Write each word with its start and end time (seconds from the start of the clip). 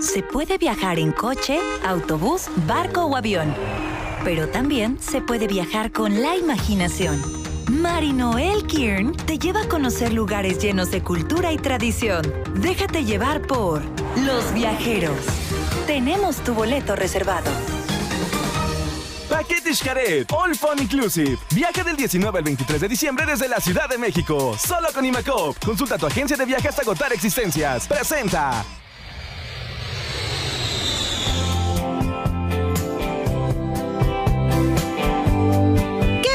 Se 0.00 0.22
puede 0.22 0.58
viajar 0.58 0.98
en 0.98 1.10
coche, 1.10 1.58
autobús, 1.84 2.46
barco 2.66 3.04
o 3.04 3.16
avión. 3.16 3.52
Pero 4.22 4.48
también 4.48 4.96
se 5.00 5.20
puede 5.20 5.48
viajar 5.48 5.90
con 5.90 6.22
la 6.22 6.36
imaginación. 6.36 7.20
Marinoel 7.68 8.64
Kiern 8.66 9.16
te 9.16 9.38
lleva 9.38 9.62
a 9.62 9.68
conocer 9.68 10.12
lugares 10.12 10.58
llenos 10.60 10.90
de 10.92 11.02
cultura 11.02 11.52
y 11.52 11.58
tradición. 11.58 12.22
Déjate 12.54 13.04
llevar 13.04 13.42
por 13.42 13.82
Los 14.24 14.54
Viajeros. 14.54 15.18
Tenemos 15.86 16.36
tu 16.36 16.54
boleto 16.54 16.94
reservado. 16.94 17.50
Paquete 19.28 19.74
Xcaret, 19.74 20.32
All 20.32 20.54
Fun 20.54 20.80
Inclusive. 20.80 21.38
Viaje 21.54 21.82
del 21.82 21.96
19 21.96 22.38
al 22.38 22.44
23 22.44 22.80
de 22.80 22.88
diciembre 22.88 23.26
desde 23.26 23.48
la 23.48 23.60
Ciudad 23.60 23.88
de 23.88 23.98
México. 23.98 24.56
Solo 24.58 24.88
con 24.94 25.04
Imacop. 25.04 25.56
Consulta 25.64 25.98
tu 25.98 26.06
agencia 26.06 26.36
de 26.36 26.46
viaje 26.46 26.68
hasta 26.68 26.82
agotar 26.82 27.12
existencias. 27.12 27.88
Presenta. 27.88 28.64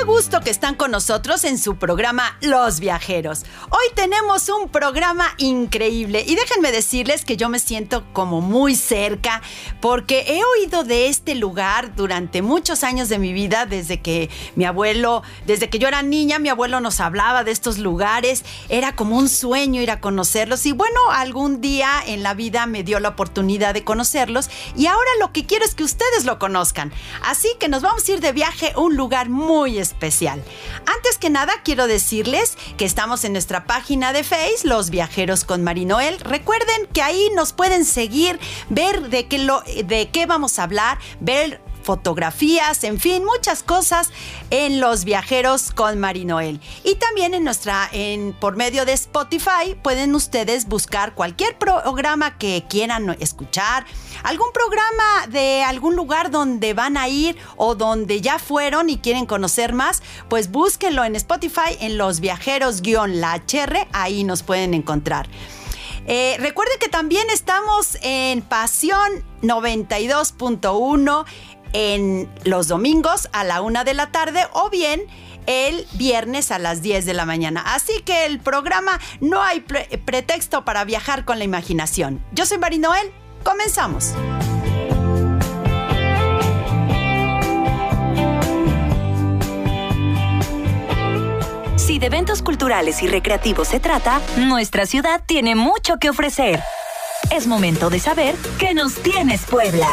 Gusto 0.05 0.41
que 0.41 0.49
están 0.49 0.75
con 0.75 0.91
nosotros 0.91 1.45
en 1.45 1.57
su 1.57 1.77
programa 1.77 2.37
Los 2.41 2.81
Viajeros. 2.81 3.45
Hoy 3.69 3.85
tenemos 3.95 4.49
un 4.49 4.67
programa 4.67 5.33
increíble 5.37 6.25
y 6.27 6.35
déjenme 6.35 6.73
decirles 6.73 7.23
que 7.23 7.37
yo 7.37 7.47
me 7.47 7.59
siento 7.59 8.03
como 8.11 8.41
muy 8.41 8.75
cerca 8.75 9.41
porque 9.79 10.25
he 10.27 10.43
oído 10.43 10.83
de 10.83 11.07
este 11.07 11.35
lugar 11.35 11.95
durante 11.95 12.41
muchos 12.41 12.83
años 12.83 13.07
de 13.07 13.17
mi 13.17 13.31
vida, 13.31 13.65
desde 13.65 14.01
que 14.01 14.29
mi 14.55 14.65
abuelo, 14.65 15.23
desde 15.45 15.69
que 15.69 15.79
yo 15.79 15.87
era 15.87 16.01
niña, 16.01 16.37
mi 16.37 16.49
abuelo 16.49 16.81
nos 16.81 16.99
hablaba 16.99 17.45
de 17.45 17.51
estos 17.51 17.77
lugares, 17.77 18.43
era 18.67 18.95
como 18.95 19.17
un 19.17 19.29
sueño 19.29 19.81
ir 19.81 19.91
a 19.91 20.01
conocerlos 20.01 20.65
y 20.65 20.73
bueno, 20.73 20.99
algún 21.11 21.61
día 21.61 21.89
en 22.05 22.23
la 22.23 22.33
vida 22.33 22.65
me 22.65 22.83
dio 22.83 22.99
la 22.99 23.09
oportunidad 23.09 23.73
de 23.73 23.85
conocerlos 23.85 24.49
y 24.75 24.87
ahora 24.87 25.11
lo 25.21 25.31
que 25.31 25.45
quiero 25.45 25.63
es 25.63 25.75
que 25.75 25.85
ustedes 25.85 26.25
lo 26.25 26.39
conozcan. 26.39 26.91
Así 27.23 27.47
que 27.57 27.69
nos 27.69 27.81
vamos 27.81 28.07
a 28.07 28.11
ir 28.11 28.19
de 28.19 28.33
viaje 28.33 28.73
a 28.75 28.79
un 28.79 28.97
lugar 28.97 29.29
muy 29.29 29.77
especial 29.77 29.92
antes 30.01 31.17
que 31.19 31.29
nada, 31.29 31.53
quiero 31.63 31.87
decirles 31.87 32.57
que 32.77 32.85
estamos 32.85 33.23
en 33.23 33.33
nuestra 33.33 33.65
página 33.65 34.13
de 34.13 34.23
Face, 34.23 34.65
Los 34.67 34.89
Viajeros 34.89 35.45
con 35.45 35.63
Marinoel. 35.63 36.19
Recuerden 36.19 36.87
que 36.93 37.01
ahí 37.01 37.29
nos 37.35 37.53
pueden 37.53 37.85
seguir, 37.85 38.39
ver 38.69 39.09
de 39.09 39.27
qué, 39.27 39.37
lo, 39.37 39.61
de 39.61 40.09
qué 40.11 40.25
vamos 40.25 40.59
a 40.59 40.63
hablar, 40.63 40.97
ver 41.19 41.61
fotografías, 41.83 42.83
en 42.83 42.99
fin, 42.99 43.23
muchas 43.23 43.63
cosas 43.63 44.09
en 44.49 44.79
Los 44.79 45.03
Viajeros 45.03 45.71
con 45.71 45.99
Marinoel. 45.99 46.59
Y 46.83 46.95
también 46.95 47.33
en 47.33 47.43
nuestra, 47.43 47.89
por 48.39 48.55
medio 48.55 48.85
de 48.85 48.93
Spotify, 48.93 49.75
pueden 49.81 50.15
ustedes 50.15 50.67
buscar 50.67 51.13
cualquier 51.13 51.57
programa 51.57 52.37
que 52.37 52.65
quieran 52.69 53.15
escuchar, 53.19 53.85
algún 54.23 54.51
programa 54.53 55.27
de 55.29 55.63
algún 55.63 55.95
lugar 55.95 56.31
donde 56.31 56.73
van 56.73 56.97
a 56.97 57.07
ir 57.07 57.37
o 57.57 57.75
donde 57.75 58.21
ya 58.21 58.39
fueron 58.39 58.89
y 58.89 58.97
quieren 58.97 59.25
conocer 59.25 59.73
más, 59.73 60.01
pues 60.29 60.49
búsquenlo 60.51 61.03
en 61.03 61.15
Spotify 61.15 61.77
en 61.79 61.97
Los 61.97 62.19
Viajeros-La 62.19 63.43
HR, 63.47 63.87
ahí 63.91 64.23
nos 64.23 64.43
pueden 64.43 64.73
encontrar. 64.73 65.27
Eh, 66.05 66.35
recuerden 66.39 66.77
que 66.79 66.89
también 66.89 67.29
estamos 67.29 67.97
en 68.01 68.41
Pasión 68.41 69.23
92.1 69.41 71.25
en 71.73 72.29
los 72.43 72.67
domingos 72.67 73.29
a 73.33 73.43
la 73.43 73.61
una 73.61 73.83
de 73.83 73.93
la 73.93 74.11
tarde 74.11 74.47
o 74.53 74.69
bien 74.69 75.03
el 75.45 75.85
viernes 75.93 76.51
a 76.51 76.59
las 76.59 76.81
10 76.81 77.05
de 77.05 77.13
la 77.13 77.25
mañana. 77.25 77.63
Así 77.73 78.01
que 78.01 78.25
el 78.25 78.39
programa 78.39 78.99
no 79.19 79.41
hay 79.41 79.59
pretexto 79.59 80.63
para 80.63 80.85
viajar 80.85 81.25
con 81.25 81.37
la 81.37 81.43
imaginación. 81.43 82.23
Yo 82.31 82.45
soy 82.45 82.57
Marinoel, 82.57 83.11
comenzamos. 83.43 84.13
Si 91.75 91.99
de 91.99 92.05
eventos 92.05 92.41
culturales 92.41 93.03
y 93.03 93.07
recreativos 93.07 93.67
se 93.67 93.79
trata, 93.81 94.21
nuestra 94.37 94.85
ciudad 94.85 95.21
tiene 95.25 95.55
mucho 95.55 95.97
que 95.97 96.09
ofrecer. 96.09 96.63
Es 97.29 97.45
momento 97.45 97.89
de 97.89 97.99
saber 97.99 98.35
qué 98.57 98.73
nos 98.73 98.95
tienes 98.95 99.45
Puebla. 99.45 99.87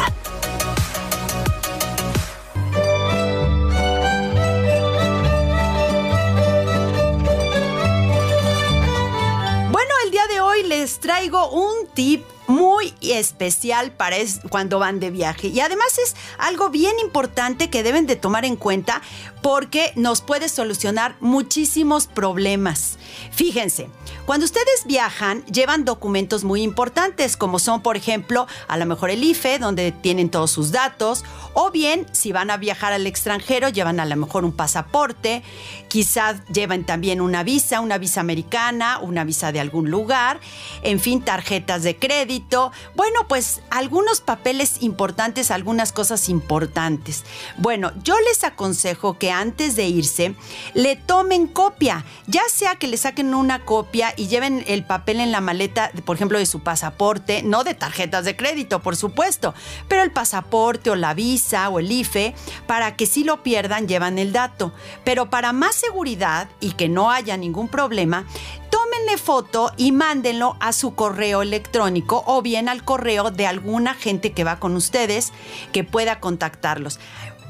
Les 10.71 11.01
traigo 11.01 11.49
un 11.49 11.85
tip 11.93 12.23
muy 12.47 12.93
especial 13.01 13.91
para 13.91 14.15
cuando 14.49 14.79
van 14.79 15.01
de 15.01 15.11
viaje. 15.11 15.49
Y 15.49 15.59
además 15.59 15.97
es 15.97 16.15
algo 16.37 16.69
bien 16.69 16.97
importante 16.99 17.69
que 17.69 17.83
deben 17.83 18.07
de 18.07 18.15
tomar 18.15 18.45
en 18.45 18.55
cuenta 18.55 19.01
porque 19.41 19.91
nos 19.97 20.21
puede 20.21 20.47
solucionar 20.47 21.17
muchísimos 21.19 22.07
problemas. 22.07 22.97
Fíjense, 23.31 23.89
cuando 24.25 24.45
ustedes 24.45 24.85
viajan, 24.85 25.45
llevan 25.45 25.85
documentos 25.85 26.43
muy 26.43 26.61
importantes, 26.61 27.37
como 27.37 27.59
son, 27.59 27.81
por 27.81 27.97
ejemplo, 27.97 28.47
a 28.67 28.77
lo 28.77 28.85
mejor 28.85 29.11
el 29.11 29.23
IFE, 29.23 29.59
donde 29.59 29.91
tienen 29.91 30.29
todos 30.29 30.51
sus 30.51 30.71
datos, 30.71 31.23
o 31.53 31.71
bien, 31.71 32.07
si 32.11 32.31
van 32.31 32.49
a 32.49 32.57
viajar 32.57 32.93
al 32.93 33.07
extranjero, 33.07 33.69
llevan 33.69 33.99
a 33.99 34.05
lo 34.05 34.15
mejor 34.15 34.45
un 34.45 34.53
pasaporte, 34.53 35.43
quizás 35.89 36.37
llevan 36.47 36.85
también 36.85 37.19
una 37.19 37.43
visa, 37.43 37.81
una 37.81 37.97
visa 37.97 38.21
americana, 38.21 38.99
una 38.99 39.23
visa 39.23 39.51
de 39.51 39.59
algún 39.59 39.91
lugar, 39.91 40.39
en 40.83 40.99
fin, 40.99 41.21
tarjetas 41.21 41.83
de 41.83 41.97
crédito. 41.97 42.71
Bueno, 42.95 43.27
pues 43.27 43.61
algunos 43.69 44.21
papeles 44.21 44.81
importantes, 44.81 45.51
algunas 45.51 45.91
cosas 45.91 46.29
importantes. 46.29 47.25
Bueno, 47.57 47.91
yo 48.03 48.15
les 48.21 48.43
aconsejo 48.43 49.17
que 49.17 49.31
antes 49.31 49.75
de 49.75 49.87
irse, 49.87 50.35
le 50.73 50.95
tomen 50.95 51.47
copia, 51.47 52.05
ya 52.27 52.43
sea 52.49 52.75
que 52.75 52.87
le 52.87 52.97
saquen 53.11 53.35
una 53.35 53.65
copia 53.65 54.13
y 54.15 54.27
lleven 54.27 54.63
el 54.67 54.85
papel 54.85 55.19
en 55.19 55.33
la 55.33 55.41
maleta, 55.41 55.91
por 56.05 56.15
ejemplo, 56.15 56.39
de 56.39 56.45
su 56.45 56.61
pasaporte, 56.61 57.43
no 57.43 57.65
de 57.65 57.73
tarjetas 57.73 58.23
de 58.23 58.37
crédito, 58.37 58.81
por 58.81 58.95
supuesto, 58.95 59.53
pero 59.89 60.01
el 60.01 60.11
pasaporte 60.11 60.89
o 60.89 60.95
la 60.95 61.13
visa 61.13 61.67
o 61.67 61.79
el 61.79 61.91
IFE, 61.91 62.33
para 62.67 62.95
que 62.95 63.05
si 63.05 63.25
lo 63.25 63.43
pierdan, 63.43 63.85
llevan 63.85 64.17
el 64.17 64.31
dato. 64.31 64.71
Pero 65.03 65.29
para 65.29 65.51
más 65.51 65.75
seguridad 65.75 66.47
y 66.61 66.71
que 66.71 66.87
no 66.87 67.11
haya 67.11 67.35
ningún 67.35 67.67
problema, 67.67 68.25
tómenle 68.69 69.17
foto 69.17 69.73
y 69.75 69.91
mándenlo 69.91 70.55
a 70.61 70.71
su 70.71 70.95
correo 70.95 71.41
electrónico 71.41 72.23
o 72.25 72.41
bien 72.41 72.69
al 72.69 72.85
correo 72.85 73.29
de 73.29 73.45
alguna 73.45 73.93
gente 73.93 74.31
que 74.31 74.45
va 74.45 74.57
con 74.57 74.77
ustedes 74.77 75.33
que 75.73 75.83
pueda 75.83 76.21
contactarlos 76.21 76.97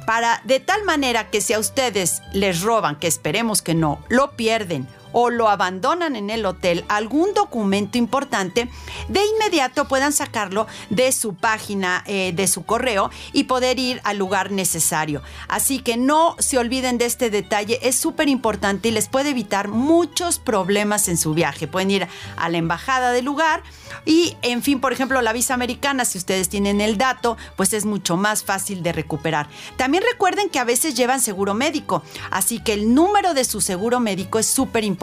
para 0.08 0.42
de 0.46 0.60
tal 0.60 0.84
manera 0.84 1.30
que 1.30 1.42
si 1.42 1.54
a 1.54 1.60
ustedes 1.60 2.24
les 2.34 2.62
roban, 2.62 2.98
que 2.98 3.08
esperemos 3.08 3.62
que 3.62 3.76
no, 3.76 4.04
lo 4.10 4.32
pierden 4.32 4.88
o 5.12 5.30
lo 5.30 5.50
abandonan 5.50 6.16
en 6.16 6.30
el 6.30 6.46
hotel 6.46 6.86
algún 6.88 7.34
documento 7.34 7.98
importante, 7.98 8.70
de 9.08 9.22
inmediato 9.26 9.88
puedan 9.88 10.14
sacarlo 10.14 10.68
de 10.90 11.12
su 11.12 11.36
página, 11.36 12.04
eh, 12.06 12.32
de 12.34 12.48
su 12.48 12.66
correo 12.66 13.10
y 13.34 13.46
poder 13.46 13.80
ir 13.80 14.02
al 14.04 14.18
lugar 14.18 14.52
necesario. 14.52 15.22
Así 15.48 15.80
que 15.80 15.98
no 15.98 16.36
se 16.40 16.58
olviden 16.58 16.98
de 16.98 17.06
este 17.06 17.30
detalle, 17.30 17.80
es 17.82 17.96
súper 17.96 18.30
importante 18.30 18.90
y 18.90 18.92
les 18.92 19.08
puede 19.08 19.30
evitar 19.30 19.68
muchos 19.68 20.40
problemas 20.40 21.08
en 21.08 21.18
su 21.18 21.34
viaje. 21.34 21.68
Pueden 21.68 21.92
ir 21.92 22.08
a 22.38 22.50
la 22.50 22.58
embajada 22.58 23.12
del 23.12 23.26
lugar 23.26 23.64
y, 24.06 24.36
en 24.42 24.64
fin, 24.64 24.80
por 24.80 24.94
ejemplo, 24.94 25.22
la 25.22 25.34
visa 25.34 25.54
americana, 25.54 26.06
si 26.06 26.18
ustedes 26.18 26.50
tienen 26.50 26.82
el 26.82 26.98
dato, 26.98 27.38
pues 27.56 27.74
es 27.74 27.86
mucho 27.86 28.18
más 28.18 28.44
fácil 28.44 28.84
de 28.84 28.92
recuperar. 28.94 29.48
También 29.78 30.04
recuerden 30.10 30.50
que 30.50 30.60
a 30.60 30.64
veces 30.64 30.96
llevan 30.96 31.22
seguro 31.22 31.54
médico, 31.54 32.04
así 32.30 32.60
que 32.60 32.74
el 32.74 32.94
número 32.94 33.34
de 33.34 33.44
su 33.44 33.62
seguro 33.62 34.00
médico 34.00 34.40
es 34.40 34.48
súper 34.48 34.84
importante, 34.84 35.01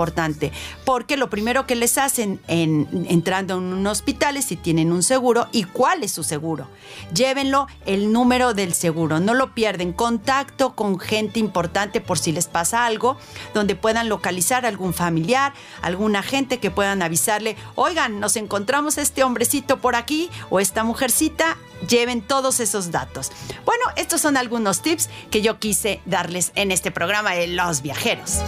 porque 0.84 1.16
lo 1.16 1.28
primero 1.28 1.66
que 1.66 1.74
les 1.74 1.98
hacen 1.98 2.40
en, 2.46 3.06
entrando 3.08 3.58
en 3.58 3.64
un 3.64 3.86
hospital 3.86 4.36
es 4.36 4.46
si 4.46 4.56
tienen 4.56 4.92
un 4.92 5.02
seguro 5.02 5.48
y 5.52 5.64
cuál 5.64 6.04
es 6.04 6.12
su 6.12 6.22
seguro. 6.22 6.68
Llévenlo 7.12 7.66
el 7.86 8.12
número 8.12 8.54
del 8.54 8.74
seguro, 8.74 9.20
no 9.20 9.34
lo 9.34 9.54
pierden. 9.54 9.92
Contacto 9.92 10.74
con 10.74 10.98
gente 10.98 11.40
importante 11.40 12.00
por 12.00 12.18
si 12.18 12.32
les 12.32 12.46
pasa 12.46 12.86
algo, 12.86 13.16
donde 13.54 13.74
puedan 13.74 14.08
localizar 14.08 14.66
algún 14.66 14.94
familiar, 14.94 15.52
alguna 15.82 16.22
gente 16.22 16.58
que 16.58 16.70
puedan 16.70 17.02
avisarle, 17.02 17.56
oigan, 17.74 18.20
nos 18.20 18.36
encontramos 18.36 18.98
este 18.98 19.24
hombrecito 19.24 19.78
por 19.78 19.96
aquí 19.96 20.30
o 20.50 20.60
esta 20.60 20.84
mujercita, 20.84 21.56
lleven 21.88 22.22
todos 22.22 22.60
esos 22.60 22.90
datos. 22.90 23.30
Bueno, 23.64 23.84
estos 23.96 24.20
son 24.20 24.36
algunos 24.36 24.82
tips 24.82 25.08
que 25.30 25.42
yo 25.42 25.58
quise 25.58 26.00
darles 26.04 26.52
en 26.54 26.70
este 26.70 26.90
programa 26.90 27.34
de 27.34 27.48
Los 27.48 27.82
Viajeros. 27.82 28.38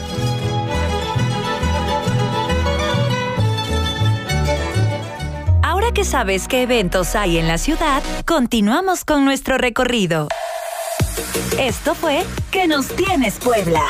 Que 5.95 6.05
sabes 6.05 6.47
qué 6.47 6.63
eventos 6.63 7.17
hay 7.17 7.37
en 7.37 7.49
la 7.49 7.59
ciudad, 7.59 8.03
continuamos 8.25 9.05
con 9.05 9.25
nuestro 9.25 9.59
recorrido. 9.59 10.29
Esto 11.59 11.95
fue 11.95 12.25
Que 12.51 12.67
nos 12.69 12.87
tienes 12.89 13.39
Puebla. 13.39 13.83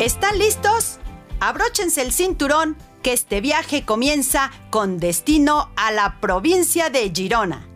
¿Están 0.00 0.38
listos? 0.38 0.98
Abróchense 1.40 2.02
el 2.02 2.12
cinturón, 2.12 2.76
que 3.02 3.12
este 3.12 3.40
viaje 3.40 3.84
comienza 3.84 4.50
con 4.70 4.98
destino 4.98 5.70
a 5.76 5.92
la 5.92 6.18
provincia 6.20 6.88
de 6.90 7.12
Girona. 7.14 7.68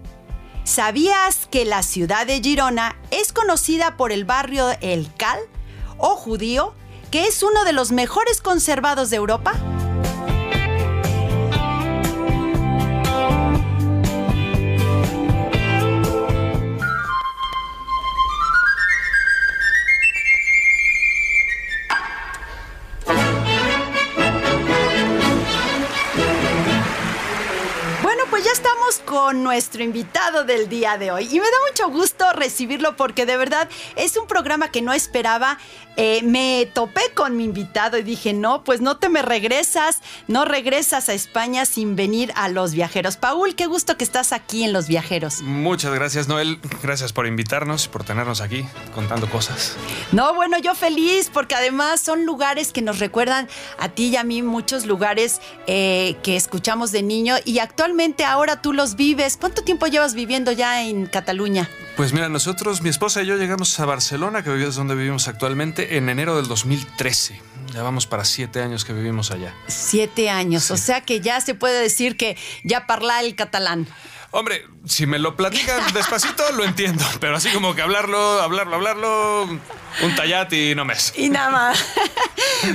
¿Sabías 0.64 1.49
que 1.50 1.64
la 1.64 1.82
ciudad 1.82 2.25
de 2.26 2.41
Girona 2.41 2.97
es 3.11 3.32
conocida 3.32 3.97
por 3.97 4.12
el 4.12 4.25
barrio 4.25 4.69
El 4.81 5.12
Cal 5.17 5.41
o 5.99 6.14
judío, 6.14 6.73
que 7.11 7.26
es 7.26 7.43
uno 7.43 7.64
de 7.64 7.73
los 7.73 7.91
mejores 7.91 8.41
conservados 8.41 9.11
de 9.11 9.17
Europa? 9.17 9.55
Nuestro 29.53 29.85
invitado 29.85 30.45
del 30.45 30.71
día 30.71 30.97
de 30.97 31.11
hoy. 31.11 31.29
Y 31.31 31.35
me 31.39 31.45
da 31.45 31.57
mucho 31.69 31.91
gusto 31.91 32.25
recibirlo 32.33 32.97
porque 32.97 33.27
de 33.27 33.37
verdad 33.37 33.69
es 33.97 34.17
un 34.17 34.27
programa 34.27 34.71
que 34.71 34.81
no 34.81 34.95
esperaba. 34.95 35.59
Eh, 35.99 36.23
me 36.23 36.71
topé 36.73 37.03
con 37.15 37.37
mi 37.37 37.45
invitado 37.45 37.99
y 37.99 38.03
dije, 38.03 38.33
no, 38.33 38.65
pues 38.65 38.81
no 38.81 38.97
te 38.97 39.11
me 39.11 39.21
regresas, 39.21 40.01
no 40.27 40.47
regresas 40.47 41.11
a 41.11 41.13
España 41.13 41.67
sin 41.67 41.97
venir 41.97 42.33
a 42.35 42.49
Los 42.49 42.73
Viajeros. 42.73 43.19
Paul, 43.19 43.55
qué 43.55 43.67
gusto 43.67 43.99
que 43.99 44.05
estás 44.05 44.33
aquí 44.33 44.65
en 44.65 44.73
Los 44.73 44.89
Viajeros. 44.89 45.43
Muchas 45.43 45.93
gracias, 45.93 46.29
Noel. 46.29 46.59
Gracias 46.83 47.13
por 47.13 47.27
invitarnos, 47.27 47.89
por 47.89 48.05
tenernos 48.05 48.41
aquí 48.41 48.65
contando 48.95 49.29
cosas. 49.29 49.77
No, 50.13 50.33
bueno, 50.33 50.57
yo 50.57 50.75
feliz 50.75 51.31
porque 51.31 51.55
además 51.55 52.01
son 52.01 52.25
lugares 52.25 52.73
que 52.73 52.81
nos 52.81 52.99
recuerdan 52.99 53.49
a 53.79 53.91
ti 53.91 54.07
y 54.07 54.17
a 54.17 54.25
mí 54.25 54.41
muchos 54.41 54.87
lugares 54.87 55.43
eh, 55.67 56.17
que 56.23 56.37
escuchamos 56.37 56.91
de 56.91 57.03
niño 57.03 57.37
y 57.45 57.59
actualmente 57.59 58.25
ahora 58.25 58.63
tú 58.63 58.73
los 58.73 58.97
vives. 58.97 59.37
¿Cuánto 59.43 59.65
tiempo 59.65 59.89
llevas 59.89 60.15
viviendo 60.15 60.53
ya 60.53 60.85
en 60.85 61.06
Cataluña? 61.06 61.69
Pues 61.97 62.12
mira, 62.12 62.29
nosotros, 62.29 62.81
mi 62.81 62.91
esposa 62.91 63.25
y 63.25 63.27
yo 63.27 63.37
llegamos 63.37 63.81
a 63.81 63.85
Barcelona, 63.85 64.44
que 64.44 64.62
es 64.62 64.77
donde 64.77 64.94
vivimos 64.94 65.27
actualmente, 65.27 65.97
en 65.97 66.09
enero 66.09 66.37
del 66.37 66.47
2013. 66.47 67.41
Ya 67.75 67.83
vamos 67.83 68.06
para 68.06 68.25
siete 68.25 68.62
años 68.62 68.85
que 68.85 68.93
vivimos 68.93 69.33
allá. 69.33 69.53
Siete 69.67 70.31
años, 70.31 70.71
o 70.71 70.77
sea 70.77 71.00
que 71.00 71.21
ya 71.21 71.41
se 71.41 71.56
puede 71.56 71.81
decir 71.81 72.17
que 72.17 72.37
ya 72.62 72.87
parla 72.87 73.21
el 73.21 73.35
catalán. 73.35 73.89
Hombre, 74.32 74.67
si 74.87 75.06
me 75.06 75.19
lo 75.19 75.37
platican 75.37 75.81
despacito, 75.94 76.43
lo 76.52 76.64
entiendo. 76.64 77.05
Pero 77.20 77.37
así 77.37 77.50
como 77.50 77.75
que 77.75 77.82
hablarlo, 77.82 78.40
hablarlo, 78.40 78.76
hablarlo, 78.76 79.43
un 79.44 80.14
tallat 80.17 80.52
y 80.55 80.75
no 80.75 80.84
mes. 80.84 81.12
Y 81.17 81.29
nada 81.29 81.50
más. 81.50 81.84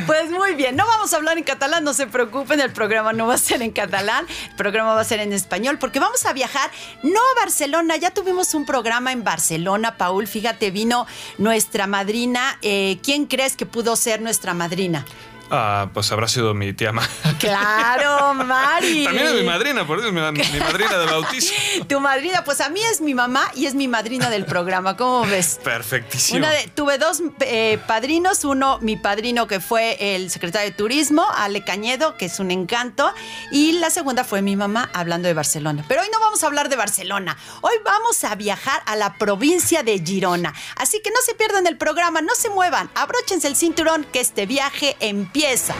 Pues 0.06 0.30
muy 0.30 0.54
bien, 0.56 0.76
no 0.76 0.86
vamos 0.86 1.14
a 1.14 1.16
hablar 1.16 1.38
en 1.38 1.46
catalán, 1.46 1.86
no 1.86 1.94
se 1.94 2.08
preocupen, 2.08 2.60
el 2.60 2.74
programa 2.74 3.14
no 3.14 3.26
va 3.26 3.36
a 3.36 3.38
ser 3.38 3.62
en 3.62 3.72
catalán, 3.72 4.26
el 4.50 4.56
programa 4.56 4.94
va 4.94 5.00
a 5.00 5.06
ser 5.06 5.22
en 5.22 5.32
español, 5.32 5.78
porque 5.80 6.00
vamos 6.02 6.26
a 6.26 6.34
viajar 6.34 6.70
no 7.04 7.20
a 7.20 7.40
Barcelona, 7.40 7.96
ya 7.96 8.12
tuvimos 8.12 8.54
un 8.54 8.66
programa 8.66 9.14
en 9.14 9.24
Barcelona, 9.24 9.96
Paul, 9.96 10.28
fíjate, 10.28 10.72
vino 10.72 11.08
nuestra 11.38 11.88
madrina. 11.88 12.60
Eh, 12.62 13.00
¿Quién 13.02 13.28
crees 13.28 13.56
que 13.56 13.66
pudo 13.66 13.96
ser 13.96 14.22
nuestra 14.22 14.54
madrina? 14.54 15.06
Ah, 15.50 15.90
pues 15.94 16.12
habrá 16.12 16.28
sido 16.28 16.54
mi 16.54 16.74
tía. 16.74 16.92
Claro, 17.40 18.34
Mari. 18.34 19.06
También 19.06 19.28
es 19.28 19.34
mi 19.34 19.44
madrina, 19.44 19.86
por 19.86 20.00
eso 20.00 20.08
es 20.08 20.14
mi, 20.14 20.22
madrina 20.22 20.98
de 20.98 21.06
bautizo. 21.06 21.54
Tu 21.88 22.00
madrina, 22.00 22.44
pues 22.44 22.62
a 22.62 22.70
mí 22.70 22.82
es 22.92 23.02
mi 23.02 23.14
mamá 23.14 23.52
y 23.56 23.66
es 23.66 23.76
mi 23.76 23.88
madrina 23.88 24.30
del 24.30 24.46
programa, 24.46 24.98
¿cómo 24.98 25.26
ves? 25.26 25.60
Perfectísimo. 25.64 26.46
tuve 26.76 26.98
dos 26.98 27.22
eh, 27.42 27.80
padrinos, 27.88 28.44
uno 28.44 28.80
mi 28.82 28.98
padrino 28.98 29.48
que 29.48 29.60
fue 29.60 30.16
el 30.16 30.30
secretario 30.32 30.70
de 30.70 30.76
Turismo, 30.76 31.26
Ale 31.36 31.64
Cañedo, 31.64 32.18
que 32.18 32.26
es 32.26 32.40
un 32.40 32.52
encanto, 32.52 33.14
y 33.52 33.74
la 33.74 33.90
segunda 33.90 34.24
fue 34.24 34.42
mi 34.42 34.56
mamá 34.56 34.90
hablando 34.94 35.28
de 35.28 35.34
Barcelona. 35.34 35.86
Pero 35.88 36.02
hoy 36.02 36.08
no 36.12 36.20
vamos 36.20 36.44
a 36.44 36.48
hablar 36.48 36.70
de 36.70 36.76
Barcelona, 36.76 37.38
hoy 37.62 37.74
vamos 37.86 38.24
a 38.24 38.36
viajar 38.36 38.82
a 38.86 38.96
la 38.96 39.16
provincia 39.16 39.84
de 39.84 40.00
Girona. 40.00 40.54
Así 40.76 41.02
que 41.02 41.12
no 41.12 41.18
se 41.26 41.36
pierdan 41.36 41.68
el 41.68 41.78
programa, 41.78 42.22
no 42.22 42.36
se 42.36 42.50
muevan, 42.50 42.90
abróchense 42.96 43.48
el 43.48 43.56
cinturón 43.56 44.06
que 44.12 44.20
este 44.20 44.46
viaje 44.46 44.98
empieza 45.00 45.76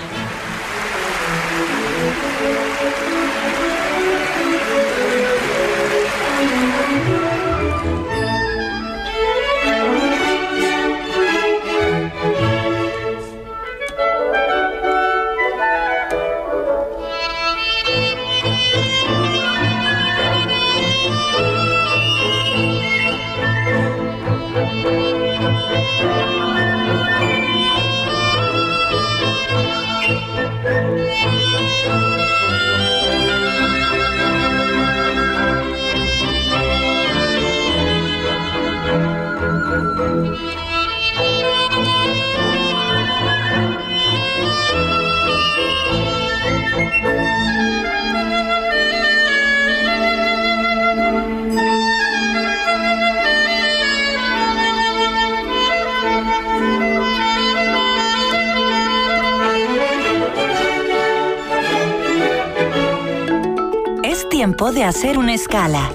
tiempo 64.58 64.74
de 64.74 64.84
hacer 64.84 65.20
una 65.20 65.36
escala. 65.36 65.92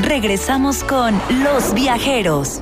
Regresamos 0.00 0.84
con 0.84 1.18
Los 1.42 1.72
Viajeros. 1.72 2.60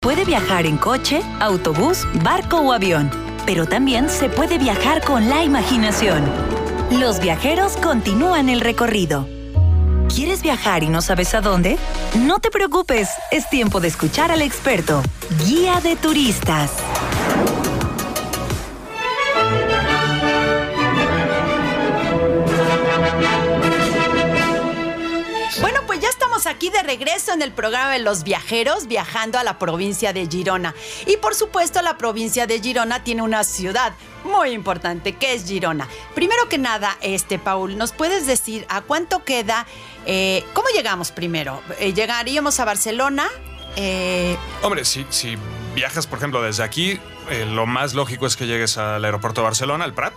Puede 0.00 0.24
viajar 0.24 0.64
en 0.64 0.78
coche, 0.78 1.20
autobús, 1.40 2.06
barco 2.22 2.56
o 2.60 2.72
avión, 2.72 3.10
pero 3.44 3.66
también 3.66 4.08
se 4.08 4.30
puede 4.30 4.56
viajar 4.56 5.04
con 5.04 5.28
la 5.28 5.44
imaginación. 5.44 6.24
Los 6.90 7.20
viajeros 7.20 7.76
continúan 7.76 8.48
el 8.48 8.62
recorrido. 8.62 9.28
¿Quieres 10.08 10.40
viajar 10.40 10.82
y 10.82 10.88
no 10.88 11.02
sabes 11.02 11.34
a 11.34 11.42
dónde? 11.42 11.76
No 12.16 12.38
te 12.38 12.50
preocupes, 12.50 13.10
es 13.30 13.46
tiempo 13.50 13.78
de 13.80 13.88
escuchar 13.88 14.30
al 14.30 14.40
experto, 14.40 15.02
guía 15.44 15.80
de 15.82 15.96
turistas. 15.96 16.70
Aquí 26.62 26.70
de 26.70 26.84
regreso 26.84 27.32
en 27.32 27.42
el 27.42 27.50
programa 27.50 27.90
de 27.90 27.98
los 27.98 28.22
viajeros 28.22 28.86
viajando 28.86 29.36
a 29.36 29.42
la 29.42 29.58
provincia 29.58 30.12
de 30.12 30.28
Girona. 30.28 30.76
Y 31.08 31.16
por 31.16 31.34
supuesto 31.34 31.82
la 31.82 31.98
provincia 31.98 32.46
de 32.46 32.60
Girona 32.60 33.02
tiene 33.02 33.22
una 33.22 33.42
ciudad 33.42 33.94
muy 34.22 34.50
importante 34.50 35.16
que 35.16 35.34
es 35.34 35.44
Girona. 35.44 35.88
Primero 36.14 36.48
que 36.48 36.58
nada, 36.58 36.96
este 37.00 37.40
Paul, 37.40 37.76
¿nos 37.76 37.90
puedes 37.90 38.28
decir 38.28 38.64
a 38.68 38.80
cuánto 38.80 39.24
queda? 39.24 39.66
Eh, 40.06 40.44
¿Cómo 40.52 40.68
llegamos 40.68 41.10
primero? 41.10 41.60
Eh, 41.80 41.94
¿Llegaríamos 41.94 42.60
a 42.60 42.64
Barcelona? 42.64 43.28
Eh, 43.74 44.36
Hombre, 44.62 44.84
si, 44.84 45.04
si 45.10 45.36
viajas, 45.74 46.06
por 46.06 46.18
ejemplo, 46.18 46.42
desde 46.42 46.62
aquí, 46.62 47.00
lo 47.46 47.66
más 47.66 47.94
lógico 47.94 48.26
es 48.26 48.36
que 48.36 48.46
llegues 48.46 48.78
al 48.78 49.04
aeropuerto 49.04 49.40
de 49.40 49.44
Barcelona, 49.46 49.84
al 49.84 49.94
Prat. 49.94 50.14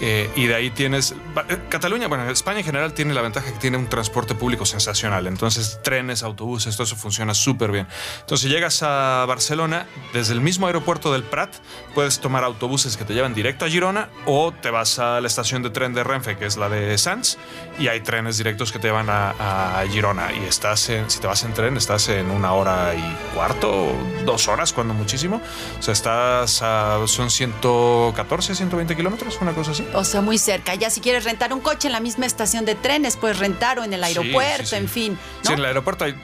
Eh, 0.00 0.30
y 0.36 0.46
de 0.46 0.54
ahí 0.54 0.70
tienes. 0.70 1.14
Eh, 1.48 1.58
Cataluña, 1.70 2.06
bueno, 2.06 2.28
España 2.28 2.58
en 2.58 2.64
general 2.64 2.92
tiene 2.92 3.14
la 3.14 3.22
ventaja 3.22 3.50
que 3.50 3.58
tiene 3.58 3.78
un 3.78 3.88
transporte 3.88 4.34
público 4.34 4.66
sensacional. 4.66 5.26
Entonces, 5.26 5.80
trenes, 5.82 6.22
autobuses, 6.22 6.76
todo 6.76 6.84
eso 6.84 6.96
funciona 6.96 7.32
súper 7.32 7.72
bien. 7.72 7.86
Entonces, 8.20 8.50
llegas 8.50 8.82
a 8.82 9.24
Barcelona, 9.26 9.86
desde 10.12 10.34
el 10.34 10.40
mismo 10.40 10.66
aeropuerto 10.66 11.12
del 11.12 11.22
Prat, 11.22 11.54
puedes 11.94 12.20
tomar 12.20 12.44
autobuses 12.44 12.96
que 12.96 13.04
te 13.04 13.14
llevan 13.14 13.32
directo 13.32 13.64
a 13.64 13.68
Girona 13.68 14.10
o 14.26 14.52
te 14.52 14.70
vas 14.70 14.98
a 14.98 15.20
la 15.20 15.26
estación 15.26 15.62
de 15.62 15.70
tren 15.70 15.94
de 15.94 16.04
Renfe, 16.04 16.36
que 16.36 16.44
es 16.44 16.58
la 16.58 16.68
de 16.68 16.96
Sants, 16.98 17.38
y 17.78 17.88
hay 17.88 18.00
trenes 18.00 18.36
directos 18.36 18.72
que 18.72 18.78
te 18.78 18.90
van 18.90 19.06
a, 19.08 19.82
Girona. 19.90 20.32
Y 20.32 20.44
estás 20.44 20.90
en, 20.90 21.10
si 21.10 21.20
te 21.20 21.26
vas 21.26 21.42
en 21.44 21.54
tren, 21.54 21.76
estás 21.76 22.08
en 22.08 22.30
una 22.30 22.52
hora 22.52 22.94
y 22.94 23.34
cuarto, 23.34 23.94
dos 24.26 24.48
horas, 24.48 24.74
cuando 24.74 24.92
muchísimo. 24.92 25.40
O 25.78 25.82
sea, 25.82 25.92
estás 25.92 26.45
a, 26.62 26.98
son 27.06 27.30
114, 27.30 28.54
120 28.54 28.96
kilómetros, 28.96 29.38
una 29.40 29.52
cosa 29.52 29.72
así. 29.72 29.86
O 29.94 30.04
sea, 30.04 30.20
muy 30.20 30.38
cerca. 30.38 30.74
Ya 30.74 30.90
si 30.90 31.00
quieres 31.00 31.24
rentar 31.24 31.52
un 31.52 31.60
coche 31.60 31.88
en 31.88 31.92
la 31.92 32.00
misma 32.00 32.26
estación 32.26 32.64
de 32.64 32.74
trenes, 32.74 33.16
puedes 33.16 33.38
rentar 33.38 33.78
o 33.78 33.84
en 33.84 33.92
el 33.92 34.02
aeropuerto, 34.02 34.76
en 34.76 34.88
fin. 34.88 35.18
Sí, 35.42 35.52
en 35.52 35.58
el 35.58 35.64
aeropuerto 35.64 36.04
hay 36.04 36.14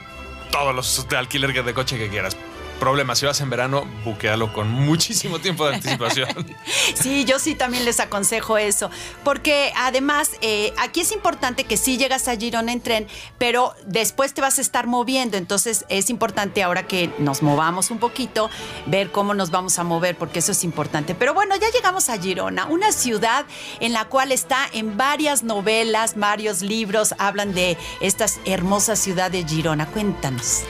todos 0.50 0.75
los 0.75 1.09
de 1.09 1.17
alquiler 1.17 1.64
de 1.64 1.75
coche 1.75 1.99
que 1.99 2.09
quieras. 2.09 2.37
Problema, 2.83 3.15
si 3.15 3.27
vas 3.27 3.41
en 3.41 3.49
verano, 3.49 3.85
buquealo 4.05 4.53
con 4.53 4.69
muchísimo 4.69 5.39
tiempo 5.39 5.65
de 5.69 5.77
anticipación. 5.77 6.29
sí, 6.95 7.25
yo 7.25 7.39
sí 7.39 7.55
también 7.55 7.85
les 7.85 8.01
aconsejo 8.01 8.59
eso, 8.59 8.91
porque 9.23 9.73
además 9.77 10.33
eh, 10.41 10.73
aquí 10.79 11.03
es 11.03 11.12
importante 11.12 11.62
que 11.62 11.77
sí 11.77 11.97
llegas 11.97 12.27
a 12.27 12.37
Girona 12.37 12.73
en 12.73 12.81
tren, 12.81 13.07
pero 13.39 13.73
después 13.87 14.35
te 14.35 14.41
vas 14.41 14.59
a 14.59 14.62
estar 14.62 14.89
moviendo, 14.89 15.37
entonces 15.37 15.85
es 15.91 16.11
importante 16.11 16.65
ahora 16.65 16.89
que 16.89 17.09
nos 17.19 17.41
movamos 17.41 17.93
un 17.93 17.99
poquito, 17.99 18.51
ver 18.87 19.12
cómo 19.12 19.33
nos 19.33 19.53
vamos 19.53 19.79
a 19.79 19.85
mover, 19.85 20.19
porque 20.19 20.41
eso 20.41 20.51
es 20.51 20.65
importante. 20.65 21.15
Pero 21.15 21.35
bueno, 21.35 21.55
ya 21.55 21.71
llegamos 21.71 22.09
a 22.09 22.19
Girona, 22.19 22.67
una 22.67 22.91
ciudad 22.91 23.47
en 23.79 23.93
la 23.93 24.07
cual 24.07 24.33
está 24.33 24.67
en 24.73 24.97
varias 24.97 25.45
novelas, 25.45 26.19
varios 26.19 26.62
libros, 26.62 27.15
hablan 27.19 27.55
de 27.55 27.79
esta 28.01 28.27
hermosa 28.45 28.97
ciudad 28.97 29.31
de 29.31 29.45
Girona. 29.45 29.87
Cuéntanos. 29.87 30.65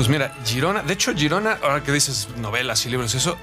Pues 0.00 0.08
mira, 0.08 0.32
Girona, 0.46 0.82
de 0.82 0.94
hecho 0.94 1.14
Girona, 1.14 1.58
ahora 1.62 1.82
que 1.82 1.92
dices 1.92 2.26
novelas 2.38 2.86
y 2.86 2.88
libros, 2.88 3.14
eso, 3.14 3.36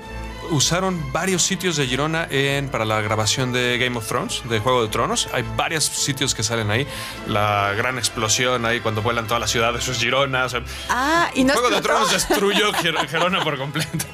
usaron 0.50 1.12
varios 1.12 1.44
sitios 1.44 1.76
de 1.76 1.88
Girona 1.88 2.28
en, 2.30 2.70
para 2.70 2.86
la 2.86 3.02
grabación 3.02 3.52
de 3.52 3.78
Game 3.78 3.98
of 3.98 4.08
Thrones, 4.08 4.42
de 4.50 4.60
Juego 4.60 4.84
de 4.84 4.90
Tronos. 4.90 5.28
Hay 5.34 5.44
varios 5.56 5.86
sitios 5.86 6.36
que 6.36 6.44
salen 6.44 6.72
ahí. 6.72 6.88
La 7.28 7.74
gran 7.76 7.98
explosión 7.98 8.66
ahí 8.66 8.80
cuando 8.80 9.02
vuelan 9.02 9.28
toda 9.28 9.40
la 9.40 9.48
ciudad, 9.48 9.76
eso 9.76 9.92
es 9.92 10.00
Girona. 10.00 10.48
ah, 10.90 11.30
y 11.34 11.44
no 11.44 11.54
Juego 11.54 11.70
de 11.70 11.82
Tronos 11.82 12.12
destruyó 12.12 12.72
Girona 13.10 13.44
por 13.44 13.58
completo. 13.58 14.06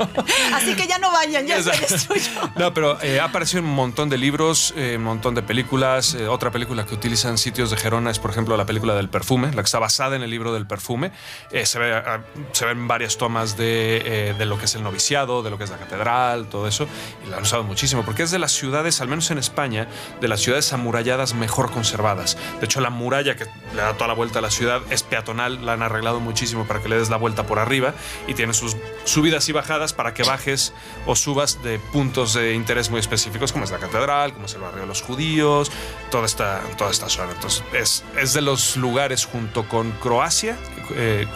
Así 0.53 0.75
que 0.75 0.87
ya 0.87 0.97
no 0.97 1.11
vayan, 1.11 1.45
ya 1.45 1.61
se 1.61 1.71
destruyó. 1.71 2.31
No, 2.55 2.73
pero 2.73 3.01
eh, 3.01 3.19
ha 3.19 3.25
aparecido 3.25 3.61
un 3.63 3.73
montón 3.73 4.09
de 4.09 4.17
libros, 4.17 4.73
eh, 4.77 4.95
un 4.97 5.03
montón 5.03 5.35
de 5.35 5.43
películas. 5.43 6.13
Eh, 6.13 6.27
otra 6.27 6.51
película 6.51 6.85
que 6.85 6.93
utilizan 6.93 7.37
sitios 7.37 7.71
de 7.71 7.77
Gerona 7.77 8.11
es, 8.11 8.19
por 8.19 8.31
ejemplo, 8.31 8.57
la 8.57 8.65
película 8.65 8.95
del 8.95 9.09
perfume, 9.09 9.47
la 9.47 9.61
que 9.61 9.65
está 9.65 9.79
basada 9.79 10.15
en 10.15 10.23
el 10.23 10.29
libro 10.29 10.53
del 10.53 10.67
perfume. 10.67 11.11
se, 11.63 11.79
ve, 11.79 11.93
ah, 11.93 12.21
se 12.51 12.65
ven 12.65 12.87
varias 12.87 13.17
tomas 13.17 13.57
de, 13.57 14.35
de 14.37 14.45
lo 14.45 14.57
que 14.57 14.65
es 14.65 14.75
el 14.75 14.83
noviciado, 14.83 15.43
de 15.43 15.49
lo 15.49 15.57
que 15.57 15.65
es 15.65 15.69
la 15.69 15.77
catedral 15.77 16.22
todo 16.49 16.67
eso, 16.67 16.87
y 17.25 17.29
lo 17.29 17.37
han 17.37 17.43
usado 17.43 17.63
muchísimo, 17.63 18.03
porque 18.03 18.23
es 18.23 18.31
de 18.31 18.39
las 18.39 18.51
ciudades, 18.51 19.01
al 19.01 19.07
menos 19.07 19.29
en 19.31 19.37
España, 19.37 19.87
de 20.21 20.27
las 20.27 20.41
ciudades 20.41 20.71
amuralladas 20.73 21.33
mejor 21.33 21.71
conservadas. 21.71 22.37
De 22.59 22.65
hecho, 22.65 22.81
la 22.81 22.89
muralla 22.89 23.35
que 23.35 23.45
le 23.75 23.81
da 23.81 23.93
toda 23.93 24.07
la 24.07 24.13
vuelta 24.13 24.39
a 24.39 24.41
la 24.41 24.51
ciudad 24.51 24.81
es 24.89 25.03
peatonal, 25.03 25.65
la 25.65 25.73
han 25.73 25.83
arreglado 25.83 26.19
muchísimo 26.19 26.65
para 26.65 26.81
que 26.81 26.89
le 26.89 26.97
des 26.97 27.09
la 27.09 27.17
vuelta 27.17 27.45
por 27.45 27.59
arriba 27.59 27.93
y 28.27 28.33
tiene 28.33 28.53
sus 28.53 28.75
subidas 29.05 29.47
y 29.49 29.51
bajadas 29.51 29.93
para 29.93 30.13
que 30.13 30.23
bajes 30.23 30.73
o 31.05 31.15
subas 31.15 31.61
de 31.63 31.79
puntos 31.79 32.33
de 32.33 32.53
interés 32.53 32.89
muy 32.89 32.99
específicos, 32.99 33.51
como 33.51 33.65
es 33.65 33.71
la 33.71 33.79
catedral, 33.79 34.33
como 34.33 34.45
es 34.45 34.53
el 34.55 34.61
barrio 34.61 34.81
de 34.81 34.87
los 34.87 35.01
judíos, 35.01 35.71
toda 36.11 36.25
esta, 36.25 36.61
toda 36.77 36.91
esta 36.91 37.09
zona. 37.09 37.31
Entonces, 37.31 37.63
es, 37.73 38.03
es 38.19 38.33
de 38.33 38.41
los 38.41 38.77
lugares 38.77 39.25
junto 39.25 39.67
con 39.67 39.91
Croacia, 39.91 40.57
eh, 40.91 41.27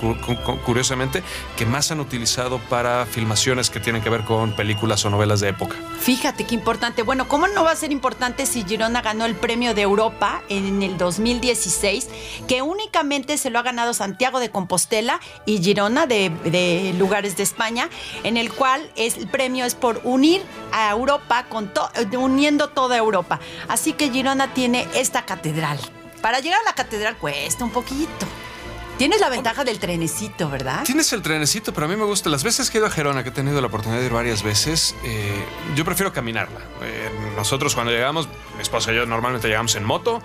curiosamente, 0.65 1.23
que 1.55 1.65
más 1.65 1.91
han 1.91 1.99
utilizado 1.99 2.59
para 2.59 3.05
filmaciones 3.05 3.69
que 3.69 3.79
tienen 3.79 4.01
que 4.01 4.09
ver 4.09 4.23
con 4.23 4.53
películas 4.53 5.03
o 5.05 5.09
novelas 5.09 5.39
de 5.39 5.49
época. 5.49 5.75
Fíjate 5.99 6.45
qué 6.45 6.55
importante. 6.55 7.03
Bueno, 7.03 7.27
¿cómo 7.27 7.47
no 7.47 7.63
va 7.63 7.71
a 7.71 7.75
ser 7.75 7.91
importante 7.91 8.45
si 8.45 8.63
Girona 8.63 9.01
ganó 9.01 9.25
el 9.25 9.35
premio 9.35 9.73
de 9.73 9.81
Europa 9.81 10.41
en 10.49 10.81
el 10.83 10.97
2016, 10.97 12.07
que 12.47 12.61
únicamente 12.61 13.37
se 13.37 13.49
lo 13.49 13.59
ha 13.59 13.63
ganado 13.63 13.93
Santiago 13.93 14.39
de 14.39 14.49
Compostela 14.49 15.19
y 15.45 15.61
Girona 15.61 16.07
de, 16.07 16.93
lugares 16.97 17.37
de 17.37 17.43
España, 17.43 17.89
en 18.23 18.37
el 18.37 18.51
cual 18.51 18.89
es, 18.95 19.17
el 19.17 19.27
premio 19.27 19.65
es 19.65 19.75
por 19.75 20.01
unir 20.03 20.41
a 20.71 20.91
Europa, 20.91 21.45
con 21.49 21.71
uniendo 22.17 22.69
toda 22.69 22.97
Europa. 22.97 23.39
Así 23.67 23.93
que 23.93 24.09
Girona 24.09 24.53
tiene 24.53 24.87
esta 24.93 25.25
catedral. 25.25 25.79
Para 26.21 26.39
llegar 26.39 26.59
a 26.61 26.63
la 26.63 26.73
catedral 26.73 27.17
cuesta 27.17 27.63
un 27.63 27.71
poquito. 27.71 28.25
Tienes 28.97 29.21
la 29.21 29.29
ventaja 29.29 29.63
del 29.63 29.77
trenecito, 29.77 30.49
¿verdad? 30.49 30.83
Tienes 30.83 31.13
el 31.13 31.21
trenecito, 31.21 31.71
pero 31.71 31.85
a 31.85 31.89
mí 31.89 31.95
me 31.95 32.03
gusta. 32.03 32.31
Las 32.31 32.43
veces 32.43 32.71
que 32.71 32.77
he 32.77 32.79
ido 32.79 32.87
a 32.87 32.89
Gerona, 32.89 33.21
que 33.21 33.29
he 33.29 33.31
tenido 33.31 33.61
la 33.61 33.67
oportunidad 33.67 33.99
de 33.99 34.07
ir 34.07 34.11
varias 34.11 34.41
veces, 34.41 34.95
eh, 35.03 35.45
yo 35.75 35.85
prefiero 35.85 36.11
caminarla. 36.11 36.61
Eh, 36.81 37.11
nosotros 37.35 37.75
cuando 37.75 37.91
llegamos, 37.91 38.27
mi 38.55 38.61
esposa 38.63 38.91
y 38.91 38.95
yo 38.95 39.05
normalmente 39.05 39.47
llegamos 39.47 39.75
en 39.75 39.83
moto, 39.83 40.19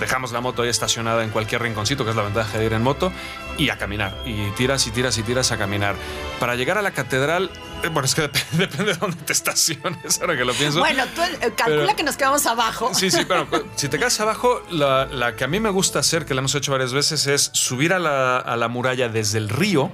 dejamos 0.00 0.32
la 0.32 0.40
moto 0.40 0.62
ahí 0.62 0.70
estacionada 0.70 1.22
en 1.22 1.28
cualquier 1.28 1.60
rinconcito, 1.60 2.04
que 2.04 2.10
es 2.10 2.16
la 2.16 2.22
ventaja 2.22 2.56
de 2.56 2.64
ir 2.64 2.72
en 2.72 2.82
moto, 2.82 3.12
y 3.58 3.68
a 3.68 3.76
caminar. 3.76 4.16
Y 4.24 4.50
tiras 4.52 4.86
y 4.86 4.90
tiras 4.90 5.18
y 5.18 5.22
tiras 5.22 5.52
a 5.52 5.58
caminar. 5.58 5.94
Para 6.40 6.56
llegar 6.56 6.78
a 6.78 6.82
la 6.82 6.92
catedral, 6.92 7.50
bueno, 7.88 8.06
es 8.06 8.14
que 8.14 8.22
depende, 8.52 8.84
de 8.84 8.94
dónde 8.94 9.16
te 9.16 9.32
estaciones, 9.32 10.20
ahora 10.20 10.36
que 10.36 10.44
lo 10.44 10.52
pienso. 10.52 10.78
Bueno, 10.78 11.04
tú 11.14 11.22
eh, 11.22 11.52
calcula 11.56 11.94
que 11.94 12.02
nos 12.02 12.16
quedamos 12.16 12.46
abajo. 12.46 12.92
Sí, 12.94 13.10
sí, 13.10 13.24
pero 13.26 13.46
si 13.76 13.88
te 13.88 13.98
quedas 13.98 14.18
abajo, 14.20 14.62
la, 14.70 15.34
que 15.36 15.44
a 15.44 15.48
mí 15.48 15.60
me 15.60 15.70
gusta 15.70 15.98
hacer, 15.98 16.24
que 16.24 16.34
la 16.34 16.40
hemos 16.40 16.54
hecho 16.54 16.72
varias 16.72 16.92
veces, 16.92 17.26
es 17.26 17.50
subir 17.52 17.92
a 17.92 17.98
la, 17.98 18.38
a 18.38 18.56
la 18.56 18.68
muralla 18.68 19.08
desde 19.08 19.38
el 19.38 19.48
río, 19.48 19.90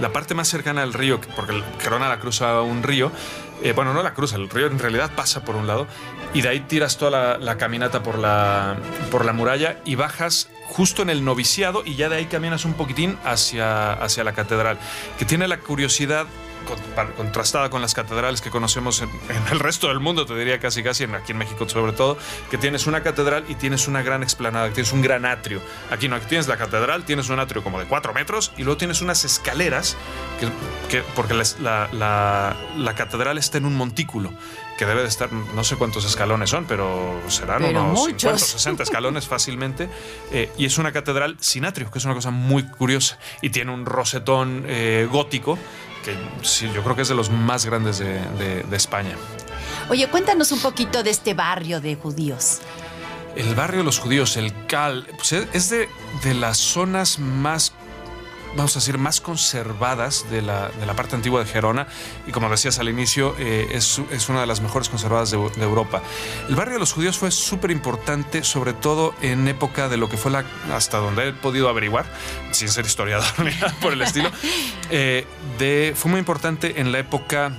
la 0.00 0.12
parte 0.12 0.34
más 0.34 0.48
cercana 0.48 0.82
al 0.82 0.92
río, 0.92 1.20
porque 1.36 1.52
el 1.52 1.64
Gerona 1.80 2.08
la 2.08 2.18
cruza 2.18 2.60
un 2.62 2.82
río, 2.82 3.12
eh, 3.62 3.72
bueno, 3.72 3.94
no 3.94 4.02
la 4.02 4.14
cruza, 4.14 4.36
el 4.36 4.50
río 4.50 4.66
en 4.66 4.78
realidad 4.78 5.12
pasa 5.14 5.44
por 5.44 5.56
un 5.56 5.66
lado, 5.66 5.86
y 6.34 6.42
de 6.42 6.48
ahí 6.48 6.60
tiras 6.60 6.98
toda 6.98 7.38
la, 7.38 7.56
caminata 7.56 8.02
por 8.02 8.18
la, 8.18 8.76
por 9.10 9.24
la 9.24 9.32
muralla 9.32 9.78
y 9.84 9.94
bajas 9.94 10.48
justo 10.66 11.02
en 11.02 11.10
el 11.10 11.24
noviciado 11.24 11.82
y 11.84 11.94
ya 11.94 12.08
de 12.08 12.16
ahí 12.16 12.26
caminas 12.26 12.64
un 12.64 12.74
poquitín 12.74 13.16
hacia, 13.24 13.92
hacia 13.92 14.24
la 14.24 14.32
catedral, 14.32 14.78
que 15.18 15.24
tiene 15.24 15.46
la 15.46 15.58
curiosidad 15.58 16.26
contrastada 17.16 17.70
con 17.70 17.80
las 17.80 17.94
catedrales 17.94 18.40
que 18.40 18.50
conocemos 18.50 19.02
en, 19.02 19.10
el 19.50 19.60
resto 19.60 19.88
del 19.88 20.00
mundo, 20.00 20.26
te 20.26 20.34
diría 20.34 20.58
casi 20.58 20.82
casi, 20.82 21.04
aquí 21.04 21.32
en 21.32 21.38
México 21.38 21.68
sobre 21.68 21.92
todo, 21.92 22.18
que 22.50 22.58
tienes 22.58 22.86
una 22.86 23.02
catedral 23.02 23.44
y 23.48 23.54
tienes 23.54 23.88
una 23.88 24.02
gran 24.02 24.22
explanada, 24.22 24.70
tienes 24.70 24.92
un 24.92 25.02
gran 25.02 25.24
atrio. 25.24 25.60
Aquí 25.90 26.08
no, 26.08 26.16
aquí 26.16 26.26
tienes 26.26 26.48
la 26.48 26.56
catedral, 26.56 27.04
tienes 27.04 27.28
un 27.28 27.38
atrio 27.38 27.62
como 27.62 27.78
de 27.78 27.86
cuatro 27.86 28.14
metros 28.14 28.52
y 28.56 28.64
luego 28.64 28.76
tienes 28.76 29.00
unas 29.00 29.24
escaleras, 29.24 29.96
que, 30.90 31.02
porque 31.14 31.34
la, 31.34 31.88
la, 31.92 32.94
catedral 32.94 33.38
está 33.38 33.58
en 33.58 33.66
un 33.66 33.74
montículo 33.76 34.32
que 34.78 34.86
debe 34.86 35.02
de 35.02 35.08
estar, 35.08 35.32
no 35.32 35.64
sé 35.64 35.76
cuántos 35.76 36.04
escalones 36.04 36.50
son, 36.50 36.64
pero 36.64 37.20
serán 37.28 37.64
unos 37.64 38.04
50 38.06 38.38
60 38.38 38.82
escalones 38.82 39.26
fácilmente. 39.26 39.88
Eh, 40.32 40.50
y 40.58 40.66
es 40.66 40.78
una 40.78 40.92
catedral 40.92 41.36
sin 41.40 41.64
atrio, 41.64 41.90
que 41.90 41.98
es 41.98 42.04
una 42.04 42.14
cosa 42.14 42.30
muy 42.30 42.64
curiosa. 42.64 43.18
Y 43.40 43.50
tiene 43.50 43.72
un 43.72 43.86
rosetón 43.86 44.64
eh, 44.66 45.08
gótico 45.10 45.58
que 46.04 46.16
sí, 46.42 46.70
yo 46.72 46.82
creo 46.82 46.94
que 46.94 47.02
es 47.02 47.08
de 47.08 47.14
los 47.14 47.30
más 47.30 47.64
grandes 47.64 47.98
de, 47.98 48.64
España. 48.72 49.16
Oye, 49.88 50.08
cuéntanos 50.08 50.52
un 50.52 50.60
poquito 50.60 51.02
de 51.02 51.10
este 51.10 51.34
barrio 51.34 51.80
de 51.80 51.96
judíos. 51.96 52.60
El 53.34 53.54
barrio 53.54 53.78
de 53.78 53.84
los 53.84 53.98
judíos, 53.98 54.36
el 54.36 54.52
Cal, 54.66 55.06
pues 55.16 55.32
es 55.32 55.70
de, 55.70 55.88
de 56.22 56.34
las 56.34 56.58
zonas 56.58 57.18
más 57.18 57.72
vamos 58.56 58.76
a 58.76 58.78
decir, 58.78 58.98
más 58.98 59.20
conservadas 59.20 60.30
de 60.30 60.42
la, 60.42 60.68
de 60.68 60.86
la, 60.86 60.94
parte 60.94 61.16
antigua 61.16 61.40
de 61.40 61.46
Gerona 61.46 61.86
y 62.26 62.32
como 62.32 62.48
decías 62.48 62.78
al 62.78 62.88
inicio, 62.88 63.34
eh, 63.38 63.68
es, 63.72 64.00
es, 64.10 64.28
una 64.28 64.40
de 64.40 64.46
las 64.46 64.60
mejores 64.60 64.88
conservadas 64.88 65.30
de, 65.30 65.36
Europa. 65.36 66.02
El 66.48 66.56
barrio 66.56 66.74
de 66.74 66.80
los 66.80 66.92
judíos 66.92 67.18
fue 67.18 67.30
súper 67.30 67.70
importante, 67.70 68.44
sobre 68.44 68.72
todo 68.72 69.14
en 69.22 69.48
época 69.48 69.88
de 69.88 69.96
lo 69.96 70.08
que 70.08 70.16
fue 70.16 70.30
la, 70.30 70.44
hasta 70.72 70.98
donde 70.98 71.28
he 71.28 71.32
podido 71.32 71.68
averiguar, 71.68 72.06
sin 72.52 72.68
ser 72.68 72.86
historiador 72.86 73.26
ni 73.38 73.50
nada 73.52 73.74
por 73.80 73.92
el 73.92 74.02
estilo, 74.02 74.30
eh, 74.90 75.26
de, 75.58 75.94
fue 75.96 76.10
muy 76.10 76.20
importante 76.20 76.80
en 76.80 76.92
la 76.92 76.98
época 76.98 77.52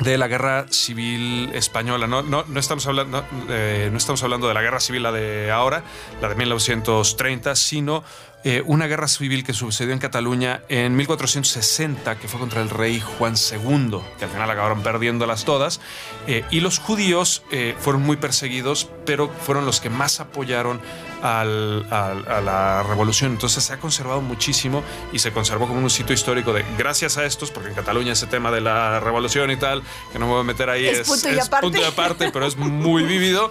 de 0.00 0.16
la 0.16 0.28
guerra 0.28 0.66
civil 0.70 1.50
española. 1.54 2.06
No, 2.06 2.22
no, 2.22 2.44
no 2.46 2.60
estamos, 2.60 2.86
hablando, 2.86 3.24
eh, 3.48 3.88
no 3.90 3.98
estamos 3.98 4.22
hablando 4.22 4.48
de 4.48 4.54
la 4.54 4.62
guerra 4.62 4.80
civil, 4.80 5.02
la 5.02 5.12
de 5.12 5.50
ahora, 5.50 5.82
la 6.20 6.28
de 6.28 6.34
1930, 6.36 7.56
sino 7.56 8.04
eh, 8.44 8.62
una 8.64 8.86
guerra 8.86 9.08
civil 9.08 9.42
que 9.42 9.52
sucedió 9.52 9.92
en 9.92 9.98
Cataluña 9.98 10.62
en 10.68 10.94
1460, 10.94 12.18
que 12.18 12.28
fue 12.28 12.38
contra 12.38 12.62
el 12.62 12.70
rey 12.70 13.00
Juan 13.00 13.34
II, 13.34 13.98
que 14.18 14.24
al 14.26 14.30
final 14.30 14.48
acabaron 14.48 14.82
perdiéndolas 14.82 15.44
todas. 15.44 15.80
Eh, 16.28 16.44
y 16.50 16.60
los 16.60 16.78
judíos 16.78 17.42
eh, 17.50 17.74
fueron 17.80 18.02
muy 18.02 18.16
perseguidos, 18.16 18.88
pero 19.04 19.28
fueron 19.28 19.66
los 19.66 19.80
que 19.80 19.90
más 19.90 20.20
apoyaron 20.20 20.80
a 21.22 21.44
la 21.44 22.82
revolución. 22.82 23.32
Entonces 23.32 23.64
se 23.64 23.72
ha 23.72 23.78
conservado 23.78 24.20
muchísimo 24.20 24.82
y 25.12 25.18
se 25.18 25.32
conservó 25.32 25.68
como 25.68 25.80
un 25.80 25.90
sitio 25.90 26.14
histórico 26.14 26.52
de 26.52 26.64
gracias 26.76 27.18
a 27.18 27.24
estos, 27.24 27.50
porque 27.50 27.68
en 27.68 27.74
Cataluña 27.74 28.12
ese 28.12 28.26
tema 28.26 28.50
de 28.50 28.60
la 28.60 29.00
revolución 29.00 29.50
y 29.50 29.56
tal, 29.56 29.82
que 30.12 30.18
no 30.18 30.26
me 30.26 30.32
voy 30.32 30.40
a 30.40 30.44
meter 30.44 30.70
ahí, 30.70 30.86
es, 30.86 31.06
punto, 31.06 31.28
y 31.28 31.38
aparte. 31.38 31.66
punto 31.66 31.80
y 31.80 31.84
aparte, 31.84 32.30
pero 32.32 32.46
es 32.46 32.56
muy 32.56 33.04
vívido. 33.04 33.50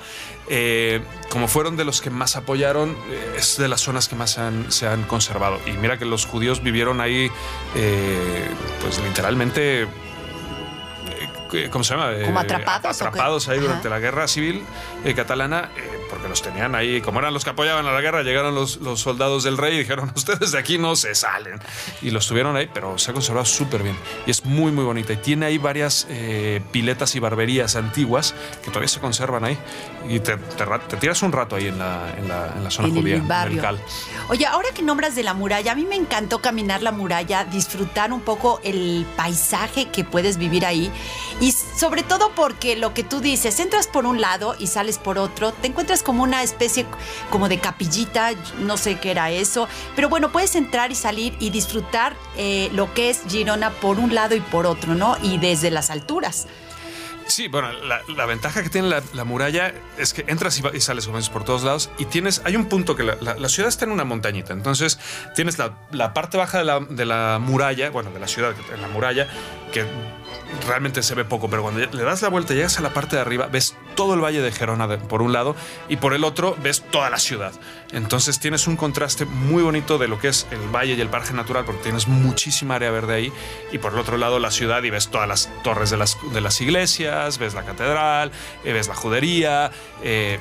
como 1.29 1.47
fueron 1.47 1.77
de 1.77 1.85
los 1.85 2.01
que 2.01 2.09
más 2.09 2.35
apoyaron, 2.35 2.95
es 3.37 3.57
de 3.57 3.67
las 3.67 3.81
zonas 3.81 4.07
que 4.07 4.15
más 4.15 4.37
han, 4.37 4.71
se 4.71 4.87
han 4.87 5.03
conservado. 5.03 5.59
Y 5.65 5.71
mira 5.71 5.97
que 5.97 6.05
los 6.05 6.25
judíos 6.25 6.63
vivieron 6.63 7.01
ahí, 7.01 7.29
eh, 7.75 8.47
pues 8.81 8.99
literalmente 8.99 9.83
eh, 9.83 9.87
¿cómo 11.71 11.83
se 11.83 11.95
llama? 11.95 12.11
Como 12.25 12.39
atrapados. 12.39 13.01
atrapados 13.01 13.47
ahí 13.49 13.59
durante 13.59 13.89
la 13.89 13.99
guerra 13.99 14.27
civil 14.27 14.63
eh, 15.05 15.13
catalana 15.13 15.69
porque 16.09 16.27
los 16.27 16.41
tenían 16.41 16.75
ahí, 16.75 17.01
como 17.01 17.19
eran 17.19 17.33
los 17.33 17.43
que 17.43 17.51
apoyaban 17.51 17.85
a 17.85 17.91
la 17.91 18.01
guerra, 18.01 18.23
llegaron 18.23 18.55
los, 18.55 18.77
los 18.77 18.99
soldados 18.99 19.43
del 19.43 19.57
rey 19.57 19.75
y 19.75 19.79
dijeron, 19.79 20.11
ustedes 20.15 20.51
de 20.51 20.59
aquí 20.59 20.77
no 20.77 20.95
se 20.95 21.15
salen. 21.15 21.59
Y 22.01 22.11
los 22.11 22.27
tuvieron 22.27 22.55
ahí, 22.55 22.69
pero 22.73 22.97
se 22.97 23.11
ha 23.11 23.13
conservado 23.13 23.45
súper 23.45 23.83
bien. 23.83 23.97
Y 24.25 24.31
es 24.31 24.45
muy, 24.45 24.71
muy 24.71 24.83
bonita. 24.83 25.13
Y 25.13 25.17
tiene 25.17 25.45
ahí 25.45 25.57
varias 25.57 26.07
eh, 26.09 26.61
piletas 26.71 27.15
y 27.15 27.19
barberías 27.19 27.75
antiguas 27.75 28.33
que 28.63 28.69
todavía 28.69 28.87
se 28.87 28.99
conservan 28.99 29.43
ahí. 29.45 29.57
Y 30.09 30.19
te, 30.19 30.37
te, 30.37 30.97
tiras 30.97 31.21
un 31.21 31.31
rato 31.31 31.55
ahí 31.55 31.67
en 31.67 31.79
la, 31.79 32.13
en 32.17 32.27
la, 32.27 32.53
en 32.55 32.63
la 32.63 32.71
zona 32.71 32.89
judía, 32.89 33.15
en 33.15 33.31
el 33.31 33.61
Cal. 33.61 33.79
Oye, 34.29 34.45
ahora 34.45 34.69
que 34.73 34.81
nombras 34.81 35.15
de 35.15 35.23
la 35.23 35.33
muralla, 35.33 35.73
a 35.73 35.75
mí 35.75 35.85
me 35.85 35.95
encantó 35.95 36.39
caminar 36.39 36.81
la 36.81 36.91
muralla, 36.91 37.45
disfrutar 37.45 38.13
un 38.13 38.21
poco 38.21 38.59
el 38.63 39.05
paisaje 39.15 39.89
que 39.89 40.03
puedes 40.03 40.37
vivir 40.37 40.65
ahí. 40.65 40.91
Y 41.39 41.51
sobre 41.51 42.01
todo 42.01 42.31
porque 42.35 42.75
lo 42.75 42.95
que 42.95 43.03
tú 43.03 43.19
dices, 43.19 43.59
entras 43.59 43.87
por 43.87 44.05
un 44.07 44.19
lado 44.19 44.55
y 44.57 44.67
sales 44.67 44.97
por 44.97 45.19
otro, 45.19 45.51
te 45.51 45.67
encuentras 45.67 46.01
como 46.01 46.23
una 46.23 46.41
especie 46.41 46.85
como 47.29 47.47
de 47.47 47.59
capillita, 47.59 48.31
no 48.59 48.75
sé 48.77 48.99
qué 48.99 49.11
era 49.11 49.29
eso, 49.29 49.67
pero 49.95 50.09
bueno, 50.09 50.31
puedes 50.31 50.55
entrar 50.55 50.91
y 50.91 50.95
salir 50.95 51.35
y 51.39 51.51
disfrutar 51.51 52.15
eh, 52.37 52.69
lo 52.73 52.91
que 52.95 53.11
es 53.11 53.21
Girona 53.29 53.69
por 53.69 53.99
un 53.99 54.15
lado 54.15 54.35
y 54.35 54.39
por 54.39 54.65
otro, 54.65 54.95
¿no? 54.95 55.15
Y 55.21 55.37
desde 55.37 55.69
las 55.69 55.91
alturas. 55.91 56.47
Sí, 57.27 57.49
bueno, 57.49 57.71
la, 57.73 58.25
ventaja 58.25 58.63
que 58.63 58.69
tiene 58.69 58.87
la, 58.87 59.23
muralla 59.25 59.73
es 59.97 60.13
que 60.13 60.23
entras 60.27 60.59
y, 60.73 60.79
sales 60.79 61.29
por 61.29 61.43
todos 61.43 61.63
lados 61.63 61.89
y 61.97 62.05
tienes, 62.05 62.41
hay 62.45 62.55
un 62.55 62.67
punto 62.67 62.95
que 62.95 63.03
la, 63.03 63.49
ciudad 63.49 63.67
está 63.67 63.83
en 63.83 63.91
una 63.91 64.05
montañita, 64.05 64.53
entonces 64.53 64.97
tienes 65.35 65.57
la, 65.59 66.13
parte 66.13 66.37
baja 66.37 66.63
de 66.63 66.85
de 66.89 67.05
la 67.05 67.37
muralla, 67.39 67.89
bueno, 67.89 68.11
de 68.11 68.19
la 68.19 68.27
ciudad, 68.27 68.55
en 68.73 68.81
la 68.81 68.87
muralla, 68.87 69.27
que 69.73 69.85
realmente 70.67 71.03
se 71.03 71.15
ve 71.15 71.25
poco, 71.25 71.49
pero 71.49 71.61
cuando 71.61 71.79
le 71.79 72.03
das 72.03 72.21
la 72.21 72.29
vuelta 72.29 72.53
y 72.53 72.57
llegas 72.57 72.77
a 72.77 72.81
la 72.81 72.93
parte 72.93 73.15
de 73.15 73.21
arriba, 73.21 73.47
ves 73.47 73.75
todo 73.95 74.13
el 74.13 74.23
valle 74.23 74.41
de 74.41 74.51
Gerona 74.51 74.87
por 74.99 75.21
un 75.21 75.33
lado 75.33 75.55
y 75.89 75.97
por 75.97 76.13
el 76.13 76.23
otro 76.23 76.55
ves 76.61 76.83
toda 76.91 77.09
la 77.09 77.17
ciudad. 77.17 77.51
Entonces 77.91 78.39
tienes 78.39 78.67
un 78.67 78.75
contraste 78.75 79.25
muy 79.25 79.63
bonito 79.63 79.97
de 79.97 80.07
lo 80.07 80.19
que 80.19 80.29
es 80.29 80.47
el 80.51 80.73
valle 80.73 80.93
y 80.93 81.01
el 81.01 81.09
parque 81.09 81.33
natural, 81.33 81.65
porque 81.65 81.83
tienes 81.83 82.07
muchísima 82.07 82.75
área 82.75 82.91
verde 82.91 83.15
ahí, 83.15 83.33
y 83.71 83.77
por 83.77 83.93
el 83.93 83.99
otro 83.99 84.17
lado 84.17 84.39
la 84.39 84.51
ciudad 84.51 84.83
y 84.83 84.89
ves 84.89 85.09
todas 85.09 85.27
las 85.27 85.49
torres 85.63 85.89
de 85.89 85.97
las, 85.97 86.17
de 86.33 86.41
las 86.41 86.59
iglesias, 86.61 87.37
ves 87.37 87.53
la 87.53 87.63
catedral, 87.63 88.31
eh, 88.63 88.73
ves 88.73 88.87
la 88.87 88.95
judería, 88.95 89.71
eh, 90.03 90.39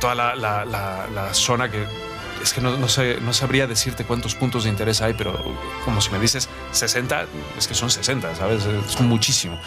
toda 0.00 0.14
la 0.14 1.34
zona 1.34 1.70
que 1.70 2.09
es 2.42 2.52
que 2.52 2.60
no, 2.60 2.88
sé, 2.88 3.18
no 3.20 3.32
sabría 3.32 3.66
decirte 3.66 4.04
cuántos 4.04 4.34
puntos 4.34 4.64
de 4.64 4.70
interés 4.70 5.00
hay, 5.00 5.14
pero 5.14 5.38
como 5.84 6.00
si 6.00 6.10
me 6.10 6.18
dices 6.18 6.48
60, 6.72 7.26
es 7.58 7.68
que 7.68 7.74
son 7.74 7.90
60, 7.90 8.34
¿sabes? 8.34 8.64
Es 8.64 9.00
muchísimo. 9.00 9.58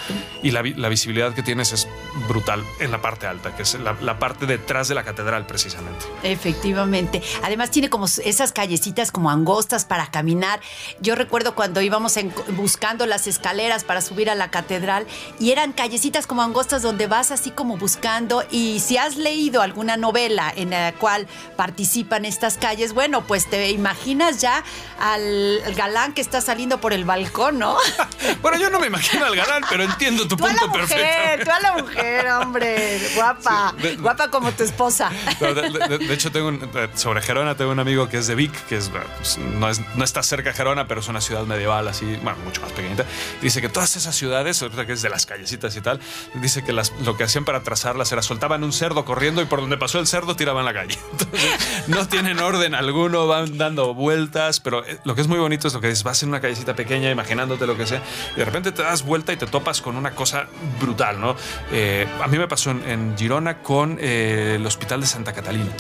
Y 0.42 0.52
la, 0.52 0.62
visibilidad 0.62 1.34
que 1.34 1.44
tienes 1.44 1.74
es 1.74 1.88
brutal 2.28 2.64
en 2.80 2.92
la 2.92 3.02
parte 3.02 3.28
alta, 3.28 3.56
que 3.56 3.64
es 3.64 3.78
la, 3.80 4.20
parte 4.20 4.46
detrás 4.46 4.88
de 4.88 4.96
la 4.96 5.04
catedral 5.04 5.46
precisamente. 5.46 6.06
Efectivamente. 6.24 7.22
Además 7.44 7.72
tiene 7.72 7.90
como 7.90 8.06
esas 8.06 8.52
callecitas 8.52 9.12
como 9.12 9.30
angostas 9.30 9.86
para 9.86 10.08
caminar. 10.08 10.62
Yo 11.02 11.16
recuerdo 11.16 11.56
cuando 11.56 11.82
íbamos 11.82 12.18
buscando 12.56 13.06
las 13.06 13.28
escaleras 13.28 13.84
para 13.84 14.02
subir 14.02 14.30
a 14.30 14.36
la 14.36 14.52
catedral 14.52 15.08
y 15.40 15.52
eran 15.52 15.74
callecitas 15.74 16.28
como 16.28 16.42
angostas 16.42 16.82
donde 16.82 17.08
vas 17.08 17.32
así 17.32 17.52
como 17.52 17.78
buscando 17.78 18.44
y 18.52 18.80
si 18.80 18.98
has 18.98 19.18
leído 19.18 19.62
alguna 19.62 19.98
novela 19.98 20.54
en 20.56 20.72
la 20.72 20.94
cual 20.94 21.28
participan 21.56 22.26
estas 22.26 22.58
calles, 22.64 22.94
bueno, 22.94 23.26
pues 23.28 23.50
te 23.50 23.72
imaginas 23.72 24.40
ya 24.40 24.64
al 24.98 25.62
galán 25.76 26.14
que 26.14 26.22
está 26.22 26.40
saliendo 26.40 26.80
por 26.80 26.94
el 26.94 27.04
balcón, 27.04 27.60
¿no? 27.60 27.76
bueno, 28.42 28.58
yo 28.58 28.70
no 28.70 28.80
me 28.80 28.88
imagino 28.88 29.26
al 29.26 29.36
galán, 29.36 29.64
pero 29.70 29.84
entiendo 29.84 30.26
tu 30.30 30.38
punto 30.38 30.72
perfecto. 30.72 31.44
Tú 31.44 31.52
a 31.52 31.60
la 31.60 31.74
mujer, 31.74 32.26
hombre, 32.30 33.02
guapa, 33.16 33.76
guapa 34.00 34.32
como 34.32 34.54
tu 34.54 34.64
esposa. 34.64 35.12
De, 35.42 36.14
hecho, 36.14 36.32
tengo 36.32 36.58
sobre 36.96 37.22
Gerona 37.22 37.56
tengo 37.56 37.72
un 37.72 37.82
amigo 37.82 38.08
que 38.08 38.20
es 38.20 38.28
de 38.28 38.36
Vic, 38.36 38.54
que 38.68 38.78
es, 38.78 38.90
pues, 39.18 39.38
no, 39.40 39.68
no, 39.98 40.04
está 40.06 40.24
cerca 40.24 40.52
de 40.52 40.56
Gerona, 40.56 40.88
pero 40.88 41.02
es 41.02 41.10
una 41.10 41.20
ciudad 41.20 41.44
medieval 41.44 41.86
así, 41.90 42.06
bueno, 42.24 42.38
mucho 42.46 42.62
más 42.62 42.72
pequeñita. 42.72 43.04
Dice 43.42 43.60
que 43.60 43.68
todas 43.68 43.98
esas 43.98 44.16
ciudades, 44.16 44.64
que 44.88 44.94
es 44.94 45.02
de 45.02 45.10
las 45.10 45.26
callecitas 45.26 45.76
y 45.76 45.82
tal, 45.82 46.00
dice 46.36 46.64
que 46.64 46.72
las, 46.72 46.94
lo 47.02 47.18
que 47.18 47.26
hacían 47.26 47.44
para 47.44 47.62
trazarlas 47.62 48.10
era 48.14 48.22
soltaban 48.22 48.64
un 48.64 48.72
cerdo 48.72 49.04
corriendo 49.04 49.42
y 49.42 49.46
por 49.46 49.60
donde 49.60 49.76
pasó 49.76 50.00
el 50.00 50.08
cerdo 50.08 50.38
tiraban 50.38 50.64
la 50.64 50.74
calle. 50.74 50.98
Entonces, 51.12 51.88
no 51.88 52.08
tienen 52.08 52.40
orden 52.40 52.53
orden 52.54 52.76
alguno, 52.76 53.28
van 53.28 53.58
dando 53.58 53.94
vueltas, 53.94 54.60
pero 54.60 54.86
eh, 54.86 55.00
lo 55.04 55.16
que 55.16 55.22
es 55.22 55.28
muy 55.28 55.40
bonito 55.40 55.68
es 55.68 55.74
lo 55.74 55.82
que 55.82 55.88
dices, 55.88 56.04
vas 56.04 56.22
en 56.24 56.30
una 56.30 56.40
callecita 56.40 56.76
pequeña 56.76 57.10
imaginándote 57.10 57.66
lo 57.66 57.76
que 57.76 57.86
sea, 57.86 58.02
y 58.36 58.40
de 58.40 58.46
repente 58.46 58.72
te 58.72 58.84
das 58.84 59.04
vuelta 59.04 59.34
y 59.34 59.38
te 59.38 59.48
topas 59.48 59.82
con 59.82 59.96
una 59.96 60.12
cosa 60.12 60.48
brutal, 60.80 61.20
¿no? 61.20 61.36
Eh, 61.72 62.08
a 62.22 62.28
mí 62.28 62.38
me 62.38 62.48
pasó 62.48 62.72
en, 62.72 63.16
Girona 63.18 63.60
con 63.60 63.98
eh, 64.00 64.54
el 64.56 64.66
Hospital 64.66 65.02
de 65.02 65.08
Santa 65.08 65.34
Catalina, 65.34 65.72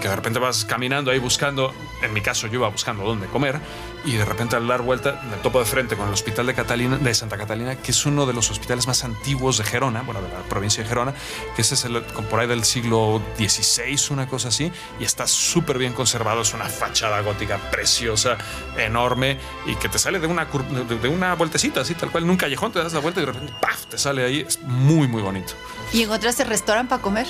que 0.00 0.08
de 0.08 0.16
repente 0.16 0.38
vas 0.38 0.64
caminando 0.64 1.10
ahí 1.10 1.18
buscando, 1.18 1.72
en 2.02 2.12
mi 2.12 2.20
caso 2.20 2.46
yo 2.46 2.54
iba 2.54 2.68
buscando 2.68 3.04
dónde 3.04 3.26
comer, 3.26 3.60
y 4.04 4.12
de 4.16 4.24
repente 4.24 4.56
al 4.56 4.66
dar 4.66 4.82
vuelta 4.82 5.20
me 5.30 5.36
topo 5.36 5.58
de 5.58 5.64
frente 5.64 5.96
con 5.96 6.06
el 6.08 6.14
Hospital 6.14 6.46
de, 6.46 6.54
Catalina, 6.54 6.98
de 6.98 7.14
Santa 7.14 7.36
Catalina, 7.36 7.76
que 7.76 7.90
es 7.90 8.06
uno 8.06 8.26
de 8.26 8.32
los 8.32 8.50
hospitales 8.50 8.86
más 8.86 9.04
antiguos 9.04 9.58
de 9.58 9.64
Gerona, 9.64 10.02
bueno, 10.02 10.20
de 10.20 10.28
la 10.28 10.40
provincia 10.48 10.82
de 10.82 10.88
Gerona, 10.88 11.14
que 11.56 11.62
ese 11.62 11.74
es 11.74 11.84
el, 11.84 12.02
por 12.02 12.40
ahí 12.40 12.46
del 12.46 12.64
siglo 12.64 13.22
XVI, 13.36 14.12
una 14.12 14.26
cosa 14.26 14.48
así, 14.48 14.70
y 15.00 15.04
está 15.04 15.26
súper 15.26 15.78
bien 15.78 15.92
conservado, 15.92 16.42
es 16.42 16.54
una 16.54 16.66
fachada 16.66 17.20
gótica 17.20 17.58
preciosa, 17.70 18.36
enorme, 18.76 19.38
y 19.66 19.74
que 19.76 19.88
te 19.88 19.98
sale 19.98 20.18
de 20.18 20.26
una, 20.26 20.46
de, 20.46 21.08
una 21.08 21.34
vueltecita, 21.34 21.80
así 21.80 21.94
tal 21.94 22.10
cual, 22.10 22.24
en 22.24 22.30
un 22.30 22.36
callejón 22.36 22.72
te 22.72 22.80
das 22.80 22.92
la 22.92 23.00
vuelta 23.00 23.20
y 23.20 23.26
de 23.26 23.32
repente, 23.32 23.52
¡paf!, 23.60 23.86
te 23.86 23.98
sale 23.98 24.24
ahí, 24.24 24.40
es 24.40 24.60
muy, 24.62 25.08
muy 25.08 25.22
bonito. 25.22 25.54
¿Y 25.92 26.02
encontraste 26.02 26.44
restaurante 26.44 26.90
para 26.90 27.02
comer? 27.02 27.26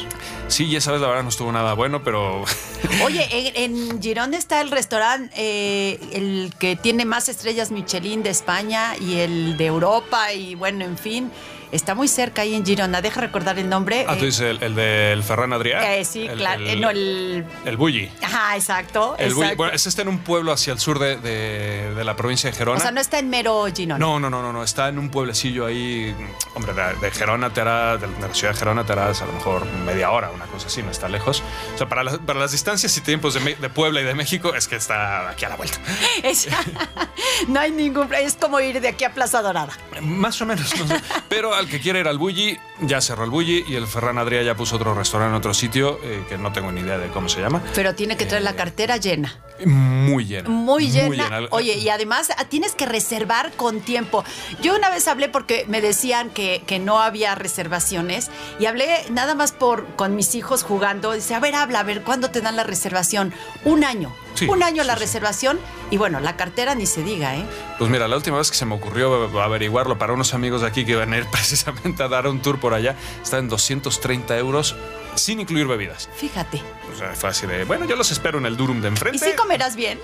Sí, 0.49 0.71
ya 0.71 0.81
sabes, 0.81 1.01
la 1.01 1.09
verdad 1.09 1.23
no 1.23 1.29
estuvo 1.29 1.53
nada 1.53 1.75
bueno, 1.75 2.03
pero... 2.03 2.45
Oye, 3.05 3.29
en, 3.65 4.01
Girón 4.01 4.35
está 4.35 4.61
el 4.61 4.71
restaurante, 4.71 5.33
eh, 5.37 5.99
el 6.13 6.53
que 6.59 6.77
tiene 6.77 7.05
más 7.05 7.29
estrellas 7.29 7.71
Michelin 7.71 8.23
de 8.23 8.31
España 8.31 8.97
y 8.99 9.19
el 9.19 9.57
de 9.57 9.67
Europa 9.67 10.33
y 10.33 10.55
bueno, 10.55 10.85
en 10.85 10.97
fin. 10.99 11.31
Está 11.75 11.97
muy 11.97 12.07
cerca 12.07 12.43
ahí 12.43 12.55
en 12.55 12.65
Girona. 12.65 13.03
Deja 13.03 13.21
recordar 13.21 13.59
el 13.59 13.69
nombre. 13.69 14.07
Ah, 14.09 14.15
tú 14.17 14.27
dices 14.27 14.59
el, 14.61 14.77
del 14.77 15.25
Ferran 15.25 15.53
Adrià. 15.53 15.97
Eh, 15.97 16.05
sí, 16.05 16.29
claro. 16.29 16.65
El, 16.65 16.81
no, 16.81 16.89
el. 16.89 17.45
El 17.65 17.77
Bulli. 17.77 18.09
Ajá, 18.23 18.55
exacto. 18.55 19.17
El 19.19 19.33
exacto. 19.33 19.57
Bueno, 19.57 19.73
ese 19.73 19.89
está 19.89 20.03
en 20.03 20.09
un 20.09 20.19
pueblo 20.19 20.53
hacia 20.53 20.73
el 20.73 20.79
sur 20.79 21.01
de, 21.01 21.17
de, 21.17 22.05
la 22.05 22.15
provincia 22.15 22.49
de 22.49 22.57
Gerona. 22.57 22.79
O 22.79 22.81
sea, 22.81 22.93
no 22.93 23.01
está 23.01 23.19
en 23.19 23.29
mero 23.29 23.67
Girona. 23.75 23.99
No, 23.99 24.21
no, 24.21 24.31
no, 24.31 24.41
no, 24.41 24.53
no. 24.53 24.63
Está 24.63 24.89
en 24.89 25.01
un 25.01 25.11
pueblecillo 25.11 25.67
ahí. 25.67 26.15
Hombre, 26.55 26.75
de, 26.75 27.11
Gerona 27.11 27.53
te 27.53 27.63
hará. 27.63 27.97
De, 27.97 28.07
la 28.07 28.33
ciudad 28.33 28.53
de 28.53 28.59
Gerona 28.61 28.87
te 28.87 28.93
harás 28.93 29.21
a 29.23 29.27
lo 29.27 29.33
mejor 29.33 29.67
media 29.85 30.13
hora, 30.13 30.31
una 30.31 30.47
cosa 30.47 30.69
así, 30.69 30.81
no 30.81 30.93
está 30.93 31.09
lejos. 31.09 31.43
O 31.75 31.79
sea, 31.79 31.89
para, 31.89 32.19
para 32.19 32.39
las 32.39 32.53
distancias 32.53 32.97
y 32.97 33.01
tiempos 33.01 33.35
de, 33.35 33.69
Puebla 33.71 34.01
y 34.01 34.05
de 34.05 34.15
México, 34.15 34.55
es 34.55 34.69
que 34.69 34.77
está 34.77 35.29
aquí 35.29 35.45
a 35.45 35.49
la 35.49 35.57
vuelta. 35.57 35.79
no 37.49 37.59
hay 37.59 37.73
ningún. 37.73 38.15
Es 38.15 38.37
como 38.37 38.61
ir 38.61 38.81
de 38.81 38.87
aquí 38.87 39.03
a 39.03 39.13
Plaza 39.13 39.43
Dorada. 39.43 39.73
Más 40.01 40.41
o 40.41 40.47
menos. 40.47 40.73
No. 40.79 40.95
Pero 41.29 41.53
al 41.53 41.64
que 41.67 41.81
quiera 41.81 42.01
ir 42.01 42.09
al 42.09 42.19
Bulli, 42.19 42.59
ya 42.81 43.01
cerró 43.01 43.25
el 43.25 43.31
Bulli 43.31 43.65
y 43.69 43.77
el 43.77 43.87
Ferran 43.87 44.19
Adrià 44.19 44.43
ya 44.43 44.57
puso 44.57 44.77
otro 44.77 44.95
restaurante 44.95 45.31
en 45.33 45.37
otro 45.37 45.55
sitio 45.55 45.99
eh, 46.03 46.25
que 46.29 46.37
no 46.37 46.53
tengo 46.53 46.73
ni 46.73 46.81
idea 46.81 46.99
de 46.99 47.09
cómo 47.09 47.29
se 47.29 47.41
llama. 47.41 47.63
Pero 47.75 47.95
tiene 47.95 48.17
que 48.17 48.27
traer 48.27 48.43
la 48.43 48.51
eh, 48.51 48.57
cartera 48.57 48.97
llena. 48.97 49.39
Muy 49.65 50.25
llena. 50.25 50.49
Muy 50.49 50.91
llena. 50.91 51.41
Oye, 51.51 51.77
y 51.77 51.89
además 51.89 52.31
ah, 52.37 52.45
tienes 52.47 52.75
que 52.75 52.87
reservar 52.87 53.53
con 53.53 53.81
tiempo. 53.81 54.25
Yo 54.61 54.75
una 54.75 54.91
vez 54.91 55.07
hablé 55.07 55.29
porque 55.29 55.65
me 55.69 55.81
decían 55.81 56.31
que, 56.31 56.63
que 56.67 56.79
no 56.79 57.01
había 57.01 57.35
reservaciones 57.35 58.31
y 58.59 58.67
hablé 58.67 58.89
nada 59.11 59.35
más 59.35 59.53
por 59.53 59.87
con 59.95 60.17
mis 60.17 60.35
hijos 60.35 60.65
jugando. 60.65 61.13
Dice, 61.13 61.35
a 61.35 61.41
ver, 61.41 61.55
habla, 61.55 61.81
a 61.81 61.85
ver, 61.85 62.03
¿cuándo 62.03 62.31
te 62.31 62.41
dan 62.41 62.57
la 62.57 62.65
reservación? 62.65 63.33
Un 63.65 63.85
año. 63.85 64.13
un 64.49 64.63
año 64.65 64.83
la 64.83 64.97
reservación 64.97 65.61
y 65.91 65.97
bueno, 65.97 66.19
la 66.19 66.37
cartera 66.37 66.75
ni 66.75 66.87
se 66.87 67.05
diga, 67.05 67.37
¿eh? 67.37 67.45
Pues 67.79 67.91
mira, 67.91 68.09
la 68.09 68.17
última 68.17 68.39
vez 68.39 68.51
que 68.51 68.57
se 68.57 68.67
me 68.67 68.75
ocurrió 68.75 69.41
averiguarlo 69.41 69.99
para 69.99 70.13
unos 70.13 70.35
amigos 70.35 70.63
de 70.63 70.67
aquí 70.67 70.85
que 70.85 70.93
iban 70.93 71.13
a 71.13 71.19
ir 71.19 71.27
precisamente 71.31 72.03
a 72.03 72.09
dar 72.09 72.27
un 72.27 72.41
tour 72.41 72.59
por 72.65 72.73
allá, 72.73 72.97
está 73.23 73.37
en 73.37 73.51
230 73.51 74.39
euros 74.39 74.75
sin 75.17 75.39
incluir 75.39 75.67
bebidas. 75.67 76.09
Fíjate. 76.17 76.63
O 76.91 76.97
sea, 76.97 77.29
así 77.29 77.47
de, 77.47 77.65
bueno, 77.65 77.85
yo 77.85 77.95
los 77.95 78.11
espero 78.11 78.39
en 78.39 78.47
el 78.47 78.57
Durum 78.57 78.81
de 78.81 78.89
enfrente. 78.89 79.19
¿Y 79.19 79.33
si 79.33 79.37
comerás 79.37 79.77
bien? 79.77 80.01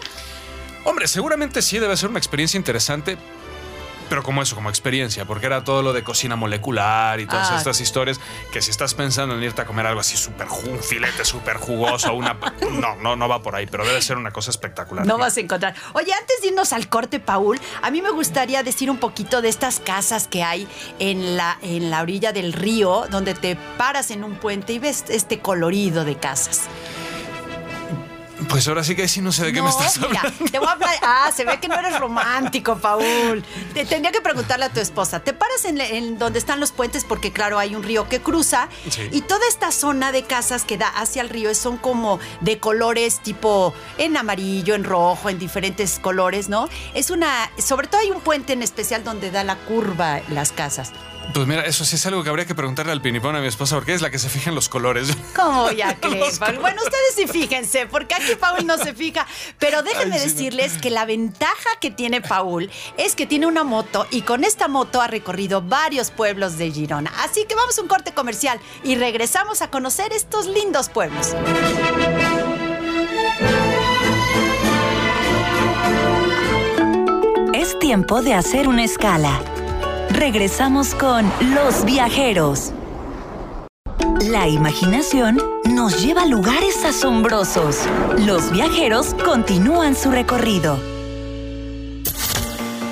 Hombre, 0.84 1.08
seguramente 1.08 1.62
sí 1.62 1.78
debe 1.78 1.96
ser 1.96 2.10
una 2.10 2.18
experiencia 2.18 2.58
interesante, 2.58 3.16
pero 4.10 4.24
como 4.24 4.42
eso, 4.42 4.56
como 4.56 4.68
experiencia, 4.68 5.24
porque 5.24 5.46
era 5.46 5.62
todo 5.62 5.82
lo 5.82 5.92
de 5.92 6.02
cocina 6.02 6.34
molecular 6.34 7.20
y 7.20 7.26
todas 7.26 7.52
ah. 7.52 7.56
estas 7.56 7.80
historias 7.80 8.20
que 8.52 8.60
si 8.60 8.72
estás 8.72 8.92
pensando 8.94 9.36
en 9.36 9.42
irte 9.42 9.62
a 9.62 9.64
comer 9.66 9.86
algo 9.86 10.00
así 10.00 10.16
súper, 10.16 10.48
un 10.48 10.82
filete 10.82 11.24
súper 11.24 11.58
jugoso, 11.58 12.12
una... 12.12 12.36
No, 12.72 12.96
no, 12.96 13.14
no 13.14 13.28
va 13.28 13.40
por 13.40 13.54
ahí, 13.54 13.66
pero 13.66 13.86
debe 13.86 14.02
ser 14.02 14.16
una 14.16 14.32
cosa 14.32 14.50
espectacular. 14.50 15.06
No 15.06 15.16
vas 15.16 15.36
a 15.36 15.40
encontrar. 15.40 15.74
Oye, 15.92 16.12
antes 16.12 16.40
de 16.42 16.48
irnos 16.48 16.72
al 16.72 16.88
corte, 16.88 17.20
Paul, 17.20 17.60
a 17.82 17.90
mí 17.90 18.02
me 18.02 18.10
gustaría 18.10 18.62
decir 18.64 18.90
un 18.90 18.98
poquito 18.98 19.42
de 19.42 19.48
estas 19.48 19.78
casas 19.78 20.26
que 20.26 20.42
hay 20.42 20.66
en 20.98 21.36
la, 21.36 21.58
en 21.62 21.90
la 21.90 22.02
orilla 22.02 22.32
del 22.32 22.52
río, 22.52 23.06
donde 23.10 23.34
te 23.34 23.56
paras 23.78 24.10
en 24.10 24.24
un 24.24 24.34
puente 24.34 24.72
y 24.72 24.80
ves 24.80 25.04
este 25.08 25.38
colorido 25.38 26.04
de 26.04 26.16
casas. 26.16 26.62
Pues 28.48 28.66
ahora 28.68 28.82
sí 28.84 28.96
que 28.96 29.06
sí 29.08 29.20
no 29.20 29.32
sé 29.32 29.44
de 29.44 29.52
qué 29.52 29.62
me 29.62 29.68
estás 29.70 29.98
mira, 29.98 30.20
hablando. 30.20 30.44
Te 30.50 30.58
voy 30.58 30.68
a 30.68 30.72
hablar. 30.72 30.90
Ah, 31.02 31.30
se 31.34 31.44
ve 31.44 31.58
que 31.60 31.68
no 31.68 31.74
eres 31.78 31.98
romántico, 31.98 32.76
Paul. 32.78 33.44
Te 33.74 33.84
tendría 33.84 34.10
que 34.12 34.20
preguntarle 34.20 34.64
a 34.66 34.68
tu 34.70 34.80
esposa. 34.80 35.20
Te 35.20 35.32
paras 35.32 35.64
en, 35.64 35.80
en 35.80 36.18
donde 36.18 36.38
están 36.38 36.58
los 36.60 36.72
puentes 36.72 37.04
porque, 37.04 37.32
claro, 37.32 37.58
hay 37.58 37.74
un 37.74 37.82
río 37.82 38.08
que 38.08 38.20
cruza 38.20 38.68
Sí. 38.90 39.08
y 39.12 39.20
toda 39.22 39.46
esta 39.48 39.70
zona 39.72 40.10
de 40.12 40.24
casas 40.24 40.64
que 40.64 40.76
da 40.78 40.88
hacia 40.88 41.22
el 41.22 41.28
río 41.28 41.54
son 41.54 41.76
como 41.76 42.18
de 42.40 42.58
colores 42.58 43.20
tipo 43.20 43.74
en 43.98 44.16
amarillo, 44.16 44.74
en 44.74 44.84
rojo, 44.84 45.28
en 45.28 45.38
diferentes 45.38 45.98
colores, 45.98 46.48
¿no? 46.48 46.68
Es 46.94 47.10
una. 47.10 47.50
Sobre 47.58 47.86
todo 47.88 48.00
hay 48.00 48.10
un 48.10 48.20
puente 48.20 48.52
en 48.52 48.62
especial 48.62 49.04
donde 49.04 49.30
da 49.30 49.44
la 49.44 49.56
curva 49.56 50.20
las 50.30 50.52
casas. 50.52 50.92
Pues 51.32 51.46
mira, 51.46 51.62
eso 51.64 51.84
sí 51.84 51.96
es 51.96 52.04
algo 52.06 52.22
que 52.22 52.28
habría 52.28 52.44
que 52.44 52.54
preguntarle 52.54 52.92
al 52.92 53.00
pinipón 53.00 53.36
a 53.36 53.40
mi 53.40 53.46
esposa 53.46 53.76
porque 53.76 53.94
es 53.94 54.02
la 54.02 54.10
que 54.10 54.18
se 54.18 54.28
fija 54.28 54.50
en 54.50 54.54
los 54.56 54.68
colores. 54.68 55.08
¿Cómo 55.34 55.70
ya 55.76 55.94
crees? 55.98 56.38
Bueno, 56.38 56.82
ustedes 56.82 57.14
sí 57.14 57.26
fíjense, 57.28 57.86
porque 57.86 58.14
aquí 58.14 58.34
Paul 58.38 58.66
no 58.66 58.76
se 58.76 58.92
fija. 58.94 59.26
Pero 59.58 59.82
déjenme 59.82 60.16
Ay, 60.16 60.20
sí, 60.20 60.26
no. 60.26 60.32
decirles 60.34 60.78
que 60.78 60.90
la 60.90 61.04
ventaja 61.04 61.68
que 61.80 61.90
tiene 61.90 62.20
Paul 62.20 62.70
es 62.98 63.14
que 63.14 63.26
tiene 63.26 63.46
una 63.46 63.64
moto 63.64 64.06
y 64.10 64.22
con 64.22 64.44
esta 64.44 64.68
moto 64.68 65.00
ha 65.00 65.06
recorrido 65.06 65.62
varios 65.62 66.10
pueblos 66.10 66.58
de 66.58 66.70
Girona. 66.72 67.12
Así 67.22 67.44
que 67.46 67.54
vamos 67.54 67.78
a 67.78 67.82
un 67.82 67.88
corte 67.88 68.12
comercial 68.12 68.60
y 68.82 68.96
regresamos 68.96 69.62
a 69.62 69.70
conocer 69.70 70.12
estos 70.12 70.46
lindos 70.46 70.88
pueblos. 70.88 71.34
Es 77.54 77.78
tiempo 77.78 78.22
de 78.22 78.34
hacer 78.34 78.68
una 78.68 78.84
escala. 78.84 79.40
Regresamos 80.10 80.94
con 80.96 81.30
Los 81.54 81.84
Viajeros. 81.84 82.72
La 84.28 84.48
imaginación 84.48 85.38
nos 85.72 86.04
lleva 86.04 86.22
a 86.22 86.26
lugares 86.26 86.84
asombrosos. 86.84 87.78
Los 88.18 88.50
viajeros 88.50 89.14
continúan 89.24 89.94
su 89.94 90.10
recorrido. 90.10 90.99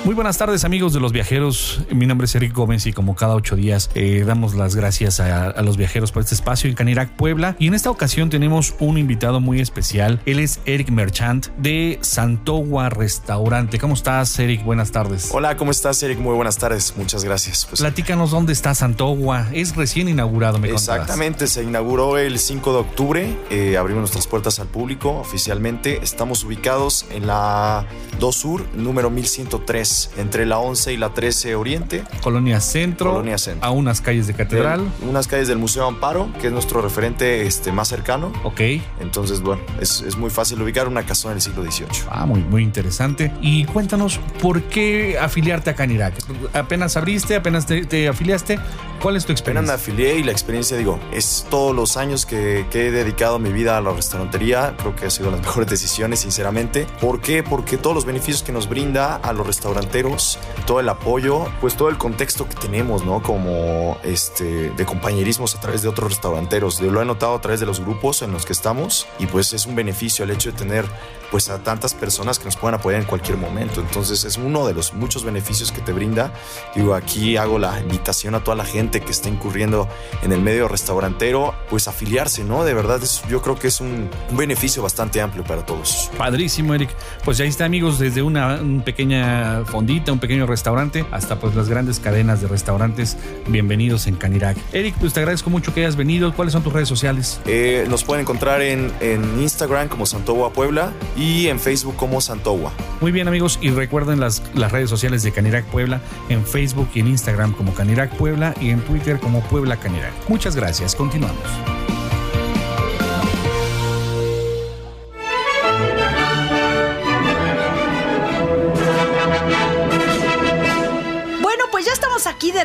Muy 0.05 0.15
buenas 0.15 0.37
tardes 0.37 0.63
amigos 0.63 0.93
de 0.93 1.01
los 1.01 1.11
viajeros, 1.11 1.81
mi 1.91 2.07
nombre 2.07 2.25
es 2.25 2.33
Eric 2.33 2.53
Gómez 2.53 2.85
y 2.87 2.93
como 2.93 3.15
cada 3.15 3.35
ocho 3.35 3.55
días 3.55 3.91
eh, 3.93 4.23
damos 4.25 4.55
las 4.55 4.75
gracias 4.75 5.19
a, 5.19 5.49
a 5.49 5.61
los 5.61 5.75
viajeros 5.75 6.11
por 6.13 6.23
este 6.23 6.33
espacio 6.33 6.69
en 6.69 6.75
Canirac, 6.75 7.11
Puebla 7.15 7.55
y 7.59 7.67
en 7.67 7.73
esta 7.73 7.91
ocasión 7.91 8.29
tenemos 8.29 8.73
un 8.79 8.97
invitado 8.97 9.39
muy 9.41 9.59
especial, 9.59 10.21
él 10.25 10.39
es 10.39 10.61
Eric 10.65 10.89
Merchant 10.89 11.47
de 11.57 11.99
Santogua 12.01 12.89
Restaurante. 12.89 13.77
¿Cómo 13.77 13.93
estás 13.93 14.39
Eric? 14.39 14.63
Buenas 14.63 14.91
tardes. 14.91 15.29
Hola, 15.33 15.57
¿cómo 15.57 15.69
estás, 15.71 16.01
Eric? 16.01 16.17
Muy 16.17 16.33
buenas 16.33 16.57
tardes, 16.57 16.93
muchas 16.95 17.25
gracias. 17.25 17.65
Pues, 17.65 17.81
Platícanos 17.81 18.31
dónde 18.31 18.53
está 18.53 18.73
Santogua, 18.73 19.47
es 19.51 19.75
recién 19.75 20.07
inaugurado, 20.07 20.59
me. 20.59 20.69
Exactamente, 20.69 21.45
se 21.45 21.61
inauguró 21.63 22.17
el 22.17 22.39
5 22.39 22.71
de 22.71 22.79
octubre, 22.79 23.37
eh, 23.49 23.77
abrimos 23.77 23.99
nuestras 23.99 24.27
puertas 24.27 24.59
al 24.59 24.67
público 24.67 25.11
oficialmente. 25.11 25.99
Estamos 26.01 26.45
ubicados 26.45 27.05
en 27.11 27.27
la 27.27 27.85
2 28.19 28.35
Sur, 28.35 28.65
número 28.75 29.09
1103, 29.09 29.88
entre 30.17 30.45
la 30.45 30.59
11 30.59 30.93
y 30.93 30.97
la 30.97 31.09
13 31.13 31.55
Oriente. 31.55 32.03
Colonia 32.23 32.59
Centro, 32.61 33.11
Colonia 33.11 33.37
Centro. 33.37 33.65
a 33.67 33.71
unas 33.71 34.01
calles 34.01 34.27
de 34.27 34.33
Catedral. 34.33 34.81
Del- 34.99 35.09
unas 35.09 35.27
calles 35.27 35.47
del 35.47 35.57
Museo 35.57 35.85
Amparo, 35.87 36.29
que 36.41 36.47
es 36.47 36.53
nuestro 36.53 36.81
referente 36.81 37.45
este, 37.47 37.71
más 37.71 37.87
cercano. 37.87 38.31
Ok. 38.43 38.61
Entonces, 39.01 39.41
bueno, 39.41 39.61
es, 39.79 40.01
es 40.01 40.15
muy 40.17 40.29
fácil 40.29 40.61
ubicar 40.61 40.87
una 40.87 41.03
casona 41.05 41.33
del 41.33 41.41
siglo 41.41 41.63
XVIII. 41.63 41.87
Ah, 42.09 42.25
muy, 42.25 42.41
muy 42.41 42.63
interesante. 42.63 43.31
Y 43.41 43.65
cuéntanos, 43.65 44.19
¿por 44.41 44.61
qué 44.63 45.17
afiliarte 45.19 45.69
a 45.69 45.75
Canirac? 45.75 46.13
¿Apenas 46.53 46.97
abriste? 46.97 47.35
¿Apenas 47.35 47.65
te, 47.65 47.85
te 47.85 48.07
afiliaste? 48.07 48.59
¿Cuál 49.01 49.15
es 49.15 49.25
tu 49.25 49.31
Apenas 49.31 49.63
me 49.63 49.73
experiencia? 49.73 49.73
afilié 49.75 50.17
y 50.19 50.23
la 50.23 50.31
experiencia, 50.33 50.75
digo, 50.75 50.99
es 51.13 51.45
todos 51.49 51.73
los 51.75 51.95
años 51.95 52.25
que, 52.25 52.65
que 52.69 52.87
he 52.87 52.91
dedicado 52.91 53.39
mi 53.39 53.51
vida 53.53 53.77
a 53.77 53.81
la 53.81 53.91
restaurantería. 53.91 54.75
Creo 54.77 54.95
que 54.95 55.05
ha 55.05 55.09
sido 55.09 55.31
las 55.31 55.39
mejores 55.45 55.69
decisiones, 55.69 56.19
sinceramente. 56.19 56.85
¿Por 56.99 57.21
qué? 57.21 57.41
Porque 57.43 57.77
todos 57.77 57.95
los 57.95 58.05
beneficios 58.05 58.43
que 58.43 58.51
nos 58.51 58.67
brinda 58.67 59.15
a 59.15 59.31
los 59.31 59.47
restauranteros, 59.79 60.39
todo 60.65 60.79
el 60.79 60.89
apoyo, 60.89 61.47
pues 61.61 61.75
todo 61.75 61.89
el 61.89 61.97
contexto 61.97 62.47
que 62.47 62.55
tenemos, 62.55 63.05
¿no? 63.05 63.21
Como 63.21 63.97
este, 64.03 64.71
de 64.71 64.85
compañerismos 64.85 65.55
a 65.55 65.61
través 65.61 65.81
de 65.81 65.89
otros 65.89 66.11
restauranteros. 66.11 66.81
Lo 66.81 67.01
he 67.01 67.05
notado 67.05 67.35
a 67.35 67.41
través 67.41 67.59
de 67.59 67.65
los 67.65 67.79
grupos 67.79 68.21
en 68.21 68.31
los 68.31 68.45
que 68.45 68.53
estamos 68.53 69.07
y 69.19 69.27
pues 69.27 69.53
es 69.53 69.65
un 69.65 69.75
beneficio 69.75 70.25
el 70.25 70.31
hecho 70.31 70.51
de 70.51 70.57
tener 70.57 70.85
pues 71.31 71.49
a 71.49 71.59
tantas 71.63 71.93
personas 71.93 72.39
que 72.39 72.45
nos 72.45 72.55
puedan 72.55 72.79
apoyar 72.79 73.01
en 73.01 73.07
cualquier 73.07 73.37
momento. 73.37 73.81
Entonces 73.81 74.23
es 74.23 74.37
uno 74.37 74.65
de 74.65 74.73
los 74.73 74.93
muchos 74.93 75.23
beneficios 75.23 75.71
que 75.71 75.81
te 75.81 75.93
brinda. 75.93 76.33
Digo, 76.75 76.95
aquí 76.95 77.37
hago 77.37 77.59
la 77.59 77.79
invitación 77.79 78.35
a 78.35 78.43
toda 78.43 78.55
la 78.57 78.65
gente 78.65 79.01
que 79.01 79.11
está 79.11 79.29
incurriendo 79.29 79.87
en 80.23 80.31
el 80.31 80.41
medio 80.41 80.67
restaurantero, 80.67 81.53
pues 81.69 81.87
afiliarse, 81.87 82.43
¿no? 82.43 82.63
De 82.63 82.73
verdad, 82.73 83.01
es- 83.03 83.21
yo 83.29 83.41
creo 83.41 83.55
que 83.57 83.67
es 83.67 83.79
un, 83.79 84.09
un 84.29 84.37
beneficio 84.37 84.81
bastante 84.81 85.21
amplio 85.21 85.43
para 85.43 85.65
todos. 85.65 86.09
Padrísimo, 86.17 86.73
Eric. 86.73 86.89
Pues 87.23 87.37
ya 87.37 87.45
está, 87.45 87.65
amigos, 87.65 87.99
desde 87.99 88.21
una, 88.21 88.55
un 88.61 88.81
pequeña 88.81 89.63
fondita, 89.65 90.11
un 90.11 90.19
pequeño 90.19 90.45
restaurante, 90.47 91.05
hasta 91.11 91.39
pues 91.39 91.55
las 91.55 91.69
grandes 91.69 91.99
cadenas 91.99 92.41
de 92.41 92.47
restaurantes. 92.47 93.17
Bienvenidos 93.47 94.07
en 94.07 94.15
Canirac. 94.15 94.57
Eric, 94.73 94.95
pues 94.99 95.13
te 95.13 95.19
agradezco 95.19 95.49
mucho 95.49 95.73
que 95.73 95.81
hayas 95.81 95.95
venido. 95.95 96.33
¿Cuáles 96.33 96.53
son 96.53 96.63
tus 96.63 96.73
redes 96.73 96.89
sociales? 96.89 97.39
Eh, 97.45 97.85
nos 97.89 98.03
pueden 98.03 98.21
encontrar 98.23 98.61
en, 98.61 98.91
en 98.99 99.41
Instagram 99.41 99.87
como 99.89 100.05
Santogua 100.05 100.51
Puebla 100.53 100.91
y 101.19 101.47
en 101.47 101.59
Facebook 101.59 101.95
como 101.97 102.21
Santogua. 102.21 102.71
Muy 103.01 103.11
bien, 103.11 103.27
amigos, 103.27 103.59
y 103.61 103.69
recuerden 103.69 104.19
las, 104.19 104.41
las 104.55 104.71
redes 104.71 104.89
sociales 104.89 105.21
de 105.21 105.31
Canirac 105.31 105.65
Puebla 105.65 106.01
en 106.29 106.45
Facebook 106.45 106.89
y 106.93 107.01
en 107.01 107.07
Instagram 107.07 107.53
como 107.53 107.73
Canirac 107.73 108.15
Puebla 108.15 108.55
y 108.59 108.69
en 108.69 108.81
Twitter 108.81 109.19
como 109.19 109.41
Puebla 109.41 109.77
Canirac. 109.77 110.13
Muchas 110.29 110.55
gracias. 110.55 110.95
Continuamos. 110.95 111.43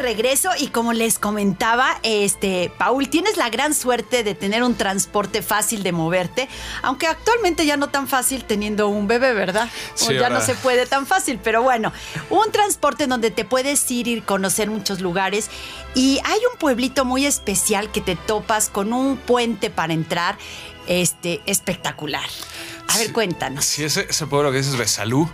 Regreso 0.04 0.50
y 0.58 0.68
como 0.68 0.92
les 0.92 1.18
comentaba, 1.18 1.98
este, 2.02 2.70
Paul, 2.78 3.08
tienes 3.08 3.36
la 3.36 3.48
gran 3.48 3.74
suerte 3.74 4.22
de 4.22 4.34
tener 4.34 4.62
un 4.62 4.74
transporte 4.76 5.42
fácil 5.42 5.82
de 5.82 5.92
moverte, 5.92 6.48
aunque 6.82 7.06
actualmente 7.06 7.64
ya 7.64 7.76
no 7.76 7.88
tan 7.88 8.06
fácil 8.06 8.44
teniendo 8.44 8.88
un 8.88 9.08
bebé, 9.08 9.32
¿verdad? 9.32 9.68
O 10.06 10.12
ya 10.12 10.28
no 10.28 10.40
se 10.40 10.54
puede 10.54 10.86
tan 10.86 11.06
fácil, 11.06 11.40
pero 11.42 11.62
bueno, 11.62 11.92
un 12.28 12.52
transporte 12.52 13.04
en 13.04 13.10
donde 13.10 13.30
te 13.30 13.44
puedes 13.44 13.90
ir 13.90 14.06
y 14.06 14.20
conocer 14.20 14.68
muchos 14.68 15.00
lugares 15.00 15.50
y 15.94 16.20
hay 16.24 16.38
un 16.52 16.58
pueblito 16.58 17.04
muy 17.04 17.24
especial 17.24 17.90
que 17.90 18.02
te 18.02 18.14
topas 18.14 18.68
con 18.68 18.92
un 18.92 19.16
puente 19.16 19.70
para 19.70 19.94
entrar, 19.94 20.36
este, 20.86 21.40
espectacular. 21.46 22.28
A 22.88 22.98
ver, 22.98 23.06
Sí, 23.06 23.12
cuéntanos. 23.12 23.64
Sí, 23.64 23.84
ese, 23.84 24.06
ese 24.08 24.26
pueblo 24.26 24.52
que 24.52 24.58
dices 24.58 24.76
Besalú, 24.76 25.28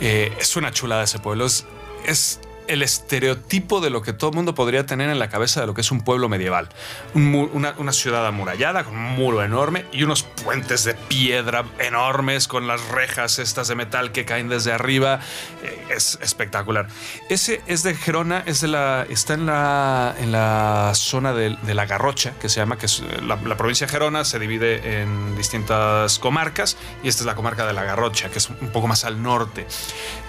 eh, 0.00 0.32
es 0.40 0.56
una 0.56 0.70
chulada 0.70 1.02
ese 1.02 1.18
pueblo. 1.18 1.46
Es, 1.46 1.64
es 2.04 2.40
el 2.68 2.82
estereotipo 2.82 3.80
de 3.80 3.90
lo 3.90 4.02
que 4.02 4.12
todo 4.12 4.30
el 4.30 4.36
mundo 4.36 4.54
podría 4.54 4.86
tener 4.86 5.10
en 5.10 5.18
la 5.18 5.28
cabeza 5.28 5.60
de 5.60 5.66
lo 5.66 5.74
que 5.74 5.80
es 5.80 5.90
un 5.90 6.02
pueblo 6.02 6.28
medieval. 6.28 6.68
Una, 7.14 7.92
ciudad 7.92 8.26
amurallada 8.26 8.84
con 8.84 8.96
un 8.96 9.12
muro 9.12 9.42
enorme 9.42 9.84
y 9.92 10.02
unos 10.02 10.22
puentes 10.22 10.84
de 10.84 10.94
piedra 10.94 11.64
enormes 11.78 12.48
con 12.48 12.66
las 12.66 12.82
rejas 12.88 13.38
estas 13.38 13.68
de 13.68 13.74
metal 13.74 14.12
que 14.12 14.24
caen 14.24 14.48
desde 14.48 14.72
arriba. 14.72 15.20
Eh, 15.62 15.86
es 15.90 16.18
espectacular. 16.22 16.88
Ese 17.28 17.60
es 17.66 17.82
de 17.82 17.94
Gerona, 17.94 18.42
es 18.46 18.60
de 18.60 18.68
la, 18.68 19.06
está 19.08 19.34
en 19.34 19.46
la, 19.46 20.92
zona 20.94 21.34
de, 21.34 21.74
la 21.74 21.86
Garrocha, 21.86 22.32
que 22.40 22.48
se 22.48 22.60
llama, 22.60 22.78
que 22.78 22.86
eh, 22.86 23.20
la, 23.22 23.36
la 23.36 23.56
provincia 23.56 23.86
de 23.86 23.92
Gerona 23.92 24.24
se 24.24 24.38
divide 24.38 25.02
en 25.02 25.36
distintas 25.36 26.18
comarcas 26.18 26.76
y 27.02 27.08
esta 27.08 27.22
es 27.22 27.26
la 27.26 27.34
comarca 27.34 27.66
de 27.66 27.72
la 27.72 27.84
Garrocha, 27.84 28.30
que 28.30 28.38
es 28.38 28.48
un 28.48 28.70
poco 28.70 28.88
más 28.88 29.04
al 29.04 29.22
norte. 29.22 29.66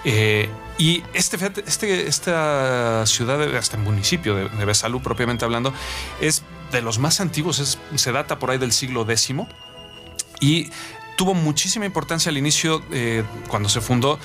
Eh, 0.04 0.48
y 0.78 1.02
este, 1.12 1.38
este, 1.66 2.08
esta 2.08 3.06
ciudad, 3.06 3.42
este 3.42 3.76
municipio 3.76 4.34
de, 4.34 4.48
de 4.48 4.64
Besalú, 4.64 5.00
propiamente 5.00 5.44
hablando, 5.44 5.72
es 6.20 6.42
de 6.72 6.82
los 6.82 6.98
más 6.98 7.20
antiguos, 7.20 7.78
se 7.94 8.12
data 8.12 8.38
por 8.38 8.50
ahí 8.50 8.58
del 8.58 8.72
siglo 8.72 9.02
X 9.02 9.32
y 10.40 10.70
tuvo 11.16 11.34
muchísima 11.34 11.86
importancia 11.86 12.30
al 12.30 12.38
inicio 12.38 12.82
eh, 12.92 13.24
cuando 13.48 13.68
se 13.68 13.80
fundó, 13.80 14.18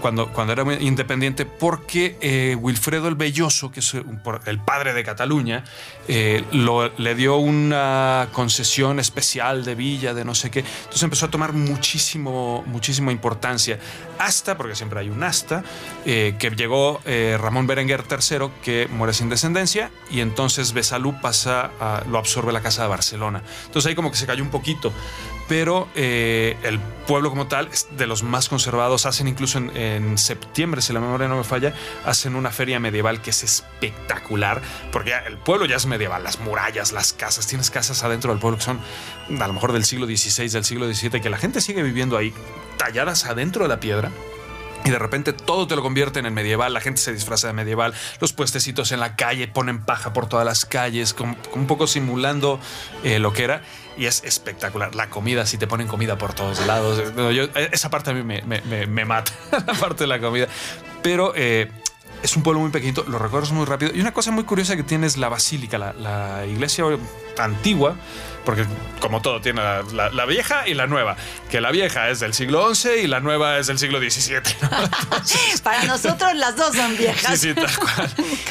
cuando, 0.00 0.28
cuando 0.32 0.52
era 0.52 0.62
independiente, 0.82 1.44
porque 1.46 2.16
eh, 2.20 2.56
Wilfredo 2.60 3.08
el 3.08 3.14
Belloso, 3.14 3.70
que 3.70 3.80
es 3.80 3.94
un- 3.94 4.18
por- 4.22 4.40
el 4.46 4.58
padre 4.58 4.92
de 4.94 5.04
Cataluña, 5.04 5.64
eh, 6.08 6.44
lo- 6.52 6.88
le 6.98 7.14
dio 7.14 7.36
una 7.36 8.28
concesión 8.32 8.98
especial 9.00 9.64
de 9.64 9.74
villa, 9.74 10.14
de 10.14 10.24
no 10.24 10.34
sé 10.34 10.50
qué. 10.50 10.60
Entonces 10.60 11.02
empezó 11.02 11.26
a 11.26 11.30
tomar 11.30 11.52
muchísimo, 11.52 12.62
muchísima 12.66 13.12
importancia. 13.12 13.78
Hasta, 14.18 14.56
porque 14.56 14.74
siempre 14.74 15.00
hay 15.00 15.08
un 15.10 15.22
hasta, 15.22 15.62
eh, 16.06 16.34
que 16.38 16.50
llegó 16.50 17.00
eh, 17.04 17.36
Ramón 17.40 17.66
Berenguer 17.66 18.04
III, 18.10 18.48
que 18.62 18.88
muere 18.90 19.12
sin 19.12 19.28
descendencia, 19.28 19.90
y 20.10 20.20
entonces 20.20 20.72
Besalú 20.72 21.20
pasa 21.20 21.70
a, 21.80 22.02
lo 22.08 22.18
absorbe 22.18 22.52
la 22.52 22.60
Casa 22.62 22.82
de 22.82 22.88
Barcelona. 22.88 23.42
Entonces 23.66 23.88
ahí 23.88 23.94
como 23.94 24.10
que 24.10 24.16
se 24.16 24.26
cayó 24.26 24.42
un 24.42 24.50
poquito. 24.50 24.92
pero 25.46 25.88
eh, 25.94 26.56
el 26.62 26.78
pueblo 27.06 27.28
como 27.28 27.46
tal 27.48 27.68
de 27.98 28.06
los 28.06 28.22
más 28.22 28.48
conservados. 28.48 29.04
Hacen 29.04 29.28
incluso 29.28 29.58
en, 29.58 29.70
en, 29.74 30.18
septiembre, 30.18 30.80
si 30.80 30.92
la 30.92 31.00
memoria 31.00 31.28
no 31.28 31.36
me 31.36 31.44
falla, 31.44 31.74
hacen 32.04 32.34
una 32.34 32.50
feria 32.50 32.80
medieval 32.80 33.20
que 33.20 33.30
es 33.30 33.42
espectacular, 33.42 34.62
porque 34.92 35.12
el 35.26 35.38
pueblo 35.38 35.66
ya 35.66 35.76
es 35.76 35.86
medieval, 35.86 36.22
las 36.22 36.40
murallas, 36.40 36.92
las 36.92 37.12
casas, 37.12 37.46
tienes 37.46 37.70
casas 37.70 38.02
adentro 38.04 38.30
del 38.30 38.40
pueblo 38.40 38.58
que 38.58 38.64
son 38.64 38.80
a 39.40 39.46
lo 39.46 39.52
mejor 39.52 39.72
del 39.72 39.84
siglo 39.84 40.06
XVI, 40.06 40.48
del 40.48 40.64
siglo 40.64 40.92
XVII, 40.92 41.20
que 41.20 41.30
la 41.30 41.38
gente 41.38 41.60
sigue 41.60 41.82
viviendo 41.82 42.16
ahí, 42.16 42.32
talladas 42.76 43.26
adentro 43.26 43.64
de 43.64 43.68
la 43.68 43.80
piedra. 43.80 44.10
Y 44.84 44.90
de 44.90 44.98
repente 44.98 45.32
todo 45.32 45.66
te 45.66 45.76
lo 45.76 45.82
convierten 45.82 46.26
en 46.26 46.34
medieval, 46.34 46.74
la 46.74 46.80
gente 46.80 47.00
se 47.00 47.12
disfraza 47.12 47.46
de 47.46 47.54
medieval, 47.54 47.94
los 48.20 48.34
puestecitos 48.34 48.92
en 48.92 49.00
la 49.00 49.16
calle 49.16 49.48
ponen 49.48 49.82
paja 49.82 50.12
por 50.12 50.28
todas 50.28 50.44
las 50.44 50.66
calles, 50.66 51.14
como, 51.14 51.36
un 51.54 51.66
poco 51.66 51.86
simulando 51.86 52.60
eh, 53.02 53.18
lo 53.18 53.32
que 53.32 53.44
era. 53.44 53.62
Y 53.96 54.06
es 54.06 54.22
espectacular. 54.24 54.94
La 54.94 55.08
comida, 55.08 55.46
si 55.46 55.56
te 55.56 55.66
ponen 55.66 55.86
comida 55.86 56.18
por 56.18 56.34
todos 56.34 56.66
lados. 56.66 57.00
Yo, 57.16 57.44
esa 57.72 57.90
parte 57.90 58.10
a 58.10 58.12
mí 58.12 58.22
me, 58.24 59.04
mata, 59.04 59.32
la 59.66 59.72
parte 59.72 60.04
de 60.04 60.08
la 60.08 60.20
comida. 60.20 60.48
Pero 61.02 61.32
eh, 61.36 61.70
es 62.22 62.36
un 62.36 62.42
pueblo 62.42 62.60
muy 62.60 62.70
pequeñito, 62.70 63.04
lo 63.06 63.18
recuerdo 63.18 63.54
muy 63.54 63.64
rápido. 63.64 63.92
Y 63.94 64.00
una 64.00 64.12
cosa 64.12 64.32
muy 64.32 64.44
curiosa 64.44 64.76
que 64.76 64.82
tiene 64.82 65.06
es 65.06 65.16
la 65.16 65.28
basílica, 65.28 65.78
la 65.78 66.44
iglesia 66.44 66.84
antigua 67.38 67.96
porque 68.44 68.66
como 69.00 69.22
todo 69.22 69.40
tiene 69.40 69.62
la, 69.92 70.26
vieja 70.26 70.66
y 70.68 70.74
la 70.74 70.86
nueva, 70.86 71.16
que 71.50 71.60
la 71.60 71.70
vieja 71.70 72.08
es 72.10 72.20
del 72.20 72.34
siglo 72.34 72.74
XI 72.74 72.90
y 73.04 73.06
la 73.06 73.20
nueva 73.20 73.58
es 73.58 73.66
del 73.66 73.78
siglo 73.78 73.98
XVII. 73.98 74.40
Para 75.62 75.84
nosotros 75.84 76.34
las 76.34 76.56
dos 76.56 76.74
son 76.74 76.96
viejas. 76.96 77.38
Sí, 77.38 77.48
sí, 77.48 77.54
tal 77.54 77.76
cual. 77.76 78.10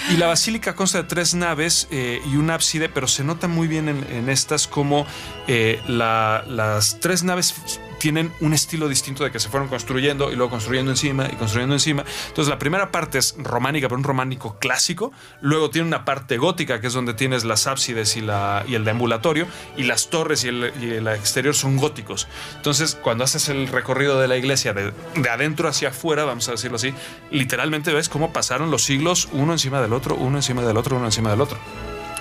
Y 0.09 0.17
la 0.17 0.27
basílica 0.27 0.75
consta 0.75 0.99
de 0.99 1.03
tres 1.05 1.33
naves 1.33 1.87
eh, 1.91 2.21
y 2.25 2.35
un 2.35 2.49
ábside, 2.49 2.89
pero 2.89 3.07
se 3.07 3.23
nota 3.23 3.47
muy 3.47 3.67
bien 3.67 3.89
en, 3.89 4.29
estas 4.29 4.67
como 4.67 5.05
eh, 5.47 5.81
las 5.87 6.99
tres 6.99 7.23
naves 7.23 7.53
tienen 7.99 8.31
un 8.39 8.53
estilo 8.53 8.87
distinto 8.87 9.23
de 9.23 9.31
que 9.31 9.39
se 9.39 9.49
fueron 9.49 9.69
construyendo 9.69 10.31
y 10.31 10.35
luego 10.35 10.51
construyendo 10.51 10.91
encima 10.91 11.27
y 11.31 11.35
construyendo 11.35 11.75
encima. 11.75 12.03
Entonces 12.27 12.49
la 12.49 12.59
primera 12.59 12.91
parte 12.91 13.17
es 13.17 13.35
románica, 13.37 13.87
pero 13.87 13.97
un 13.97 14.03
románico 14.03 14.57
clásico. 14.59 15.11
Luego 15.41 15.69
tiene 15.69 15.87
una 15.87 16.05
parte 16.05 16.37
gótica, 16.37 16.81
que 16.81 16.87
es 16.87 16.93
donde 16.93 17.13
tienes 17.13 17.43
las 17.43 17.67
ábsides 17.67 18.15
y, 18.17 18.21
la, 18.21 18.63
y 18.67 18.75
el 18.75 18.85
deambulatorio. 18.85 19.47
Y 19.77 19.83
las 19.83 20.09
torres 20.09 20.43
y 20.43 20.49
el, 20.49 21.07
exterior 21.07 21.55
son 21.55 21.77
góticos. 21.77 22.27
Entonces 22.55 22.95
cuando 22.95 23.23
haces 23.23 23.49
el 23.49 23.67
recorrido 23.67 24.19
de 24.19 24.27
la 24.27 24.37
iglesia 24.37 24.73
de, 24.73 24.93
de 25.15 25.29
adentro 25.29 25.67
hacia 25.67 25.89
afuera, 25.89 26.23
vamos 26.25 26.47
a 26.47 26.51
decirlo 26.51 26.77
así, 26.77 26.93
literalmente 27.31 27.93
ves 27.93 28.09
cómo 28.09 28.33
pasaron 28.33 28.71
los 28.71 28.83
siglos 28.83 29.29
uno 29.31 29.53
encima 29.53 29.81
del 29.81 29.93
otro, 29.93 30.15
uno 30.15 30.37
encima 30.37 30.63
del 30.63 30.77
otro, 30.77 30.97
uno 30.97 31.05
encima 31.05 31.29
del 31.29 31.41
otro. 31.41 31.57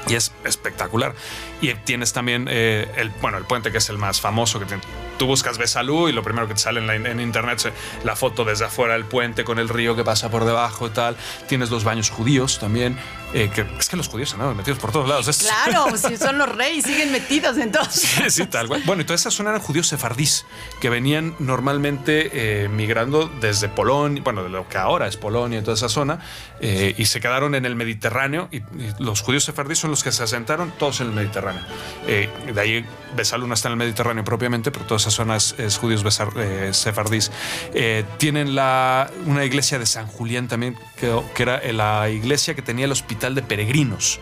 Y 0.08 0.14
es 0.14 0.32
espectacular. 0.44 1.14
Y 1.60 1.74
tienes 1.74 2.12
también 2.12 2.46
eh, 2.50 2.90
el, 2.96 3.10
bueno, 3.20 3.38
el 3.38 3.44
puente 3.44 3.70
que 3.70 3.78
es 3.78 3.88
el 3.88 3.98
más 3.98 4.20
famoso, 4.20 4.58
que 4.58 4.66
tú 5.22 5.28
buscas 5.28 5.56
Besalú 5.56 6.08
y 6.08 6.12
lo 6.12 6.24
primero 6.24 6.48
que 6.48 6.54
te 6.54 6.60
sale 6.60 6.80
en, 6.80 7.06
en, 7.06 7.20
internet 7.20 7.66
es 7.66 7.72
la 8.04 8.16
foto 8.16 8.44
desde 8.44 8.64
afuera 8.64 8.94
del 8.94 9.04
puente 9.04 9.44
con 9.44 9.60
el 9.60 9.68
río 9.68 9.94
que 9.94 10.02
pasa 10.02 10.32
por 10.32 10.44
debajo 10.44 10.88
y 10.88 10.90
tal. 10.90 11.16
Tienes 11.46 11.70
los 11.70 11.84
baños 11.84 12.10
judíos 12.10 12.58
también. 12.58 12.98
Eh, 13.34 13.50
que, 13.54 13.66
es 13.78 13.88
que 13.88 13.96
los 13.96 14.08
judíos 14.08 14.32
andaban 14.34 14.56
metidos 14.56 14.78
por 14.78 14.92
todos 14.92 15.08
lados. 15.08 15.38
Claro, 15.38 15.96
si 15.96 16.16
son 16.16 16.38
los 16.38 16.48
reyes, 16.48 16.84
siguen 16.84 17.12
metidos 17.12 17.56
entonces. 17.58 18.02
Sí, 18.02 18.30
sí, 18.30 18.46
tal 18.46 18.66
Bueno, 18.66 19.02
y 19.02 19.04
toda 19.04 19.14
esa 19.14 19.30
zona 19.30 19.50
eran 19.50 19.62
judíos 19.62 19.88
sefardís, 19.88 20.44
que 20.80 20.90
venían 20.90 21.34
normalmente 21.38 22.30
eh, 22.64 22.68
migrando 22.68 23.28
desde 23.40 23.68
Polonia, 23.68 24.22
bueno, 24.22 24.42
de 24.42 24.50
lo 24.50 24.68
que 24.68 24.78
ahora 24.78 25.06
es 25.06 25.16
Polonia 25.16 25.58
y 25.58 25.62
toda 25.62 25.76
esa 25.76 25.88
zona, 25.88 26.20
y 26.60 27.04
se 27.06 27.20
quedaron 27.20 27.56
en 27.56 27.64
el 27.64 27.74
Mediterráneo. 27.74 28.48
Y, 28.52 28.58
y 28.58 28.94
los 28.98 29.20
judíos 29.20 29.44
sefardís 29.44 29.78
son 29.78 29.90
los 29.90 30.02
que 30.04 30.12
se 30.12 30.22
asentaron 30.22 30.72
todos 30.78 31.00
en 31.00 31.08
el 31.08 31.12
Mediterráneo. 31.12 31.62
Eh, 32.06 32.28
de 32.52 32.60
ahí 32.60 32.84
Besalú 33.14 33.46
no 33.46 33.54
está 33.54 33.68
en 33.68 33.72
el 33.72 33.78
Mediterráneo 33.78 34.24
propiamente, 34.24 34.70
pero 34.70 34.84
toda 34.84 34.96
esa 34.98 35.10
zona 35.10 35.36
es, 35.36 35.78
judíos 35.78 36.04
eh, 36.36 36.70
sefardís. 36.72 37.30
Eh, 37.74 38.04
tienen 38.18 38.54
la, 38.54 39.10
una 39.26 39.44
iglesia 39.44 39.78
de 39.78 39.86
San 39.86 40.06
Julián 40.06 40.48
también, 40.48 40.76
que, 40.96 41.14
que 41.34 41.42
era 41.42 41.60
la 41.72 42.08
iglesia 42.10 42.54
que 42.54 42.62
tenía 42.62 42.86
el 42.86 42.92
hospital 42.92 43.21
de 43.30 43.42
peregrinos. 43.42 44.20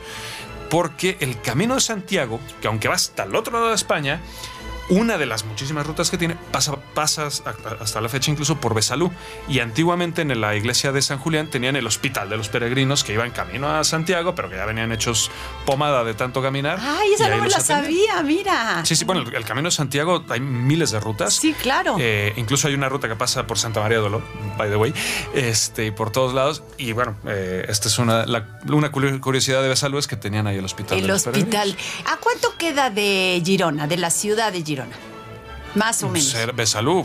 Porque 0.69 1.17
el 1.21 1.41
camino 1.41 1.75
de 1.75 1.81
Santiago, 1.81 2.41
que 2.61 2.69
aunque 2.69 2.89
va 2.89 2.95
hasta 2.95 3.25
el 3.25 3.35
otro 3.35 3.53
lado 3.55 3.71
de 3.71 3.75
España, 3.75 4.21
una 4.91 5.19
de 5.19 5.27
las 5.27 5.45
muchísimas 5.45 5.87
rutas 5.87 6.11
que 6.11 6.19
tiene 6.19 6.37
pasa, 6.51 6.77
pasas 6.95 7.43
hasta 7.81 8.01
la 8.01 8.09
fecha 8.09 8.31
incluso 8.31 8.61
por 8.61 8.75
Besalú. 8.75 9.11
Y 9.49 9.61
antiguamente 9.61 10.23
en 10.23 10.41
la 10.41 10.55
iglesia 10.57 10.93
de 10.93 11.01
San 11.01 11.19
Julián 11.19 11.49
tenían 11.49 11.77
el 11.77 11.87
hospital 11.87 12.29
de 12.29 12.37
los 12.37 12.49
peregrinos 12.49 13.05
que 13.05 13.13
iban 13.13 13.31
camino 13.31 13.69
a 13.69 13.85
Santiago, 13.85 14.35
pero 14.35 14.51
que 14.51 14.57
ya 14.57 14.67
venían 14.67 14.93
hechos 14.93 15.31
pomada 15.65 16.05
de 16.05 16.15
tanto 16.15 16.43
caminar. 16.43 16.79
Ay, 16.81 17.15
esa 17.15 17.29
no 17.29 17.39
me 17.39 17.49
la 17.49 17.61
sabía, 17.61 18.23
mira. 18.23 18.85
Sí, 18.85 18.97
sí, 18.97 19.05
bueno, 19.05 19.23
el, 19.23 19.45
camino 19.45 19.69
de 19.69 19.75
Santiago 19.75 20.25
hay 20.29 20.41
miles 20.41 20.91
de 20.91 21.01
rutas. 21.01 21.35
Sí, 21.35 21.55
claro. 21.55 21.97
Eh, 21.99 22.33
incluso 22.37 22.67
hay 22.67 22.75
una 22.75 22.89
ruta 22.89 23.09
que 23.09 23.17
pasa 23.17 23.47
por 23.47 23.59
Santa 23.59 23.81
María 23.81 23.99
de 23.99 24.05
Dolor, 24.05 24.23
by 24.59 24.69
the 24.69 24.77
way, 24.77 24.93
este, 25.35 25.87
y 25.87 25.91
por 25.93 26.11
todos 26.11 26.35
lados. 26.35 26.65
Y 26.79 26.93
bueno, 26.93 27.17
eh, 27.27 27.65
esta 27.69 27.89
es 27.89 27.99
una, 27.99 28.25
una 28.69 28.91
curiosidad 28.91 29.63
de 29.63 29.69
Besalú 29.69 29.99
es 29.99 30.09
que 30.09 30.17
tenían 30.17 30.49
ahí 30.49 30.57
el 30.57 30.65
hospital. 30.65 30.99
El 30.99 31.11
hospital. 31.11 31.77
¿A 32.07 32.17
cuánto 32.17 32.57
queda 32.59 32.91
de 32.91 33.41
Girona, 33.45 33.87
de 33.87 33.97
la 33.97 34.11
ciudad 34.11 34.53
de 34.53 34.63
Girona? 34.63 34.80
일어나. 34.81 35.10
Más 35.75 36.03
o 36.03 36.09
menos. 36.09 36.29
Ser 36.29 36.53
Besalú, 36.53 37.05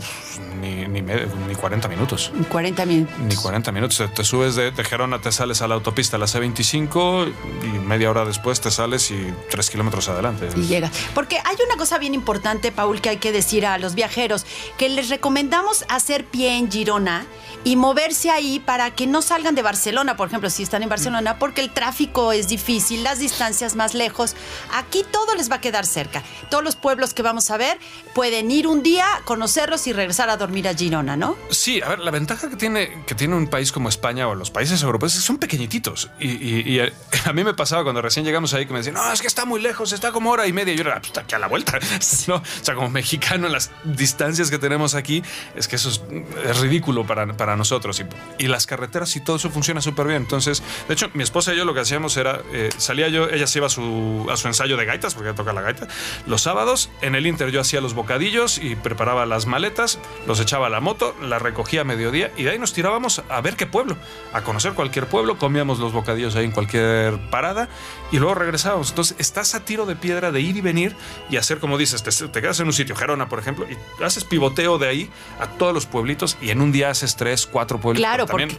ni, 0.60 0.86
ni, 0.88 1.02
ni, 1.02 1.54
40 1.54 1.88
minutos. 1.88 2.32
40 2.48 2.86
minutos. 2.86 3.18
Ni 3.18 3.34
40 3.34 3.72
minutos. 3.72 4.02
Te 4.14 4.24
subes 4.24 4.56
de, 4.56 4.70
de, 4.70 4.84
Gerona, 4.84 5.20
te 5.20 5.30
sales 5.32 5.62
a 5.62 5.68
la 5.68 5.74
autopista, 5.74 6.18
la 6.18 6.26
C25, 6.26 7.32
y 7.62 7.78
media 7.86 8.10
hora 8.10 8.24
después 8.24 8.60
te 8.60 8.70
sales 8.70 9.10
y 9.10 9.32
tres 9.50 9.70
kilómetros 9.70 10.08
adelante. 10.08 10.48
Y 10.56 10.62
llegas. 10.62 10.90
Porque 11.14 11.38
hay 11.44 11.56
una 11.66 11.76
cosa 11.76 11.98
bien 11.98 12.14
importante, 12.14 12.72
Paul, 12.72 13.00
que 13.00 13.10
hay 13.10 13.16
que 13.18 13.32
decir 13.32 13.66
a 13.66 13.78
los 13.78 13.94
viajeros, 13.94 14.46
que 14.78 14.88
les 14.88 15.08
recomendamos 15.08 15.84
hacer 15.88 16.24
pie 16.24 16.56
en 16.56 16.70
Girona 16.70 17.26
y 17.64 17.76
moverse 17.76 18.30
ahí 18.30 18.60
para 18.60 18.92
que 18.92 19.06
no 19.06 19.22
salgan 19.22 19.54
de 19.54 19.62
Barcelona, 19.62 20.16
por 20.16 20.28
ejemplo, 20.28 20.50
si 20.50 20.62
están 20.62 20.82
en 20.82 20.88
Barcelona, 20.88 21.38
porque 21.38 21.60
el 21.60 21.70
tráfico 21.70 22.32
es 22.32 22.48
difícil, 22.48 23.02
las 23.02 23.18
distancias 23.18 23.74
más 23.74 23.92
lejos. 23.92 24.36
Aquí 24.72 25.04
todo 25.10 25.34
les 25.34 25.50
va 25.50 25.56
a 25.56 25.60
quedar 25.60 25.84
cerca. 25.84 26.22
Todos 26.48 26.62
los 26.62 26.76
pueblos 26.76 27.12
que 27.12 27.22
vamos 27.22 27.50
a 27.50 27.56
ver 27.56 27.78
pueden 28.14 28.50
ir 28.50 28.55
un 28.64 28.82
día, 28.82 29.06
conocerlos 29.24 29.86
y 29.86 29.92
regresar 29.92 30.30
a 30.30 30.36
dormir 30.36 30.68
a 30.68 30.74
Girona, 30.74 31.16
¿no? 31.16 31.36
Sí, 31.50 31.82
a 31.82 31.88
ver, 31.88 31.98
la 31.98 32.10
ventaja 32.10 32.48
que 32.48 32.56
tiene, 32.56 33.02
que 33.06 33.14
tiene 33.14 33.34
un 33.34 33.48
país 33.48 33.72
como 33.72 33.88
España 33.88 34.28
o 34.28 34.34
los 34.34 34.50
países 34.50 34.82
europeos 34.82 35.14
es 35.14 35.20
que 35.20 35.26
son 35.26 35.38
pequeñititos. 35.38 36.10
Y, 36.20 36.78
a 37.24 37.32
mí 37.32 37.44
me 37.44 37.54
pasaba 37.54 37.82
cuando 37.82 38.00
recién 38.00 38.24
llegamos 38.24 38.54
ahí 38.54 38.66
que 38.66 38.72
me 38.72 38.78
decían, 38.78 38.94
no, 38.94 39.12
es 39.12 39.20
que 39.20 39.26
está 39.26 39.44
muy 39.44 39.60
lejos, 39.60 39.92
está 39.92 40.12
como 40.12 40.30
hora 40.30 40.46
y 40.46 40.52
media. 40.52 40.72
Y 40.74 40.76
yo 40.76 40.82
era, 40.82 40.94
pues, 40.96 41.08
está 41.08 41.22
aquí 41.22 41.34
a 41.34 41.38
la 41.38 41.48
vuelta. 41.48 41.78
¿no? 42.28 42.36
O 42.36 42.42
sea, 42.62 42.74
como 42.74 42.88
mexicano, 42.88 43.48
las 43.48 43.70
distancias 43.84 44.50
que 44.50 44.58
tenemos 44.58 44.94
aquí, 44.94 45.22
es 45.56 45.66
que 45.66 45.76
eso 45.76 45.90
es, 45.90 46.60
ridículo 46.60 47.04
para, 47.06 47.26
para 47.36 47.56
nosotros. 47.56 48.02
Y, 48.38 48.46
las 48.46 48.64
carreteras 48.66 49.16
y 49.16 49.20
todo 49.20 49.36
eso 49.36 49.50
funciona 49.50 49.80
súper 49.82 50.06
bien. 50.06 50.22
Entonces, 50.22 50.62
de 50.86 50.94
hecho, 50.94 51.10
mi 51.14 51.24
esposa 51.24 51.52
y 51.52 51.56
yo 51.56 51.64
lo 51.64 51.74
que 51.74 51.80
hacíamos 51.80 52.16
era, 52.16 52.42
eh, 52.52 52.70
salía 52.78 53.08
yo, 53.08 53.28
ella 53.28 53.48
se 53.48 53.58
iba 53.58 53.66
a 53.66 53.70
su, 53.70 54.24
a 54.30 54.36
su 54.36 54.46
ensayo 54.46 54.76
de 54.76 54.84
gaitas, 54.84 55.14
porque 55.14 55.30
ella 55.30 55.36
toca 55.36 55.52
la 55.52 55.62
gaita, 55.62 55.88
los 56.26 56.42
sábados. 56.42 56.90
En 57.02 57.16
el 57.16 57.26
Inter 57.26 57.50
yo 57.50 57.60
hacía 57.60 57.80
los 57.80 57.92
bocadillos 57.92 58.45
y 58.58 58.76
preparaba 58.76 59.26
las 59.26 59.46
maletas, 59.46 59.98
los 60.26 60.40
echaba 60.40 60.68
a 60.68 60.70
la 60.70 60.80
moto, 60.80 61.14
la 61.20 61.38
recogía 61.38 61.80
a 61.82 61.84
mediodía 61.84 62.32
y 62.36 62.44
de 62.44 62.50
ahí 62.50 62.58
nos 62.58 62.72
tirábamos 62.72 63.22
a 63.28 63.40
ver 63.40 63.56
qué 63.56 63.66
pueblo, 63.66 63.96
a 64.32 64.42
conocer 64.42 64.74
cualquier 64.74 65.06
pueblo, 65.06 65.38
comíamos 65.38 65.78
los 65.78 65.92
bocadillos 65.92 66.36
ahí 66.36 66.44
en 66.44 66.52
cualquier 66.52 67.18
parada 67.30 67.68
y 68.12 68.18
luego 68.18 68.34
regresábamos. 68.34 68.90
Entonces, 68.90 69.16
estás 69.18 69.54
a 69.54 69.64
tiro 69.64 69.86
de 69.86 69.96
piedra 69.96 70.30
de 70.30 70.40
ir 70.40 70.56
y 70.56 70.60
venir 70.60 70.96
y 71.28 71.36
hacer, 71.36 71.58
como 71.58 71.76
dices, 71.76 72.02
te, 72.02 72.10
te 72.28 72.40
quedas 72.40 72.60
en 72.60 72.66
un 72.66 72.72
sitio, 72.72 72.94
Gerona, 72.94 73.28
por 73.28 73.38
ejemplo, 73.38 73.66
y 73.68 74.02
haces 74.02 74.24
pivoteo 74.24 74.78
de 74.78 74.88
ahí 74.88 75.10
a 75.40 75.46
todos 75.46 75.74
los 75.74 75.86
pueblitos 75.86 76.38
y 76.40 76.50
en 76.50 76.60
un 76.60 76.72
día 76.72 76.90
haces 76.90 77.16
tres, 77.16 77.46
cuatro 77.46 77.80
pueblos. 77.80 78.00
Claro, 78.00 78.26
porque 78.26 78.56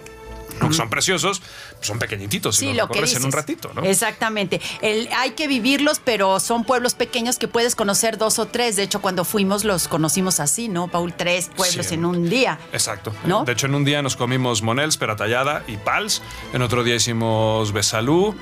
aunque 0.62 0.76
son 0.76 0.90
preciosos, 0.90 1.42
son 1.82 2.00
pequeñititos 2.00 2.58
sí, 2.58 2.68
y 2.68 2.74
lo 2.74 2.88
que 2.90 3.00
en 3.00 3.26
un 3.26 3.32
ratito, 3.32 3.72
¿no? 3.74 3.84
Exactamente. 3.84 4.62
El, 4.82 5.10
hay 5.16 5.32
que 5.32 5.48
vivirlos, 5.48 6.02
pero 6.04 6.40
son 6.40 6.64
pueblos 6.64 6.94
pequeños 6.94 7.38
que 7.38 7.48
puedes 7.48 7.76
conocer 7.76 8.18
dos 8.18 8.40
o 8.40 8.48
tres. 8.48 8.76
De 8.76 8.84
hecho, 8.84 9.02
cuando 9.02 9.24
fuimos 9.24 9.64
los 9.64 9.88
conocimos 9.88 10.40
así, 10.40 10.68
¿no? 10.68 10.88
Paul, 10.88 11.14
tres 11.14 11.50
pueblos 11.56 11.92
en 11.92 12.06
un 12.06 12.30
día. 12.30 12.60
Exacto. 12.74 13.14
¿no? 13.26 13.46
De 13.46 13.54
hecho, 13.54 13.68
en 13.68 13.76
un 13.76 13.86
día 13.86 14.02
nos 14.02 14.16
comimos 14.16 14.62
Monels, 14.62 14.98
Peratallada 14.98 15.64
y 15.68 15.78
Pals. 15.78 16.22
En 16.54 16.62
otro 16.62 16.84
día 16.84 16.96
hicimos 16.96 17.72
Besalú 17.72 18.36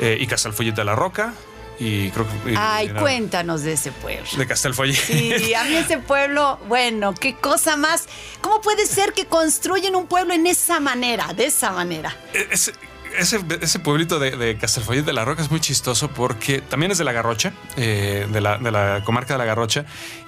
eh, 0.00 0.18
y 0.20 0.26
Castelfollet 0.26 0.74
de 0.74 0.84
la 0.84 0.94
Roca. 0.94 1.34
Y 1.78 2.10
creo 2.10 2.26
que, 2.26 2.54
Ay, 2.56 2.90
cuéntanos 2.90 3.62
de 3.62 3.72
ese 3.72 3.92
pueblo. 3.92 4.28
De 4.36 4.46
Castelfollet. 4.46 4.94
Sí, 4.94 5.54
a 5.54 5.64
mí 5.64 5.74
ese 5.74 5.98
pueblo, 5.98 6.58
bueno, 6.68 7.14
qué 7.14 7.34
cosa 7.34 7.76
más. 7.76 8.06
¿Cómo 8.40 8.60
puede 8.60 8.86
ser 8.86 9.12
que 9.12 9.26
construyen 9.26 9.96
un 9.96 10.06
pueblo 10.06 10.34
en 10.34 10.46
esa 10.46 10.80
manera, 10.80 11.32
de 11.32 11.46
esa 11.46 11.72
manera? 11.72 12.16
E, 12.32 12.48
ese, 12.50 12.72
ese, 13.18 13.78
pueblito 13.78 14.18
de, 14.18 14.36
de, 14.36 14.56
Castelfollet 14.56 15.04
de 15.04 15.12
la 15.12 15.24
Roca 15.24 15.42
es 15.42 15.50
muy 15.50 15.60
chistoso 15.60 16.08
porque 16.08 16.60
también 16.60 16.92
es 16.92 16.98
de 16.98 17.04
la 17.04 17.12
Garrocha, 17.12 17.52
eh, 17.76 18.26
de, 18.30 18.40
la, 18.40 18.58
de 18.58 18.70
la 18.70 19.02
comarca 19.04 19.34
de 19.34 19.38
la 19.38 19.44
Garrocha, 19.44 19.84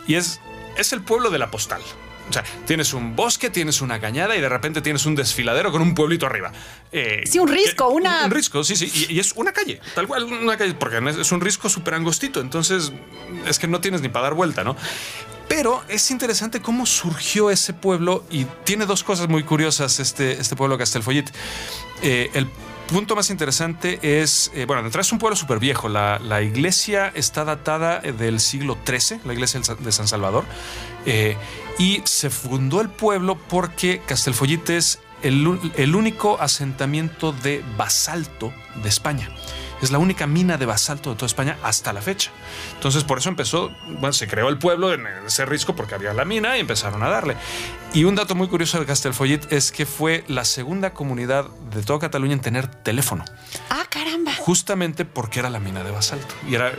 y 0.07 0.15
es, 0.15 0.41
es 0.77 0.93
el 0.93 1.03
pueblo 1.03 1.31
de 1.31 1.39
la 1.39 1.51
postal. 1.51 1.83
O 2.29 2.33
sea, 2.33 2.43
tienes 2.67 2.95
un 2.95 3.15
bosque, 3.15 3.51
tienes 3.51 3.81
una 3.81 4.01
cañada 4.01 4.37
y 4.37 4.41
de 4.41 4.49
repente 4.49 4.81
tienes 4.81 5.05
un 5.07 5.15
desfiladero 5.15 5.71
con 5.71 5.83
un 5.83 5.95
pueblito 5.95 6.27
arriba. 6.27 6.53
Eh, 6.91 7.23
sí, 7.27 7.39
un 7.39 7.49
risco, 7.49 7.89
una. 7.89 8.25
Un, 8.25 8.31
risco, 8.31 8.65
sí, 8.65 8.77
sí. 8.77 9.07
Y, 9.11 9.19
es 9.19 9.33
una 9.33 9.53
calle, 9.53 9.81
tal 9.95 10.07
cual, 10.07 10.25
una 10.25 10.57
calle, 10.57 10.75
porque 10.75 10.99
es 11.21 11.33
un 11.33 11.41
risco 11.41 11.69
súper 11.69 11.95
angostito. 11.95 12.41
Entonces, 12.41 12.93
es 13.47 13.59
que 13.59 13.67
no 13.67 13.81
tienes 13.81 14.01
ni 14.01 14.09
para 14.09 14.25
dar 14.25 14.35
vuelta, 14.35 14.65
¿no? 14.65 14.77
Pero 15.49 15.85
es 15.89 16.11
interesante 16.11 16.63
cómo 16.63 16.87
surgió 16.87 17.51
ese 17.51 17.75
pueblo 17.75 18.25
y 18.31 18.45
tiene 18.65 18.87
dos 18.87 19.05
cosas 19.05 19.29
muy 19.29 19.43
curiosas 19.43 20.01
este, 20.01 20.33
este 20.41 20.57
pueblo 20.57 20.79
Castelfollit. 20.79 21.31
Eh, 22.03 22.31
el 22.35 22.49
punto 22.87 23.17
más 23.17 23.31
interesante 23.31 23.99
es, 24.03 24.51
eh, 24.55 24.65
bueno, 24.67 24.89
de 24.89 25.01
es 25.01 25.13
un 25.13 25.19
pueblo 25.19 25.37
súper 25.37 25.59
viejo. 25.59 25.89
La, 25.89 26.43
iglesia 26.43 27.13
está 27.15 27.45
datada 27.45 28.01
eh, 28.03 28.13
del 28.13 28.41
siglo 28.41 28.79
XIII, 28.87 29.21
la 29.25 29.33
iglesia 29.33 29.61
de 29.61 29.93
San 29.93 30.09
Salvador, 30.09 30.45
y 31.79 32.03
se 32.05 32.31
fundó 32.31 32.81
el 32.81 32.89
pueblo 32.89 33.37
porque 33.37 34.01
Castelfollit 34.07 34.71
es 34.71 35.01
el, 35.23 35.59
el 35.77 35.95
único 35.97 36.41
asentamiento 36.41 37.33
de 37.33 37.65
basalto 37.77 38.53
de 38.83 38.89
España. 38.89 39.29
Es 39.85 39.91
la 39.91 39.99
única 39.99 40.27
mina 40.27 40.57
de 40.57 40.65
basalto 40.65 41.11
de 41.11 41.17
toda 41.17 41.27
España 41.27 41.59
hasta 41.63 41.93
la 41.93 42.01
fecha. 42.01 42.31
Entonces, 42.73 43.05
por 43.05 43.19
eso 43.19 43.29
empezó, 43.29 43.71
bueno, 43.87 44.15
se 44.15 44.27
creó 44.27 44.49
el 44.49 44.57
pueblo 44.57 44.95
en 44.95 45.07
ese 45.27 45.45
risco 45.45 45.77
porque 45.77 45.95
había 45.95 46.15
la 46.15 46.25
mina 46.25 46.57
y 46.57 46.61
empezaron 46.61 47.03
a 47.03 47.11
darle. 47.11 47.37
Y 47.93 48.05
un 48.05 48.15
dato 48.15 48.35
muy 48.35 48.49
curioso 48.49 48.81
de 48.81 48.87
Castelfollit 48.87 49.53
es 49.53 49.73
que 49.73 49.85
fue 49.85 50.25
la 50.27 50.47
segunda 50.47 50.95
comunidad 50.95 51.51
de 51.71 51.83
toda 51.83 51.99
Cataluña 51.99 52.33
en 52.33 52.41
tener 52.41 52.67
teléfono. 52.67 53.27
Ah, 53.69 53.84
caramba. 53.95 54.33
Justamente 54.35 55.05
porque 55.05 55.39
era 55.39 55.49
la 55.51 55.61
mina 55.61 55.85
de 55.85 55.93
basalto. 55.93 56.35
Y 56.49 56.57
era 56.57 56.73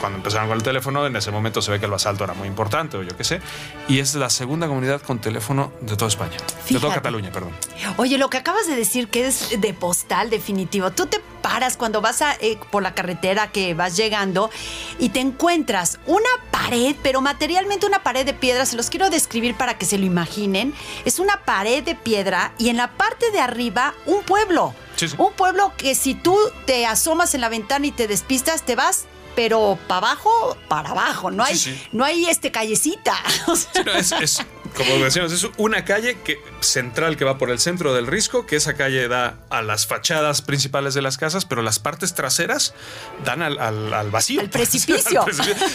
cuando 0.00 0.18
empezaron 0.18 0.48
con 0.48 0.58
el 0.58 0.62
teléfono, 0.62 1.06
en 1.06 1.16
ese 1.16 1.30
momento 1.30 1.62
se 1.62 1.70
ve 1.70 1.78
que 1.78 1.86
el 1.86 1.90
basalto 1.90 2.24
era 2.24 2.34
muy 2.34 2.46
importante 2.46 2.98
o 2.98 3.02
yo 3.02 3.16
qué 3.16 3.24
sé. 3.24 3.40
Y 3.88 4.00
es 4.00 4.14
la 4.14 4.28
segunda 4.28 4.68
comunidad 4.68 5.00
con 5.00 5.18
teléfono 5.18 5.72
de 5.80 5.96
toda 5.96 6.08
España. 6.08 6.36
De 6.68 6.78
toda 6.78 6.94
Cataluña, 6.94 7.32
perdón. 7.32 7.52
Oye, 7.96 8.18
lo 8.18 8.28
que 8.28 8.36
acabas 8.36 8.66
de 8.66 8.76
decir 8.76 9.08
que 9.08 9.26
es 9.26 9.58
de 9.58 9.72
postal 9.72 10.28
definitivo. 10.28 10.90
Tú 10.90 11.06
te 11.06 11.20
paras 11.40 11.78
cuando 11.78 12.02
vas 12.02 12.20
a, 12.20 12.34
eh, 12.34 12.58
por 12.70 12.82
la 12.82 12.94
carretera 12.94 13.50
que 13.50 13.72
vas 13.72 13.96
llegando 13.96 14.50
y 14.98 15.08
te 15.08 15.20
encuentras 15.20 15.98
una 16.04 16.28
pared, 16.50 16.94
pero 17.02 17.22
materialmente 17.22 17.86
una 17.86 18.02
pared 18.02 18.26
de 18.26 18.34
piedra. 18.34 18.66
Se 18.66 18.76
los 18.76 18.90
quiero 18.90 19.08
describir 19.08 19.54
para 19.54 19.78
que 19.78 19.86
se 19.86 19.96
lo 19.96 20.04
imaginen. 20.04 20.74
Es 21.06 21.18
una 21.18 21.44
pared 21.44 21.82
de 21.82 21.94
piedra 21.94 22.52
y 22.58 22.68
en 22.68 22.76
la 22.76 22.92
parte 22.92 23.30
de 23.30 23.40
arriba 23.40 23.94
un 24.04 24.22
pueblo. 24.22 24.74
Un 25.18 25.32
pueblo 25.32 25.72
que 25.76 25.94
si 25.94 26.14
tú 26.14 26.36
te 26.66 26.86
asomas 26.86 27.34
en 27.34 27.40
la 27.40 27.48
ventana 27.48 27.86
y 27.86 27.92
te 27.92 28.08
despistas, 28.08 28.62
te 28.62 28.74
vas 28.74 29.06
pero 29.38 29.78
para 29.86 30.08
abajo, 30.08 30.56
para 30.66 30.90
abajo. 30.90 31.30
No 31.30 31.44
hay, 31.44 31.56
no 31.92 32.04
hay 32.04 32.26
este 32.26 32.50
callecita. 32.50 33.14
es, 34.20 34.44
como 34.76 34.96
decíamos, 34.96 35.30
es 35.30 35.46
una 35.58 35.84
calle 35.84 36.16
que, 36.24 36.40
central 36.58 37.16
que 37.16 37.24
va 37.24 37.38
por 37.38 37.50
el 37.50 37.60
centro 37.60 37.94
del 37.94 38.08
risco, 38.08 38.46
que 38.46 38.56
esa 38.56 38.74
calle 38.74 39.06
da 39.06 39.38
a 39.48 39.62
las 39.62 39.86
fachadas 39.86 40.42
principales 40.42 40.94
de 40.94 41.02
las 41.02 41.18
casas, 41.18 41.44
pero 41.44 41.62
las 41.62 41.78
partes 41.78 42.16
traseras 42.16 42.74
dan 43.24 43.42
al, 43.42 43.60
al, 43.60 44.10
vacío. 44.10 44.40
Al 44.40 44.50
precipicio. 44.50 45.24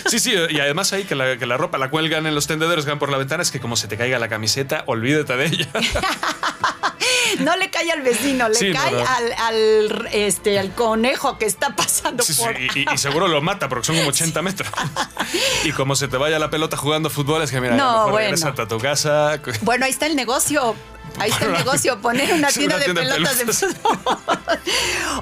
Sí, 0.08 0.20
sí, 0.20 0.34
y 0.50 0.60
además 0.60 0.92
ahí 0.92 1.06
que 1.06 1.16
la, 1.16 1.38
que 1.38 1.46
la 1.46 1.56
ropa 1.56 1.78
la 1.78 1.90
cuelgan 1.90 2.28
en 2.28 2.36
los 2.36 2.48
tendederos 2.48 2.84
que 2.84 2.92
van 2.92 3.00
por 3.00 3.12
la 3.12 3.18
ventana, 3.18 3.44
es 3.44 3.52
que 3.52 3.62
como 3.62 3.78
se 3.78 3.88
te 3.88 3.96
caiga 3.96 4.20
la 4.20 4.28
camiseta, 4.28 4.84
olvídate 4.88 5.38
de 5.38 5.46
ella. 5.46 5.70
no 7.40 7.56
le 7.56 7.70
cae 7.70 7.92
al 7.92 8.02
vecino, 8.02 8.50
le 8.50 8.74
cae 8.74 9.04
Al, 9.38 10.08
este, 10.12 10.60
al 10.60 10.74
conejo 10.74 11.38
que 11.38 11.46
está 11.46 11.76
pasando 11.76 12.24
por. 12.38 12.60
Y, 12.60 12.86
y, 12.92 12.98
seguro 12.98 13.28
lo 13.28 13.42
mata 13.42 13.70
porque 13.70 13.86
son 13.86 13.98
como 13.98 14.10
80 14.10 14.42
metros. 14.42 14.72
y 15.64 15.72
como 15.72 15.96
se 15.96 16.08
te 16.08 16.18
vaya 16.18 16.40
la 16.40 16.50
pelota 16.50 16.78
jugando 16.78 17.10
fútbol, 17.10 17.42
es 17.42 17.52
que 17.52 17.62
mira, 17.62 17.76
no, 17.76 18.10
bueno. 18.10 18.36
a 18.46 18.68
tu 18.68 18.78
casa. 18.78 19.40
Bueno, 19.62 19.86
ahí 19.86 19.92
está 19.92 20.06
el 20.06 20.16
negocio. 20.16 20.76
Ahí 21.20 21.30
está 21.30 21.46
el 21.46 21.52
negocio, 21.52 22.00
poner 22.02 22.34
una 22.34 22.48
tienda, 22.52 22.78
de 22.78 22.94
pelotas 22.94 23.38
de, 23.38 23.54
fútbol. 23.54 23.98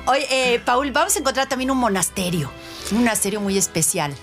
Oye, 0.05 0.27
eh, 0.29 0.61
Paul, 0.63 0.91
vamos 0.91 1.15
a 1.15 1.19
encontrar 1.19 1.49
también 1.49 1.71
un 1.71 1.77
monasterio. 1.77 2.51
Un 2.91 2.99
monasterio 2.99 3.41
muy 3.41 3.57
especial. 3.57 4.15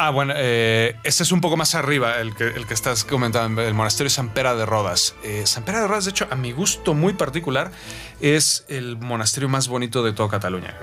Ah, 0.00 0.10
bueno, 0.10 0.32
eh, 0.36 0.94
ese 1.02 1.24
es 1.24 1.32
un 1.32 1.40
poco 1.40 1.56
más 1.56 1.74
arriba, 1.74 2.20
el 2.20 2.32
que, 2.36 2.44
el 2.44 2.66
estás 2.70 3.02
comentando, 3.02 3.62
el 3.62 3.74
monasterio 3.74 4.08
San 4.08 4.28
Pera 4.28 4.54
de 4.54 4.64
Rodas. 4.64 5.16
Eh, 5.24 5.42
San 5.44 5.64
Pera 5.64 5.80
de 5.80 5.88
Rodas, 5.88 6.04
de 6.04 6.12
hecho, 6.12 6.28
a 6.30 6.36
mi 6.36 6.52
gusto 6.52 6.94
muy 6.94 7.14
particular, 7.14 7.72
es 8.20 8.64
el 8.68 8.96
monasterio 8.96 9.48
más 9.48 9.66
bonito 9.66 10.04
de 10.04 10.12
toda 10.12 10.28
Cataluña. 10.28 10.76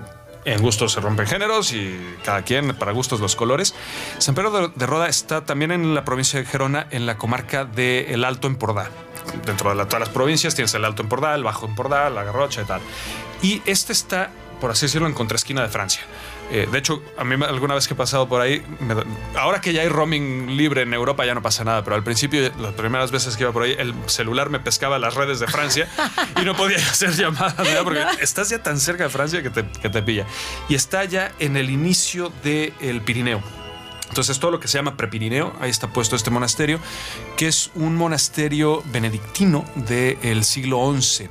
En 0.43 0.62
gustos 0.62 0.91
se 0.91 0.99
rompen 0.99 1.28
géneros 1.28 1.71
y 1.71 1.97
cada 2.25 2.41
quien, 2.41 2.75
para 2.75 2.91
gustos, 2.91 3.21
los 3.21 3.38
colores. 3.38 3.73
San 4.17 4.36
Pedro 4.36 4.67
de, 4.67 4.86
Roda 4.86 5.08
está 5.08 5.45
también 5.45 5.71
en 5.71 5.95
la 5.95 6.04
provincia 6.04 6.38
de 6.38 6.45
Gerona, 6.45 6.86
en 6.91 7.06
la 7.06 7.17
comarca 7.17 7.63
del 7.63 8.08
El 8.08 8.25
Alto 8.25 8.49
Empordà. 8.49 8.89
Dentro 9.45 9.73
de 9.73 9.86
todas 9.86 10.01
las 10.01 10.10
provincias 10.10 10.56
tienes 10.56 10.73
el 10.73 10.84
Alto 10.84 11.04
Empordà, 11.04 11.36
el 11.36 11.43
Bajo 11.45 11.65
Empordà, 11.65 12.10
la 12.10 12.25
Garrocha 12.25 12.63
y 12.63 12.65
tal. 12.65 12.82
Y 13.41 13.62
este 13.65 13.93
está, 13.93 14.30
por 14.60 14.71
así 14.71 14.88
decirlo, 14.88 15.08
en 15.08 15.13
contraesquina 15.13 15.62
de 15.62 15.69
Francia. 15.69 16.01
Eh, 16.51 16.67
de 16.71 16.77
hecho, 16.77 17.01
a 17.17 17.23
mí 17.23 17.43
alguna 17.43 17.73
vez 17.73 17.88
que 17.88 17.93
he 17.93 17.97
pasado 17.97 18.27
por 18.29 18.41
ahí, 18.41 18.63
ahora 19.36 19.62
que 19.62 19.73
ya 19.73 19.81
hay 19.81 19.89
roaming 19.89 20.55
libre 20.58 20.84
en 20.84 20.93
Europa 20.93 21.25
ya 21.25 21.34
no 21.34 21.41
pasa 21.41 21.63
nada, 21.63 21.84
pero 21.84 21.95
al 21.95 22.03
principio, 22.03 22.51
las 22.60 22.73
primeras 22.73 23.12
veces 23.12 23.36
que 23.36 23.43
iba 23.43 23.51
por 23.51 23.63
ahí, 23.63 23.75
el 23.77 23.93
celular 24.05 24.49
me 24.49 24.60
pescaba 24.60 24.99
las 24.99 25.15
redes 25.15 25.39
de 25.39 25.47
Francia 25.47 25.88
y 26.39 26.45
no 26.45 26.55
podía 26.55 26.77
hacer 26.91 27.12
llamadas, 27.13 27.55
porque 27.84 28.05
estás 28.21 28.49
ya 28.49 28.62
tan 28.62 28.79
cerca 28.79 29.05
de 29.05 29.10
Francia 29.10 29.41
que 29.41 29.49
te, 29.49 29.65
que 29.81 29.89
te 29.89 30.03
pilla. 30.03 30.25
Y 30.69 30.75
está 30.75 31.03
ya 31.05 31.31
en 31.39 31.58
el 31.58 31.69
inicio 31.69 32.31
del 32.43 33.01
Pirineo. 33.01 33.41
Entonces 34.10 34.39
todo 34.39 34.51
lo 34.51 34.60
que 34.60 34.67
se 34.67 34.77
llama 34.77 34.95
Prepirineo, 34.95 35.53
ahí 35.60 35.69
está 35.69 35.88
puesto 35.91 36.15
este 36.15 36.29
monasterio, 36.29 36.79
que 37.36 37.47
es 37.47 37.71
un 37.75 37.95
monasterio 37.95 38.84
benedictino 38.86 39.65
del 39.75 40.43
siglo 40.45 40.93
XI. 40.97 41.27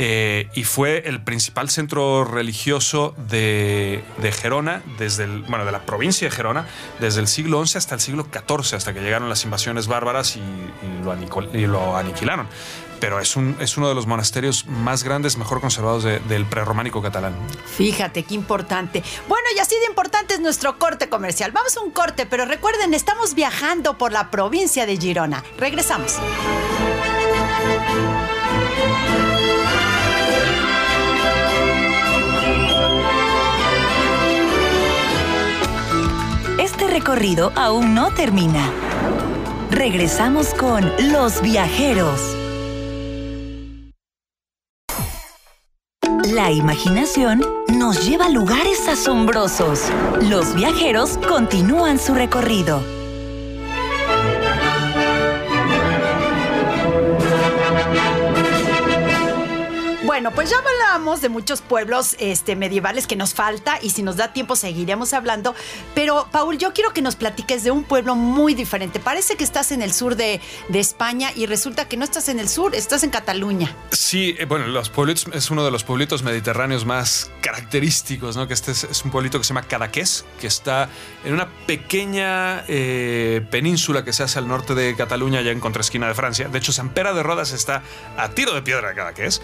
Eh, 0.00 0.48
y 0.54 0.62
fue 0.62 1.02
el 1.06 1.20
principal 1.20 1.68
centro 1.70 2.24
religioso 2.24 3.16
de, 3.28 4.04
Gerona, 4.40 4.80
desde 4.96 5.26
bueno, 5.26 5.64
de 5.64 5.72
la 5.72 5.80
provincia 5.84 6.28
de 6.28 6.34
Gerona, 6.34 6.66
desde 7.00 7.20
el 7.20 7.26
siglo 7.26 7.66
XI 7.66 7.78
hasta 7.78 7.96
el 7.96 8.00
siglo 8.00 8.28
XIV, 8.32 8.76
hasta 8.76 8.94
que 8.94 9.00
llegaron 9.00 9.28
las 9.28 9.42
invasiones 9.42 9.88
bárbaras 9.88 10.36
y, 10.36 11.66
lo, 11.66 11.96
aniquilaron. 11.96 12.46
Pero 13.00 13.20
es, 13.20 13.34
un, 13.36 13.56
es 13.60 13.76
uno 13.76 13.88
de 13.88 13.94
los 13.94 14.06
monasterios 14.06 14.66
más 14.66 15.02
grandes, 15.02 15.36
mejor 15.36 15.60
conservados 15.60 16.04
del 16.04 16.46
prerrománico 16.46 17.02
catalán. 17.02 17.34
Fíjate 17.76 18.22
qué 18.22 18.34
importante. 18.34 19.02
Bueno, 19.28 19.46
y 19.56 19.58
así 19.58 19.74
de 19.80 19.86
importante 19.86 20.34
es 20.34 20.40
nuestro 20.40 20.78
corte 20.78 21.08
comercial. 21.08 21.50
Vamos 21.50 21.76
a 21.76 21.80
un 21.80 21.90
corte, 21.90 22.24
pero 22.26 22.44
recuerden, 22.44 22.94
estamos 22.94 23.34
viajando 23.34 23.98
por 23.98 24.12
la 24.12 24.30
provincia 24.30 24.86
de 24.86 24.96
Girona. 24.96 25.42
Regresamos. 25.58 26.18
Este 36.68 36.86
recorrido 36.86 37.50
aún 37.56 37.94
no 37.94 38.10
termina. 38.12 38.70
Regresamos 39.70 40.52
con 40.52 40.84
Los 41.10 41.40
Viajeros. 41.40 42.36
La 46.26 46.50
imaginación 46.50 47.42
nos 47.72 48.06
lleva 48.06 48.26
a 48.26 48.28
lugares 48.28 48.86
asombrosos. 48.86 49.80
Los 50.20 50.54
viajeros 50.54 51.16
continúan 51.26 51.98
su 51.98 52.14
recorrido. 52.14 52.97
Bueno, 60.18 60.32
pues 60.32 60.50
ya 60.50 60.56
hablamos 60.58 61.20
de 61.20 61.28
muchos 61.28 61.60
pueblos 61.60 62.16
este, 62.18 62.56
medievales 62.56 63.06
que 63.06 63.14
nos 63.14 63.34
falta 63.34 63.78
y 63.80 63.90
si 63.90 64.02
nos 64.02 64.16
da 64.16 64.32
tiempo 64.32 64.56
seguiremos 64.56 65.12
hablando. 65.12 65.54
Pero, 65.94 66.26
Paul, 66.32 66.58
yo 66.58 66.72
quiero 66.72 66.92
que 66.92 67.02
nos 67.02 67.14
platiques 67.14 67.62
de 67.62 67.70
un 67.70 67.84
pueblo 67.84 68.16
muy 68.16 68.54
diferente. 68.54 68.98
Parece 68.98 69.36
que 69.36 69.44
estás 69.44 69.70
en 69.70 69.80
el 69.80 69.92
sur 69.92 70.16
de, 70.16 70.40
España 70.74 71.30
y 71.36 71.46
resulta 71.46 71.86
que 71.86 71.96
no 71.96 72.02
estás 72.02 72.28
en 72.28 72.40
el 72.40 72.48
sur, 72.48 72.74
estás 72.74 73.04
en 73.04 73.10
Cataluña. 73.10 73.76
Sí, 73.92 74.34
eh, 74.40 74.44
bueno, 74.44 74.66
los 74.66 74.90
pueblitos 74.90 75.28
es 75.32 75.52
uno 75.52 75.64
de 75.64 75.70
los 75.70 75.84
pueblitos 75.84 76.24
mediterráneos 76.24 76.84
más 76.84 77.30
característicos, 77.40 78.36
¿no? 78.36 78.48
Que 78.48 78.54
este 78.54 78.72
es, 78.72 79.04
un 79.04 79.12
pueblito 79.12 79.38
que 79.38 79.44
se 79.44 79.50
llama 79.50 79.68
Cadaqués, 79.68 80.24
que 80.40 80.48
está 80.48 80.88
en 81.24 81.32
una 81.32 81.48
pequeña 81.66 82.64
eh, 82.66 83.46
península 83.52 84.04
que 84.04 84.12
se 84.12 84.24
hace 84.24 84.40
al 84.40 84.48
norte 84.48 84.74
de 84.74 84.96
Cataluña, 84.96 85.42
ya 85.42 85.52
en 85.52 85.60
contraesquina 85.60 86.08
de 86.08 86.14
Francia. 86.14 86.48
De 86.48 86.58
hecho, 86.58 86.72
San 86.72 86.88
Pera 86.88 87.12
de 87.12 87.22
Rodas 87.22 87.52
está 87.52 87.84
a 88.16 88.30
tiro 88.30 88.52
de 88.52 88.62
piedra 88.62 88.88
de 88.88 88.94
Cadaqués. 88.96 89.40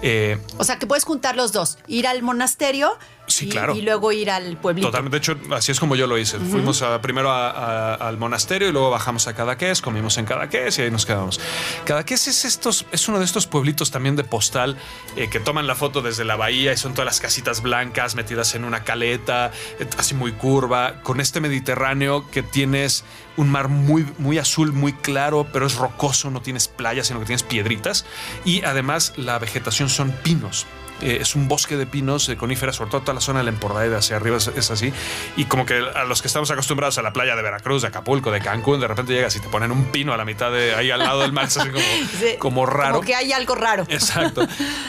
Eh, 0.00 0.17
o 0.56 0.64
sea, 0.64 0.78
que 0.78 0.86
puedes 0.86 1.04
juntar 1.04 1.36
los 1.36 1.52
dos, 1.52 1.78
ir 1.86 2.06
al 2.06 2.22
monasterio 2.22 2.96
Sí, 3.28 3.46
y, 3.46 3.48
claro. 3.50 3.76
Y 3.76 3.82
luego 3.82 4.10
ir 4.10 4.30
al 4.30 4.56
pueblito. 4.56 4.88
Totalmente. 4.88 5.16
De 5.16 5.18
hecho, 5.18 5.54
así 5.54 5.72
es 5.72 5.78
como 5.78 5.94
yo 5.94 6.06
lo 6.06 6.18
hice. 6.18 6.38
Fuimos 6.38 6.82
primero 7.00 7.32
al 7.32 8.18
monasterio 8.18 8.68
y 8.68 8.72
luego 8.72 8.90
bajamos 8.90 9.26
a 9.28 9.34
Cadaqués, 9.34 9.80
comimos 9.80 10.18
en 10.18 10.24
Cadaqués 10.24 10.78
y 10.78 10.82
ahí 10.82 10.90
nos 10.90 11.06
quedamos. 11.06 11.40
Cadaqués 11.84 12.26
es, 12.26 12.44
estos, 12.44 12.86
es 12.90 13.08
uno 13.08 13.18
de 13.18 13.24
estos 13.24 13.46
pueblitos 13.46 13.90
también 13.90 14.16
de 14.16 14.24
postal 14.24 14.76
eh, 15.16 15.28
que 15.30 15.40
toman 15.40 15.66
la 15.66 15.74
foto 15.74 16.02
desde 16.02 16.24
la 16.24 16.36
bahía 16.36 16.72
y 16.72 16.76
son 16.76 16.92
todas 16.92 17.06
las 17.06 17.20
casitas 17.20 17.62
blancas 17.62 18.14
metidas 18.14 18.54
en 18.54 18.64
una 18.64 18.84
caleta, 18.84 19.52
eh, 19.78 19.86
así 19.96 20.14
muy 20.14 20.32
curva, 20.32 21.02
con 21.02 21.20
este 21.20 21.40
Mediterráneo 21.40 22.28
que 22.30 22.42
tienes 22.42 23.04
un 23.36 23.50
mar 23.50 23.68
muy, 23.68 24.06
muy 24.18 24.38
azul, 24.38 24.72
muy 24.72 24.92
claro, 24.92 25.46
pero 25.52 25.66
es 25.66 25.76
rocoso, 25.76 26.30
no 26.30 26.42
tienes 26.42 26.68
playas, 26.68 27.06
sino 27.06 27.20
que 27.20 27.26
tienes 27.26 27.42
piedritas. 27.42 28.04
Y 28.44 28.62
además 28.64 29.12
la 29.16 29.38
vegetación 29.38 29.88
son 29.88 30.12
pinos. 30.12 30.66
Eh, 31.00 31.18
es 31.20 31.34
un 31.34 31.48
bosque 31.48 31.76
de 31.76 31.86
pinos, 31.86 32.26
de 32.26 32.36
coníferas, 32.36 32.76
sobre 32.76 32.90
todo 32.90 33.02
todas 33.02 33.14
la 33.14 33.20
zona 33.20 33.38
del 33.40 33.48
Empordà 33.48 33.96
hacia 33.96 34.16
arriba 34.16 34.36
es, 34.36 34.70
así. 34.70 34.92
Y 35.36 35.44
como 35.44 35.64
que 35.64 35.74
a 35.74 36.04
los 36.04 36.20
que 36.20 36.28
estamos 36.28 36.50
acostumbrados 36.50 36.98
a 36.98 37.02
la 37.02 37.12
playa 37.12 37.36
de 37.36 37.42
Veracruz, 37.42 37.82
de 37.82 37.88
Acapulco, 37.88 38.30
de 38.30 38.40
Cancún, 38.40 38.80
de 38.80 38.88
repente 38.88 39.12
llegas 39.12 39.34
y 39.36 39.40
te 39.40 39.48
ponen 39.48 39.70
un 39.70 39.86
pino 39.86 40.12
a 40.12 40.16
la 40.16 40.24
mitad 40.24 40.50
de 40.50 40.74
ahí 40.74 40.90
al 40.90 41.00
lado 41.00 41.20
del 41.20 41.32
mar, 41.32 41.46
es 41.46 41.56
así 41.56 41.70
como, 41.70 41.84
como 42.38 42.66
raro. 42.66 42.96
Como 42.96 43.06
que 43.06 43.14
hay 43.14 43.32
algo 43.32 43.54
raro. 43.54 43.86
Exacto. 43.88 44.46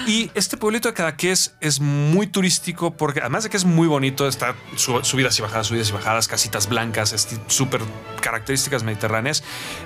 Y 0.07 0.31
este 0.33 0.57
pueblito 0.57 0.87
de 0.87 0.93
Cadaqués 0.95 1.53
es 1.61 1.79
muy 1.79 2.27
turístico 2.27 2.91
porque 2.91 3.19
además 3.19 3.43
de 3.43 3.49
que 3.49 3.57
es 3.57 3.65
muy 3.65 3.87
bonito, 3.87 4.27
está 4.27 4.55
subidas 4.75 5.37
y 5.37 5.41
bajadas, 5.41 5.67
subidas 5.67 5.89
y 5.89 5.91
bajadas, 5.91 6.27
casitas 6.27 6.67
blancas, 6.67 7.27
súper 7.47 7.81
características 8.21 8.83
mediterráneas. 8.83 9.43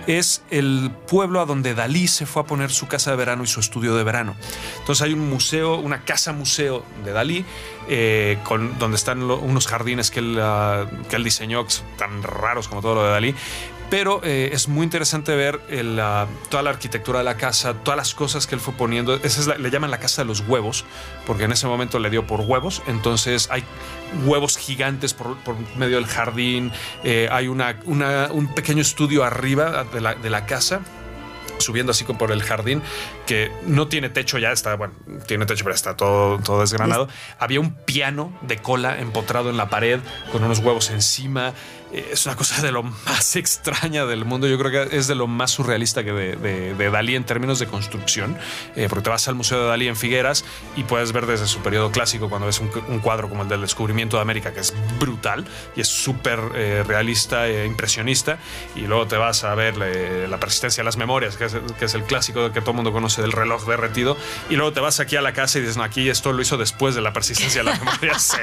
Es 0.07 0.43
el 0.49 0.91
pueblo 1.07 1.41
a 1.41 1.45
donde 1.45 1.74
Dalí 1.74 2.07
se 2.07 2.26
fue 2.26 2.43
a 2.43 2.45
poner 2.45 2.71
su 2.71 2.88
casa 2.88 3.11
de 3.11 3.17
verano 3.17 3.43
y 3.43 3.47
su 3.47 3.59
estudio 3.59 3.95
de 3.95 4.03
verano. 4.03 4.36
Entonces 4.80 5.01
hay 5.01 5.13
un 5.13 5.30
museo, 5.30 5.78
una 5.78 6.03
casa 6.03 6.12
museo 6.34 6.86
de 7.03 7.11
Dalí, 7.11 7.45
eh, 7.89 8.38
donde 8.80 8.95
están 8.95 9.24
unos 9.24 9.68
jardines 9.68 10.11
que 10.11 10.20
él, 10.20 10.38
ah, 10.41 10.86
que 11.09 11.16
él 11.16 11.24
diseñó, 11.24 11.66
tan 11.97 12.24
raros 12.24 12.68
como 12.68 12.82
todo 12.82 12.95
lo 12.95 13.03
de 13.03 13.11
Dalí. 13.11 13.36
Pero 13.93 14.22
eh, 14.24 14.49
es 14.53 14.70
muy 14.70 14.86
interesante 14.86 15.36
ver 15.36 15.59
toda 16.49 16.64
la 16.64 16.70
arquitectura 16.72 17.20
de 17.20 17.26
la 17.26 17.38
casa, 17.38 17.76
todas 17.76 17.95
las 17.95 18.16
cosas 18.16 18.47
que 18.47 18.55
él 18.55 18.61
fue 18.61 18.74
poniendo. 18.74 19.14
Esa 19.16 19.55
le 19.55 19.70
llaman 19.70 19.91
la 19.91 19.99
casa 19.99 20.24
de 20.24 20.28
los 20.28 20.39
huevos, 20.39 20.84
porque 21.28 21.43
en 21.43 21.51
ese 21.51 21.68
momento 21.68 21.99
le 21.99 22.09
dio 22.09 22.26
por 22.26 22.41
huevos. 22.41 22.82
Entonces 22.88 23.49
hay 23.51 23.64
huevos 24.26 24.57
gigantes 24.57 25.14
por, 25.14 25.38
medio 25.78 25.97
del 25.97 26.07
jardín. 26.07 26.72
Eh, 27.03 27.28
hay 27.32 27.47
un 27.47 28.51
pequeño 28.55 28.82
estudio 28.82 29.24
arriba 29.24 29.84
de 29.84 30.01
la, 30.01 30.16
de 30.16 30.30
la 30.32 30.47
casa 30.47 30.82
subiendo 31.64 31.91
así 31.91 32.03
por 32.03 32.32
el 32.32 32.43
jardín, 32.43 32.82
que 33.26 33.51
no 33.66 33.88
tiene 33.88 34.09
techo 34.09 34.38
ya, 34.38 34.51
está, 34.51 34.76
bueno, 34.76 34.93
tiene 35.28 35.45
techo, 35.45 35.64
pero 35.64 35.76
está 35.76 35.95
todo, 35.95 36.39
todo 36.39 36.61
desgranado. 36.61 37.07
Había 37.39 37.59
un 37.59 37.74
piano 37.74 38.38
de 38.41 38.57
cola 38.57 38.99
empotrado 38.99 39.49
en 39.49 39.57
la 39.57 39.70
pared 39.70 39.99
con 40.32 40.43
unos 40.43 40.59
huevos 40.59 40.89
encima. 40.91 41.53
Eh, 41.94 42.10
es 42.12 42.26
una 42.26 42.36
cosa 42.36 42.62
de 42.62 42.72
lo 42.72 42.84
más 42.84 43.36
extraña 43.36 44.06
del 44.06 44.26
mundo. 44.26 44.48
Yo 44.48 44.58
creo 44.58 44.89
que 44.89 44.98
es 44.98 45.08
de 45.08 45.16
lo 45.16 45.28
más 45.28 45.52
surrealista 45.52 46.04
que 46.04 46.12
de, 46.12 46.89
Dalí 46.94 47.16
en 47.16 47.24
términos 47.24 47.58
de 47.58 47.66
construcción, 47.66 48.38
eh, 48.76 48.88
porque 48.88 49.06
te 49.06 49.10
vas 49.10 49.28
al 49.28 49.36
Museo 49.36 49.62
de 49.62 49.68
Dalí 49.68 49.88
en 49.88 49.96
Figueras 49.96 50.46
y 50.76 50.84
puedes 50.84 51.12
ver 51.12 51.26
desde 51.26 51.48
su 51.48 51.60
periodo 51.60 51.91
clásico 51.91 52.30
cuando 52.30 52.46
ves 52.46 52.60
un, 52.60 53.00
cuadro 53.00 53.30
como 53.30 53.41
el 53.41 53.50
del 53.50 53.62
descubrimiento 53.62 54.18
de 54.18 54.22
América, 54.22 54.54
que 54.54 54.60
es 54.60 54.74
brutal 55.00 55.46
y 55.76 55.82
es 55.82 55.88
súper 55.88 56.39
eh, 56.54 56.84
realista 56.86 57.48
e 57.48 57.66
impresionista, 57.66 58.38
y 58.76 58.82
luego 58.82 59.08
te 59.08 59.18
vas 59.18 59.44
a 59.44 59.56
ver 59.56 59.78
la 59.78 60.39
persistencia 60.39 60.82
de 60.82 60.86
las 60.86 60.98
memorias, 60.98 61.36
que 61.36 61.46
es, 61.46 61.94
el 61.94 62.04
clásico 62.04 62.52
que 62.52 62.62
todo 62.62 62.72
el 62.72 62.76
mundo 62.76 62.91
conoce 62.91 63.22
del 63.22 63.32
reloj 63.32 63.66
derretido, 63.66 64.16
y 64.50 64.56
luego 64.56 64.72
te 64.72 64.82
vas 64.82 65.00
aquí 65.00 65.16
a 65.16 65.22
la 65.22 65.34
casa 65.34 65.58
y 65.58 65.62
dices, 65.62 65.78
no, 65.78 65.84
aquí 65.84 66.10
esto 66.10 66.32
lo 66.32 66.41
hizo 66.41 66.58
después 66.58 66.94
de 66.94 67.02
la 67.02 67.12
persistencia 67.12 67.64
de 67.64 67.72
las 67.72 67.80
memorias. 67.84 68.38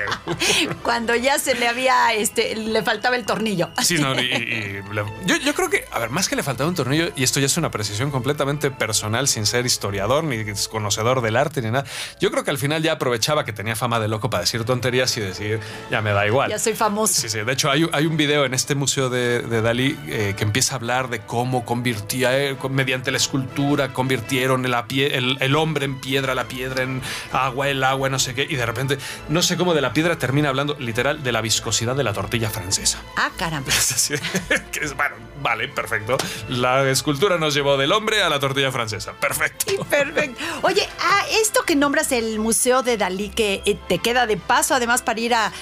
Cuando 0.83 1.15
ya 1.15 1.39
se 1.39 1.55
le 1.55 1.69
había, 1.69 2.13
este, 2.15 2.57
le 2.57 2.83
faltaba 2.83 3.15
el 3.17 3.25
tornillo 3.25 3.40
tornillo. 3.41 3.71
Sí, 3.83 3.99
no, 3.99 4.15
y, 4.21 4.83
yo, 5.25 5.55
creo 5.55 5.71
que, 5.71 5.85
a 5.91 5.99
ver, 5.99 6.11
más 6.11 6.29
que 6.29 6.37
le 6.37 6.43
faltaba 6.43 6.69
un 6.69 6.75
tornillo, 6.75 7.11
y 7.17 7.23
esto 7.23 7.41
ya 7.41 7.47
es 7.47 7.57
una 7.57 7.71
precisión 7.71 8.11
completamente 8.11 8.71
personal, 8.71 9.29
sin 9.29 9.47
ser 9.47 9.67
historiador, 9.67 10.25
ni 10.25 10.45
conocedor 10.71 11.23
del 11.23 11.37
arte, 11.37 11.63
ni 11.63 11.71
nada. 11.71 11.85
Yo 12.21 12.31
creo 12.31 12.45
que 12.45 12.51
al 12.51 12.59
final 12.59 12.83
ya 12.83 12.93
aprovechaba 12.93 13.45
que 13.45 13.53
tenía 13.53 13.77
fama 13.77 13.99
de 13.99 14.09
loco 14.09 14.29
para 14.29 14.43
decir 14.43 14.65
tonterías 14.65 15.17
y 15.17 15.21
decir, 15.21 15.61
ya 15.91 16.03
me 16.03 16.13
da 16.13 16.27
igual. 16.27 16.51
Ya 16.51 16.59
soy 16.59 16.75
famoso. 16.75 17.15
Sí, 17.15 17.29
sí. 17.29 17.41
De 17.41 17.53
hecho, 17.53 17.71
hay, 17.71 17.89
hay 17.93 18.07
un 18.07 18.17
video 18.17 18.45
en 18.45 18.55
este 18.55 18.75
museo 18.75 19.09
de, 19.09 19.41
Dalí 19.63 19.99
eh, 20.07 20.35
que 20.37 20.45
empieza 20.45 20.75
a 20.75 20.77
hablar 20.77 21.09
de 21.09 21.21
cómo 21.21 21.65
convirtía, 21.65 22.39
eh, 22.39 22.57
mediante 22.71 23.11
la 23.11 23.17
escultura, 23.17 23.93
convirtieron 23.93 24.65
el, 24.65 25.37
el 25.41 25.57
hombre 25.57 25.85
en 25.87 26.01
piedra, 26.01 26.35
la 26.35 26.45
piedra 26.45 26.83
en 26.83 27.03
agua, 27.33 27.69
el 27.69 27.83
agua, 27.85 28.09
no 28.09 28.19
sé 28.19 28.35
qué, 28.35 28.47
y 28.49 28.57
de 28.57 28.67
repente, 28.67 28.99
no 29.29 29.43
sé 29.43 29.57
cómo 29.57 29.75
de 29.75 29.81
la 29.81 29.93
piedra 29.93 30.19
termina 30.19 30.49
hablando 30.49 30.77
literal 30.79 31.23
de 31.23 31.33
la 31.33 31.41
viscosidad 31.41 31.97
de 31.97 32.05
la 32.05 32.13
tortilla 32.13 32.51
francesa. 32.51 33.03
Ah, 33.17 33.30
caramba. 33.37 33.71
bueno, 34.97 35.17
vale, 35.43 35.69
perfecto. 35.69 36.17
La 36.49 36.89
escultura 36.89 37.39
nos 37.39 37.55
llevó 37.55 37.77
del 37.77 37.93
hombre 37.93 38.23
a 38.23 38.29
la 38.29 38.39
tortilla 38.39 38.71
francesa. 38.73 39.13
Perfecto. 39.13 39.85
perfecto. 39.85 40.43
Oye, 40.63 40.87
a 41.01 41.27
esto 41.41 41.63
que 41.65 41.77
nombras 41.77 42.13
el 42.13 42.39
Museo 42.39 42.83
de 42.83 42.97
Dalí, 42.97 43.29
que 43.29 43.63
eh, 43.65 43.79
te 43.89 43.99
queda 43.99 44.27
de 44.27 44.37
paso, 44.37 44.75
además, 44.75 45.03
para 45.03 45.21
ir 45.21 45.35
a, 45.35 45.53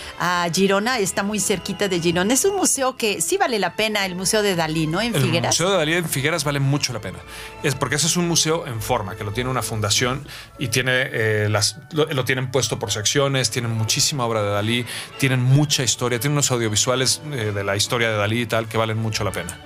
Girona, 0.52 0.98
está 0.98 1.22
muy 1.22 1.40
cerquita 1.40 1.88
de 1.88 2.00
Girona. 2.00 2.34
Es 2.34 2.44
un 2.44 2.56
museo 2.56 2.96
que 2.96 3.20
sí 3.20 3.36
vale 3.36 3.58
la 3.58 3.74
pena, 3.74 4.06
el 4.06 4.14
Museo 4.14 4.42
de 4.42 4.56
Dalí, 4.56 4.86
¿no? 4.86 5.00
En 5.00 5.14
Figueras. 5.14 5.58
El 5.58 5.64
Museo 5.64 5.70
de 5.70 5.76
Dalí 5.78 5.94
en 5.94 6.08
Figueras 6.08 6.44
vale 6.44 6.60
mucho 6.60 6.92
la 6.92 7.00
pena. 7.00 7.18
Es 7.62 7.74
porque 7.74 7.96
ese 7.96 8.06
es 8.06 8.16
un 8.16 8.28
museo 8.28 8.66
en 8.66 8.80
forma, 8.80 9.16
que 9.16 9.24
lo 9.24 9.32
tiene 9.32 9.50
una 9.50 9.62
fundación 9.62 10.26
y 10.58 10.68
tiene 10.68 11.08
eh, 11.12 11.48
las, 11.50 11.76
lo, 11.92 12.24
tienen 12.24 12.50
puesto 12.50 12.78
por 12.78 12.90
secciones, 12.90 13.50
tienen 13.50 13.72
muchísima 13.72 14.24
obra 14.24 14.42
de 14.42 14.50
Dalí, 14.50 14.86
tienen 15.18 15.42
mucha 15.42 15.82
historia, 15.82 16.18
tienen 16.20 16.34
unos 16.34 16.50
audiovisuales 16.50 17.20
eh, 17.32 17.52
de 17.58 17.64
la 17.64 17.76
historia 17.76 18.10
de 18.10 18.16
Dalí 18.16 18.42
y 18.42 18.46
tal 18.46 18.68
que 18.68 18.78
valen 18.78 18.98
mucho 18.98 19.24
la 19.24 19.32
pena. 19.32 19.58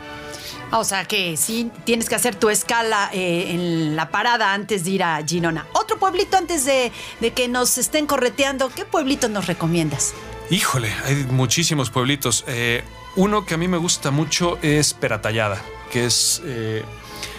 Ah, 0.73 0.79
o 0.79 0.85
sea 0.85 1.05
que 1.05 1.37
sí, 1.37 1.71
tienes 1.85 2.09
que 2.09 2.15
hacer 2.15 2.35
tu 2.35 2.49
escala 2.49 3.11
eh, 3.13 3.49
en 3.51 3.95
la 3.95 4.11
parada 4.11 4.55
antes 4.55 4.85
de 4.85 4.91
ir 4.93 5.03
a 5.03 5.23
Girona. 5.25 5.67
Otro 5.75 5.99
pueblito 5.99 6.39
antes 6.39 6.65
de, 6.65 6.91
que 7.35 7.47
nos 7.47 7.77
estén 7.77 8.07
correteando, 8.07 8.71
¿qué 8.71 8.87
pueblito 8.87 9.29
nos 9.29 9.47
recomiendas? 9.47 10.15
Híjole, 10.49 10.91
hay 11.05 11.27
muchísimos 11.31 11.91
pueblitos. 11.91 12.45
Eh, 12.47 12.83
uno 13.17 13.45
que 13.45 13.53
a 13.53 13.59
mí 13.59 13.69
me 13.69 13.77
gusta 13.77 14.11
mucho 14.11 14.59
es 14.63 14.95
Peratallada, 14.95 15.63
que 15.91 16.07
es 16.07 16.41
eh, 16.47 16.83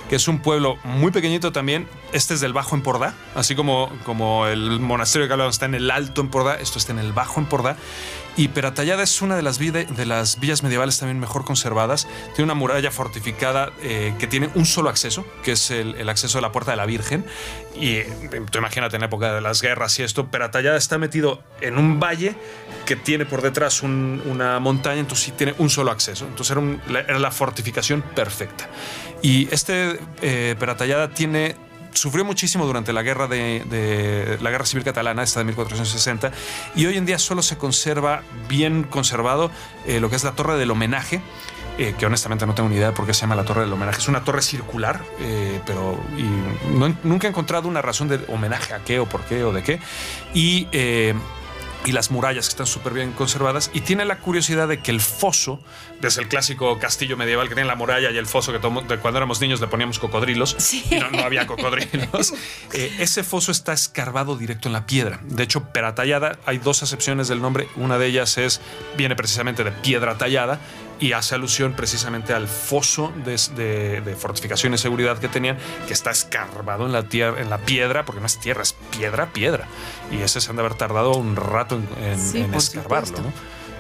que 0.09 0.17
es 0.17 0.27
un 0.27 0.39
pueblo 0.39 0.77
muy 0.83 1.11
pequeñito 1.11 1.51
también. 1.51 1.87
Este 2.11 2.35
es 2.35 2.39
del 2.39 2.53
Bajo 2.53 2.75
Empordà, 2.75 3.15
así 3.33 3.55
como, 3.55 3.91
como 4.05 4.45
el 4.45 4.79
monasterio 4.79 5.27
que 5.27 5.33
hablábamos 5.33 5.55
está 5.55 5.65
en 5.65 5.73
el 5.73 5.89
Alto 5.89 6.21
Empordà, 6.21 6.59
esto 6.59 6.77
está 6.77 6.91
en 6.91 6.99
el 6.99 7.13
Bajo 7.13 7.39
Empordà. 7.39 7.77
Y 8.35 8.47
Peratallada 8.47 9.03
es 9.03 9.21
una 9.21 9.35
de 9.35 9.43
las, 9.43 9.59
de 9.59 10.05
las 10.05 10.39
villas 10.39 10.63
medievales 10.63 10.97
también 10.97 11.19
mejor 11.19 11.45
conservadas. 11.45 12.07
Tiene 12.35 12.45
una 12.45 12.55
muralla 12.55 12.89
fortificada 12.89 13.71
eh, 13.83 14.15
que 14.17 14.25
tiene 14.25 14.49
un 14.55 14.65
solo 14.65 14.89
acceso, 14.89 15.23
que 15.43 15.51
es 15.51 15.69
el, 15.69 16.09
acceso 16.09 16.39
a 16.39 16.41
la 16.41 16.51
Puerta 16.51 16.71
de 16.71 16.77
la 16.77 16.87
Virgen. 16.87 17.25
Y 17.75 18.01
tú 18.49 18.57
imagínate 18.57 18.95
en 18.95 19.01
la 19.01 19.05
época 19.07 19.33
de 19.33 19.41
las 19.41 19.61
guerras 19.61 19.99
y 19.99 20.03
esto, 20.03 20.27
Peratallada 20.27 20.77
está 20.77 20.97
metido 20.97 21.43
en 21.61 21.77
un 21.77 21.99
valle 21.99 22.35
que 22.87 22.95
tiene 22.95 23.25
por 23.25 23.41
detrás 23.41 23.83
una 23.83 24.59
montaña, 24.59 24.99
entonces 24.99 25.25
sí 25.25 25.31
tiene 25.31 25.53
un 25.59 25.69
solo 25.69 25.91
acceso. 25.91 26.25
Entonces 26.25 26.57
era, 26.89 27.19
la 27.19 27.31
fortificación 27.31 28.01
perfecta. 28.01 28.67
Y 29.21 29.47
este 29.53 29.99
eh, 30.21 30.55
Peratallada 30.59 31.09
tiene 31.09 31.55
sufrió 31.93 32.25
muchísimo 32.25 32.65
durante 32.65 32.93
la 32.93 33.03
guerra 33.03 33.27
de, 33.27 34.37
la 34.41 34.49
guerra 34.49 34.65
civil 34.65 34.83
catalana, 34.83 35.23
esta 35.23 35.39
de 35.39 35.45
1460, 35.45 36.31
y 36.75 36.85
hoy 36.85 36.97
en 36.97 37.05
día 37.05 37.19
solo 37.19 37.41
se 37.41 37.57
conserva 37.57 38.23
bien 38.47 38.83
conservado 38.83 39.51
eh, 39.85 39.99
lo 39.99 40.09
que 40.09 40.15
es 40.15 40.23
la 40.23 40.33
torre 40.33 40.57
del 40.57 40.71
homenaje. 40.71 41.21
Eh, 41.79 41.95
que 41.97 42.05
honestamente 42.05 42.45
no 42.45 42.53
tengo 42.53 42.69
ni 42.69 42.75
idea 42.75 42.89
de 42.89 42.93
por 42.93 43.07
qué 43.07 43.15
se 43.15 43.21
llama 43.21 43.33
la 43.33 43.45
Torre 43.45 43.61
del 43.61 43.73
Homenaje. 43.73 43.97
Es 43.97 44.07
una 44.07 44.23
torre 44.23 44.43
circular, 44.43 45.01
eh, 45.19 45.59
pero 45.65 45.99
nunca 47.03 47.25
he 47.25 47.31
encontrado 47.31 47.67
una 47.67 47.81
razón 47.81 48.07
de 48.09 48.19
homenaje 48.27 48.75
a 48.75 48.83
qué 48.83 48.99
o 48.99 49.07
por 49.07 49.21
qué 49.23 49.43
o 49.43 49.51
de 49.51 49.63
qué. 49.63 49.79
Y 50.35 50.67
y 51.85 51.91
las 51.91 52.11
murallas 52.11 52.47
que 52.47 52.51
están 52.51 52.67
súper 52.67 52.93
bien 52.93 53.11
conservadas. 53.11 53.69
Y 53.73 53.81
tiene 53.81 54.05
la 54.05 54.19
curiosidad 54.19 54.67
de 54.67 54.79
que 54.79 54.91
el 54.91 55.01
foso, 55.01 55.61
desde 56.01 56.21
el 56.21 56.27
clásico 56.27 56.77
castillo 56.79 57.17
medieval 57.17 57.49
que 57.49 57.55
tiene 57.55 57.67
la 57.67 57.75
muralla 57.75 58.11
y 58.11 58.17
el 58.17 58.25
foso 58.25 58.51
que 58.51 58.59
de 58.59 58.97
cuando 58.99 59.17
éramos 59.17 59.41
niños 59.41 59.59
le 59.61 59.67
poníamos 59.67 59.99
cocodrilos, 59.99 60.55
y 60.73 60.95
no, 60.95 61.19
había 61.19 61.47
cocodrilos, 61.47 62.33
eh, 62.73 62.95
ese 62.99 63.23
foso 63.23 63.51
está 63.51 63.73
escarbado 63.73 64.35
directo 64.37 64.69
en 64.69 64.73
la 64.73 64.85
piedra. 64.85 65.19
De 65.23 65.43
hecho, 65.43 65.71
peratallada, 65.71 66.39
hay 66.45 66.57
dos 66.57 66.83
acepciones 66.83 67.27
del 67.27 67.41
nombre. 67.41 67.67
Una 67.75 67.97
de 67.97 68.07
ellas 68.07 68.37
es, 68.37 68.61
viene 68.97 69.15
precisamente 69.15 69.63
de 69.63 69.71
piedra 69.71 70.17
tallada 70.17 70.59
y 71.03 71.11
hace 71.11 71.35
alusión 71.35 71.73
precisamente 71.73 72.31
al 72.31 72.47
foso 72.47 73.11
de, 73.25 74.15
fortificación 74.17 74.73
y 74.73 74.77
seguridad 74.77 75.17
que 75.17 75.27
tenían, 75.27 75.57
que 75.85 75.91
está 75.91 76.11
escarbado 76.11 76.85
en 76.85 76.93
la, 76.93 77.03
tierra, 77.03 77.41
en 77.41 77.49
la 77.49 77.57
piedra, 77.57 78.05
porque 78.05 78.21
no 78.21 78.25
es 78.25 78.37
tierra, 78.37 78.61
es 78.61 78.71
piedra, 78.71 79.33
piedra. 79.33 79.67
Y 80.11 80.21
ese 80.21 80.39
se 80.39 80.49
han 80.49 80.55
de 80.55 80.61
haber 80.61 80.75
tardado 80.75 81.17
un 81.17 81.35
rato 81.35 81.75
en, 81.75 82.37
en 82.37 82.53
escarbarlo. 82.53 83.17
¿no? 83.17 83.33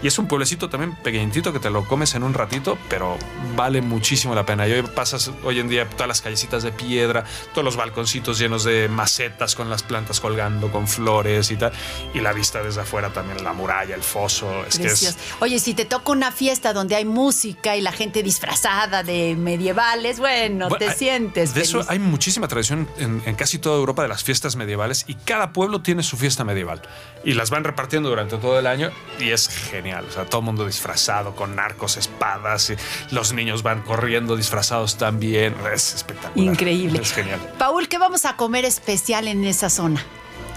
Y 0.03 0.07
es 0.07 0.19
un 0.19 0.27
pueblecito 0.27 0.69
también 0.69 0.93
pequeñito 0.97 1.53
que 1.53 1.59
te 1.59 1.69
lo 1.69 1.85
comes 1.85 2.13
en 2.13 2.23
un 2.23 2.33
ratito, 2.33 2.77
pero 2.89 3.17
vale 3.55 3.81
muchísimo 3.81 4.35
la 4.35 4.45
pena. 4.45 4.67
Y 4.67 4.73
hoy 4.73 4.81
pasas 4.81 5.31
hoy 5.45 5.61
en 5.61 5.69
día 5.69 5.89
todas 5.89 6.09
las 6.09 6.21
callecitas 6.21 6.61
de 6.61 6.73
piedra, 6.73 7.23
todos 7.53 7.63
los 7.63 7.77
balconcitos 7.77 8.37
llenos 8.37 8.65
de 8.65 8.89
macetas 8.89 9.55
con 9.55 9.69
las 9.69 9.81
plantas 9.81 10.19
colgando, 10.19 10.69
con 10.73 10.89
flores 10.89 11.51
y 11.51 11.55
tal. 11.55 11.71
Y 12.13 12.19
la 12.19 12.33
vista 12.33 12.61
desde 12.61 12.81
afuera 12.81 13.13
también, 13.13 13.41
la 13.45 13.53
muralla, 13.53 13.95
el 13.95 14.03
foso. 14.03 14.65
Es 14.65 14.77
que 14.77 14.87
es... 14.87 15.17
Oye, 15.39 15.57
si 15.57 15.73
te 15.73 15.85
toca 15.85 16.11
una 16.11 16.33
fiesta 16.33 16.73
donde 16.73 16.97
hay 16.97 17.05
música 17.05 17.77
y 17.77 17.81
la 17.81 17.93
gente 17.93 18.23
disfrazada 18.23 19.03
de 19.03 19.37
medievales, 19.37 20.19
bueno, 20.19 20.67
te 20.67 20.93
sientes. 20.93 21.53
De 21.53 21.61
eso 21.61 21.81
hay 21.87 21.99
muchísima 21.99 22.49
tradición 22.49 22.89
en, 22.97 23.23
en 23.25 23.35
casi 23.35 23.57
toda 23.57 23.77
Europa 23.77 24.01
de 24.01 24.09
las 24.09 24.21
fiestas 24.21 24.57
medievales 24.57 25.05
y 25.07 25.15
cada 25.15 25.53
pueblo 25.53 25.81
tiene 25.81 26.03
su 26.03 26.17
fiesta 26.17 26.43
medieval. 26.43 26.81
Y 27.23 27.35
las 27.35 27.49
van 27.51 27.63
repartiendo 27.63 28.09
durante 28.09 28.35
todo 28.37 28.59
el 28.59 28.67
año 28.67 28.91
y 29.17 29.29
es 29.29 29.47
genial. 29.47 29.92
O 30.01 30.11
sea, 30.11 30.25
todo 30.25 30.39
el 30.39 30.45
mundo 30.45 30.65
disfrazado 30.65 31.35
con 31.35 31.55
narcos, 31.55 31.97
espadas. 31.97 32.69
Y 32.69 32.75
los 33.13 33.33
niños 33.33 33.63
van 33.63 33.81
corriendo 33.81 34.35
disfrazados 34.35 34.97
también. 34.97 35.55
Es 35.73 35.93
espectacular. 35.95 36.47
Increíble. 36.53 37.01
Es 37.01 37.13
genial. 37.13 37.39
Paul, 37.59 37.87
¿qué 37.87 37.97
vamos 37.97 38.25
a 38.25 38.35
comer 38.35 38.65
especial 38.65 39.27
en 39.27 39.43
esa 39.45 39.69
zona? 39.69 40.03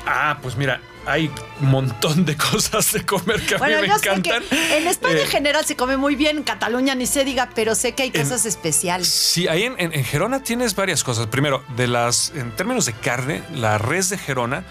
Ah, 0.09 0.39
pues 0.41 0.57
mira, 0.57 0.81
hay 1.05 1.31
un 1.61 1.69
montón 1.71 2.25
de 2.25 2.37
cosas 2.53 2.93
de 2.93 3.05
comer 3.05 3.45
que 3.45 3.57
a 3.57 3.59
mí 3.59 3.65
me 3.67 3.89
yo 3.89 3.95
encantan. 3.97 4.43
Sé 4.43 4.49
que 4.49 4.77
en 4.79 4.87
España 4.87 5.15
en 5.15 5.21
Eh, 5.23 5.27
general 5.27 5.65
se 5.65 5.75
come 5.75 5.97
muy 5.97 6.15
bien, 6.15 6.39
en 6.39 6.43
Cataluña 6.45 6.95
ni 6.95 7.07
se 7.07 7.25
diga, 7.25 7.51
pero 7.57 7.75
sé 7.75 7.93
que 7.95 8.05
hay 8.05 8.13
cosas 8.13 8.47
especiales. 8.47 9.09
Sí, 9.09 9.49
ahí 9.49 9.65
en, 9.65 9.75
en- 9.79 9.93
en 9.95 10.05
Gerona 10.05 10.43
tienes 10.45 10.77
varias 10.77 11.03
cosas. 11.03 11.27
Primero, 11.27 11.65
de 11.77 11.89
las, 11.89 12.31
en 12.37 12.53
términos 12.55 12.87
de 12.87 12.93
carne, 12.93 13.43
la 13.53 13.79
res 13.79 14.09
de 14.11 14.19
Gerona 14.19 14.63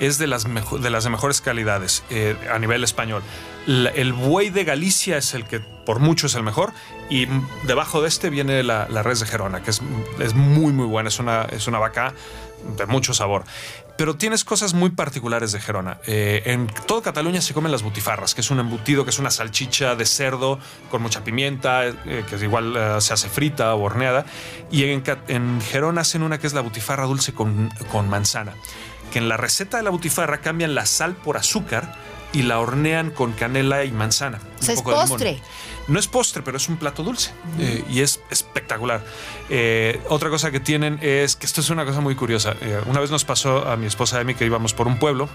es 0.00 0.18
de 0.18 0.26
las, 0.26 0.44
de 0.44 0.90
las 0.90 1.08
mejores 1.08 1.40
calidades 1.40 2.02
eh, 2.10 2.36
a 2.52 2.58
nivel 2.58 2.84
español. 2.84 3.22
El 3.66 4.12
buey 4.12 4.50
de 4.50 4.64
Galicia 4.64 5.16
es 5.16 5.32
el 5.34 5.44
que 5.46 5.60
por 5.60 5.98
mucho 5.98 6.26
es 6.26 6.34
el 6.34 6.42
mejor 6.42 6.72
y 7.08 7.26
debajo 7.66 8.02
de 8.02 8.08
este 8.08 8.28
viene 8.28 8.62
la, 8.62 8.86
la 8.90 9.02
res 9.02 9.20
de 9.20 9.26
Gerona, 9.26 9.62
que 9.62 9.70
es, 9.70 9.80
es 10.18 10.34
muy 10.34 10.72
muy 10.72 10.86
buena, 10.86 11.08
es 11.08 11.18
una, 11.18 11.42
es 11.44 11.66
una 11.66 11.78
vaca 11.78 12.12
de 12.76 12.86
mucho 12.86 13.14
sabor. 13.14 13.44
Pero 13.96 14.16
tienes 14.16 14.44
cosas 14.44 14.74
muy 14.74 14.90
particulares 14.90 15.52
de 15.52 15.60
Gerona. 15.60 15.98
Eh, 16.06 16.42
en 16.46 16.66
toda 16.66 17.00
Cataluña 17.00 17.40
se 17.40 17.54
comen 17.54 17.70
las 17.70 17.82
butifarras, 17.82 18.34
que 18.34 18.40
es 18.40 18.50
un 18.50 18.58
embutido, 18.58 19.04
que 19.04 19.10
es 19.10 19.18
una 19.20 19.30
salchicha 19.30 19.94
de 19.94 20.04
cerdo 20.04 20.58
con 20.90 21.00
mucha 21.00 21.22
pimienta, 21.22 21.86
eh, 21.86 22.24
que 22.28 22.36
igual 22.44 23.00
se 23.00 23.12
hace 23.12 23.28
frita 23.28 23.72
o 23.74 23.82
horneada. 23.82 24.26
Y 24.70 24.84
en, 24.84 25.04
en 25.28 25.60
Gerona 25.60 26.00
hacen 26.00 26.22
una 26.22 26.38
que 26.38 26.48
es 26.48 26.54
la 26.54 26.60
butifarra 26.60 27.04
dulce 27.04 27.34
con, 27.34 27.70
con 27.92 28.08
manzana. 28.08 28.54
Que 29.14 29.20
en 29.20 29.28
la 29.28 29.36
receta 29.36 29.76
de 29.76 29.84
la 29.84 29.90
butifarra 29.90 30.38
cambian 30.38 30.74
la 30.74 30.86
sal 30.86 31.14
por 31.14 31.36
azúcar 31.36 31.94
y 32.32 32.42
la 32.42 32.58
hornean 32.58 33.10
con 33.10 33.30
canela 33.30 33.84
y 33.84 33.92
manzana. 33.92 34.38
O 34.38 34.56
un 34.56 34.62
sea, 34.64 34.74
es 34.74 34.84
de 34.84 34.92
postre. 34.92 35.40
No 35.86 36.00
es 36.00 36.08
postre, 36.08 36.42
pero 36.42 36.56
es 36.56 36.68
un 36.68 36.78
plato 36.78 37.04
dulce 37.04 37.30
eh, 37.60 37.84
y 37.88 38.00
es 38.00 38.20
espectacular. 38.28 39.04
Eh, 39.50 40.02
otra 40.08 40.30
cosa 40.30 40.50
que 40.50 40.58
tienen 40.58 40.98
es 41.00 41.36
que 41.36 41.46
esto 41.46 41.60
es 41.60 41.70
una 41.70 41.84
cosa 41.84 42.00
muy 42.00 42.16
curiosa. 42.16 42.56
Eh, 42.60 42.80
una 42.86 42.98
vez 42.98 43.12
nos 43.12 43.24
pasó 43.24 43.68
a 43.68 43.76
mi 43.76 43.86
esposa 43.86 44.20
Emi 44.20 44.34
que 44.34 44.46
íbamos 44.46 44.74
por 44.74 44.88
un 44.88 44.98
pueblo 44.98 45.28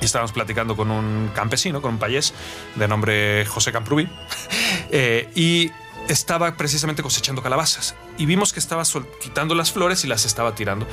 y 0.00 0.06
estábamos 0.06 0.32
platicando 0.32 0.74
con 0.74 0.90
un 0.90 1.30
campesino, 1.34 1.82
con 1.82 1.92
un 1.92 1.98
payés 1.98 2.32
de 2.76 2.88
nombre 2.88 3.44
José 3.44 3.70
Camprubí 3.70 4.08
y 5.34 5.70
estaba 6.08 6.56
precisamente 6.56 7.02
cosechando 7.02 7.42
calabazas 7.42 7.94
y 8.20 8.26
vimos 8.26 8.52
que 8.52 8.60
estaba 8.60 8.82
quitando 9.20 9.54
las 9.54 9.72
flores 9.72 10.04
y 10.04 10.08
las 10.08 10.24
estaba 10.24 10.54
tirando. 10.54 10.86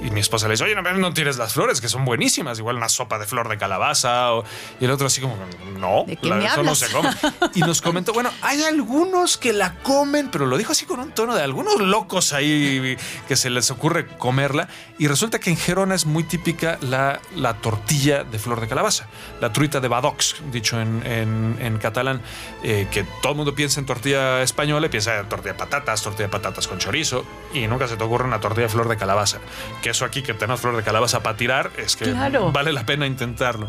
Y 0.00 0.10
mi 0.10 0.20
esposa 0.20 0.48
le 0.48 0.52
dice, 0.54 0.64
oye, 0.64 0.74
no, 0.74 0.82
no 0.82 1.14
tires 1.14 1.36
las 1.38 1.52
flores, 1.54 1.80
que 1.80 1.88
son 1.88 2.04
buenísimas, 2.04 2.58
igual 2.58 2.76
una 2.76 2.88
sopa 2.88 3.18
de 3.18 3.26
flor 3.26 3.48
de 3.48 3.56
calabaza. 3.56 4.32
o- 4.34 4.44
Y 4.80 4.84
el 4.84 4.90
otro 4.90 5.06
así 5.06 5.20
como, 5.20 5.36
no, 5.78 6.04
¿De 6.06 6.16
qué 6.16 6.28
la- 6.28 6.36
me 6.36 6.44
eso 6.46 6.62
no 6.62 6.74
se 6.74 6.88
come. 6.90 7.08
Y 7.54 7.60
nos 7.60 7.80
comentó, 7.80 8.12
bueno, 8.12 8.30
hay 8.42 8.62
algunos 8.64 9.36
que 9.36 9.52
la 9.52 9.74
comen, 9.82 10.28
pero 10.30 10.46
lo 10.46 10.56
dijo 10.58 10.72
así 10.72 10.84
con 10.86 11.00
un 11.00 11.12
tono 11.12 11.34
de 11.34 11.42
algunos 11.42 11.80
locos 11.80 12.32
ahí 12.32 12.96
que 13.28 13.36
se 13.36 13.48
les 13.50 13.70
ocurre 13.70 14.06
comerla. 14.06 14.68
Y 14.98 15.06
resulta 15.06 15.38
que 15.38 15.50
en 15.50 15.56
Gerona 15.56 15.94
es 15.94 16.04
muy 16.06 16.24
típica 16.24 16.78
la, 16.80 17.20
la 17.36 17.54
tortilla 17.54 18.24
de 18.24 18.38
flor 18.38 18.60
de 18.60 18.68
calabaza, 18.68 19.06
la 19.40 19.52
truita 19.52 19.80
de 19.80 19.88
badox, 19.88 20.36
dicho 20.52 20.80
en, 20.80 21.02
en- 21.06 21.56
en 21.60 21.78
catalán, 21.78 22.20
eh, 22.64 22.88
que 22.90 23.04
todo 23.22 23.32
el 23.32 23.36
mundo 23.36 23.54
piensa 23.54 23.78
en 23.80 23.86
tortilla 23.86 24.42
española 24.42 24.86
y 24.86 24.90
piensa 24.90 25.18
en 25.20 25.28
tortilla 25.28 25.52
de 25.52 25.58
patatas, 25.58 26.02
tortilla 26.02 26.24
de 26.26 26.32
patatas 26.32 26.66
con 26.72 26.78
chorizo, 26.78 27.24
y 27.52 27.66
nunca 27.66 27.86
se 27.86 27.96
te 27.98 28.02
ocurre 28.04 28.24
una 28.24 28.40
tortilla 28.40 28.62
de 28.66 28.68
flor 28.72 28.88
de 28.88 28.96
calabaza. 28.96 29.38
Que 29.82 29.90
eso 29.90 30.06
aquí 30.06 30.22
que 30.22 30.32
tenemos 30.32 30.60
flor 30.60 30.74
de 30.74 30.82
calabaza 30.82 31.22
para 31.22 31.36
tirar, 31.36 31.70
es 31.76 31.96
que 31.96 32.06
Claro. 32.06 32.50
vale 32.50 32.72
la 32.72 32.86
pena 32.86 33.06
intentarlo. 33.06 33.68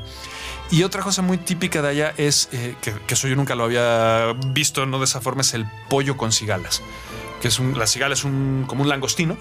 Y 0.72 0.84
otra 0.84 1.02
cosa 1.02 1.22
muy 1.22 1.38
típica 1.38 1.82
de 1.82 1.90
allá 1.90 2.14
es, 2.18 2.48
eh, 2.54 2.76
que, 2.82 2.94
que 3.06 3.14
eso 3.14 3.28
yo 3.28 3.36
nunca 3.36 3.56
lo 3.56 3.66
había 3.66 4.34
visto, 4.54 4.86
no 4.86 5.00
de 5.00 5.06
esa 5.06 5.20
forma, 5.20 5.42
es 5.42 5.54
el 5.54 5.66
pollo 5.90 6.16
con 6.16 6.32
cigalas. 6.32 6.82
Que 7.42 7.50
es 7.50 7.60
un, 7.60 7.78
la 7.78 7.88
cigala 7.88 8.14
es 8.14 8.24
un, 8.24 8.64
como 8.68 8.84
un 8.84 8.90
langostino. 8.90 9.38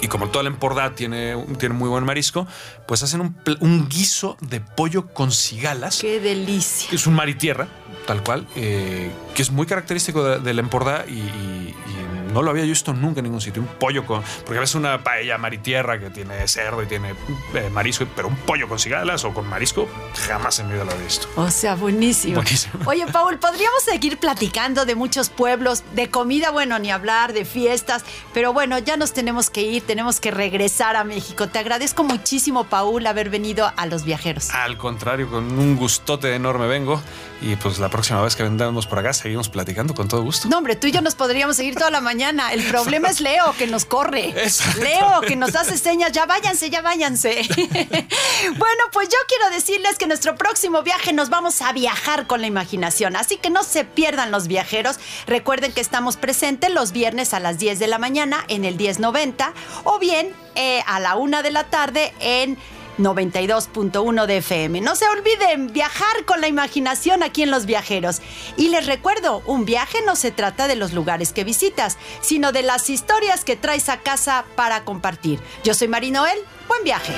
Y 0.00 0.08
como 0.08 0.28
toda 0.28 0.42
la 0.42 0.50
empordá 0.50 0.94
tiene, 0.94 1.34
tiene 1.58 1.74
muy 1.74 1.88
buen 1.88 2.04
marisco, 2.04 2.46
pues 2.86 3.02
hacen 3.02 3.20
un, 3.20 3.36
un 3.60 3.88
guiso 3.88 4.36
de 4.40 4.60
pollo 4.60 5.06
con 5.08 5.32
cigalas. 5.32 5.98
Qué 6.00 6.20
delicia. 6.20 6.88
es 6.92 7.06
un 7.06 7.14
mar 7.14 7.28
y 7.28 7.34
tierra, 7.34 7.68
tal 8.06 8.22
cual, 8.22 8.46
eh, 8.56 9.10
que 9.34 9.42
es 9.42 9.50
muy 9.50 9.66
característico 9.66 10.22
de, 10.24 10.38
de 10.40 10.52
la 10.54 10.60
empordá 10.60 11.04
y, 11.08 11.12
y- 11.12 11.74
y 11.86 12.13
no 12.34 12.42
lo 12.42 12.50
había 12.50 12.64
visto 12.64 12.92
nunca 12.92 13.20
en 13.20 13.24
ningún 13.24 13.40
sitio. 13.40 13.62
Un 13.62 13.68
pollo 13.68 14.04
con. 14.04 14.22
Porque 14.44 14.58
ves 14.58 14.74
una 14.74 15.04
paella 15.04 15.38
mar 15.38 15.54
y 15.54 15.58
tierra 15.58 16.00
que 16.00 16.10
tiene 16.10 16.46
cerdo 16.48 16.82
y 16.82 16.86
tiene 16.86 17.14
eh, 17.54 17.70
marisco, 17.70 18.06
pero 18.16 18.26
un 18.26 18.36
pollo 18.36 18.68
con 18.68 18.80
cigalas 18.80 19.24
o 19.24 19.32
con 19.32 19.48
marisco, 19.48 19.88
jamás 20.26 20.58
en 20.58 20.66
mi 20.66 20.74
vida 20.74 20.84
lo 20.84 20.90
he 20.90 21.04
visto. 21.04 21.28
O 21.36 21.48
sea, 21.48 21.76
buenísimo. 21.76 22.34
Buenísimo. 22.34 22.74
Oye, 22.86 23.06
Paul, 23.06 23.38
podríamos 23.38 23.84
seguir 23.84 24.18
platicando 24.18 24.84
de 24.84 24.96
muchos 24.96 25.30
pueblos, 25.30 25.84
de 25.94 26.10
comida, 26.10 26.50
bueno, 26.50 26.76
ni 26.80 26.90
hablar, 26.90 27.32
de 27.32 27.44
fiestas, 27.44 28.04
pero 28.32 28.52
bueno, 28.52 28.78
ya 28.80 28.96
nos 28.96 29.12
tenemos 29.12 29.48
que 29.48 29.62
ir, 29.62 29.86
tenemos 29.86 30.18
que 30.18 30.32
regresar 30.32 30.96
a 30.96 31.04
México. 31.04 31.48
Te 31.48 31.60
agradezco 31.60 32.02
muchísimo, 32.02 32.64
Paul, 32.64 33.06
haber 33.06 33.30
venido 33.30 33.70
a 33.76 33.86
Los 33.86 34.04
Viajeros. 34.04 34.50
Al 34.50 34.76
contrario, 34.76 35.30
con 35.30 35.56
un 35.56 35.76
gustote 35.76 36.34
enorme 36.34 36.66
vengo 36.66 37.00
y 37.40 37.54
pues 37.56 37.78
la 37.78 37.90
próxima 37.90 38.22
vez 38.22 38.34
que 38.34 38.42
vendamos 38.42 38.86
por 38.88 38.98
acá 38.98 39.12
seguimos 39.12 39.48
platicando 39.48 39.94
con 39.94 40.08
todo 40.08 40.22
gusto. 40.22 40.48
No, 40.48 40.58
hombre, 40.58 40.74
tú 40.74 40.88
y 40.88 40.92
yo 40.92 41.00
nos 41.00 41.14
podríamos 41.14 41.54
seguir 41.54 41.74
toda 41.76 41.90
la 41.90 42.00
mañana. 42.00 42.23
El 42.30 42.64
problema 42.64 43.08
es 43.08 43.20
Leo, 43.20 43.54
que 43.58 43.66
nos 43.66 43.84
corre. 43.84 44.28
Exacto. 44.28 44.82
Leo, 44.82 45.20
que 45.20 45.36
nos 45.36 45.54
hace 45.54 45.76
señas, 45.76 46.12
ya 46.12 46.26
váyanse, 46.26 46.70
ya 46.70 46.80
váyanse. 46.80 47.42
bueno, 47.58 48.82
pues 48.92 49.08
yo 49.08 49.18
quiero 49.28 49.50
decirles 49.50 49.98
que 49.98 50.06
nuestro 50.06 50.36
próximo 50.36 50.82
viaje 50.82 51.12
nos 51.12 51.28
vamos 51.28 51.60
a 51.60 51.72
viajar 51.72 52.26
con 52.26 52.40
la 52.40 52.46
imaginación. 52.46 53.16
Así 53.16 53.36
que 53.36 53.50
no 53.50 53.62
se 53.62 53.84
pierdan 53.84 54.30
los 54.30 54.48
viajeros. 54.48 54.98
Recuerden 55.26 55.72
que 55.72 55.80
estamos 55.80 56.16
presentes 56.16 56.70
los 56.70 56.92
viernes 56.92 57.34
a 57.34 57.40
las 57.40 57.58
10 57.58 57.78
de 57.78 57.88
la 57.88 57.98
mañana 57.98 58.44
en 58.48 58.64
el 58.64 58.76
1090 58.76 59.52
o 59.84 59.98
bien 59.98 60.32
eh, 60.54 60.82
a 60.86 61.00
la 61.00 61.16
1 61.16 61.42
de 61.42 61.50
la 61.50 61.64
tarde 61.64 62.14
en 62.20 62.56
92.1 62.98 64.26
de 64.26 64.36
FM. 64.38 64.80
No 64.80 64.96
se 64.96 65.08
olviden 65.08 65.72
viajar 65.72 66.24
con 66.24 66.40
la 66.40 66.48
imaginación 66.48 67.22
aquí 67.22 67.42
en 67.42 67.50
Los 67.50 67.66
Viajeros. 67.66 68.20
Y 68.56 68.68
les 68.68 68.86
recuerdo, 68.86 69.42
un 69.46 69.64
viaje 69.64 69.98
no 70.06 70.16
se 70.16 70.30
trata 70.30 70.68
de 70.68 70.76
los 70.76 70.92
lugares 70.92 71.32
que 71.32 71.44
visitas, 71.44 71.98
sino 72.20 72.52
de 72.52 72.62
las 72.62 72.90
historias 72.90 73.44
que 73.44 73.56
traes 73.56 73.88
a 73.88 74.00
casa 74.00 74.44
para 74.56 74.84
compartir. 74.84 75.40
Yo 75.62 75.74
soy 75.74 75.88
Mari 75.88 76.10
Noel, 76.10 76.38
buen 76.68 76.84
viaje. 76.84 77.12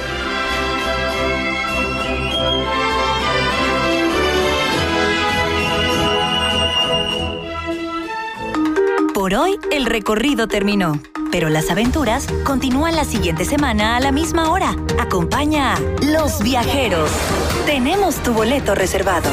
Por 9.15 9.35
hoy, 9.35 9.59
el 9.73 9.87
recorrido 9.87 10.47
terminó. 10.47 11.01
Pero 11.31 11.49
las 11.49 11.71
aventuras 11.71 12.27
continúan 12.45 12.97
la 12.97 13.05
siguiente 13.05 13.45
semana 13.45 13.97
a 13.97 14.01
la 14.01 14.13
misma 14.13 14.51
hora. 14.51 14.77
Acompaña 14.99 15.75
a 15.75 15.81
Los 16.03 16.43
Viajeros. 16.43 17.11
Tenemos 17.67 18.17
tu 18.23 18.33
boleto 18.33 18.75
reservado. 18.75 19.29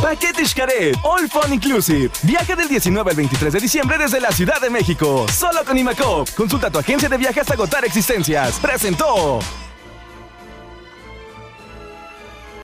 Paquete 0.00 0.46
Xcaret, 0.46 0.96
All 1.02 1.28
Fun 1.28 1.52
Inclusive. 1.52 2.10
Viaje 2.22 2.56
del 2.56 2.68
19 2.68 3.10
al 3.10 3.16
23 3.16 3.52
de 3.52 3.60
diciembre 3.60 3.98
desde 3.98 4.20
la 4.20 4.32
Ciudad 4.32 4.60
de 4.60 4.70
México. 4.70 5.26
Solo 5.30 5.64
con 5.64 5.76
Imacop. 5.76 6.28
Consulta 6.30 6.70
tu 6.70 6.78
agencia 6.78 7.08
de 7.08 7.18
viaje 7.18 7.40
hasta 7.40 7.54
agotar 7.54 7.84
existencias. 7.84 8.58
Presentó. 8.60 9.40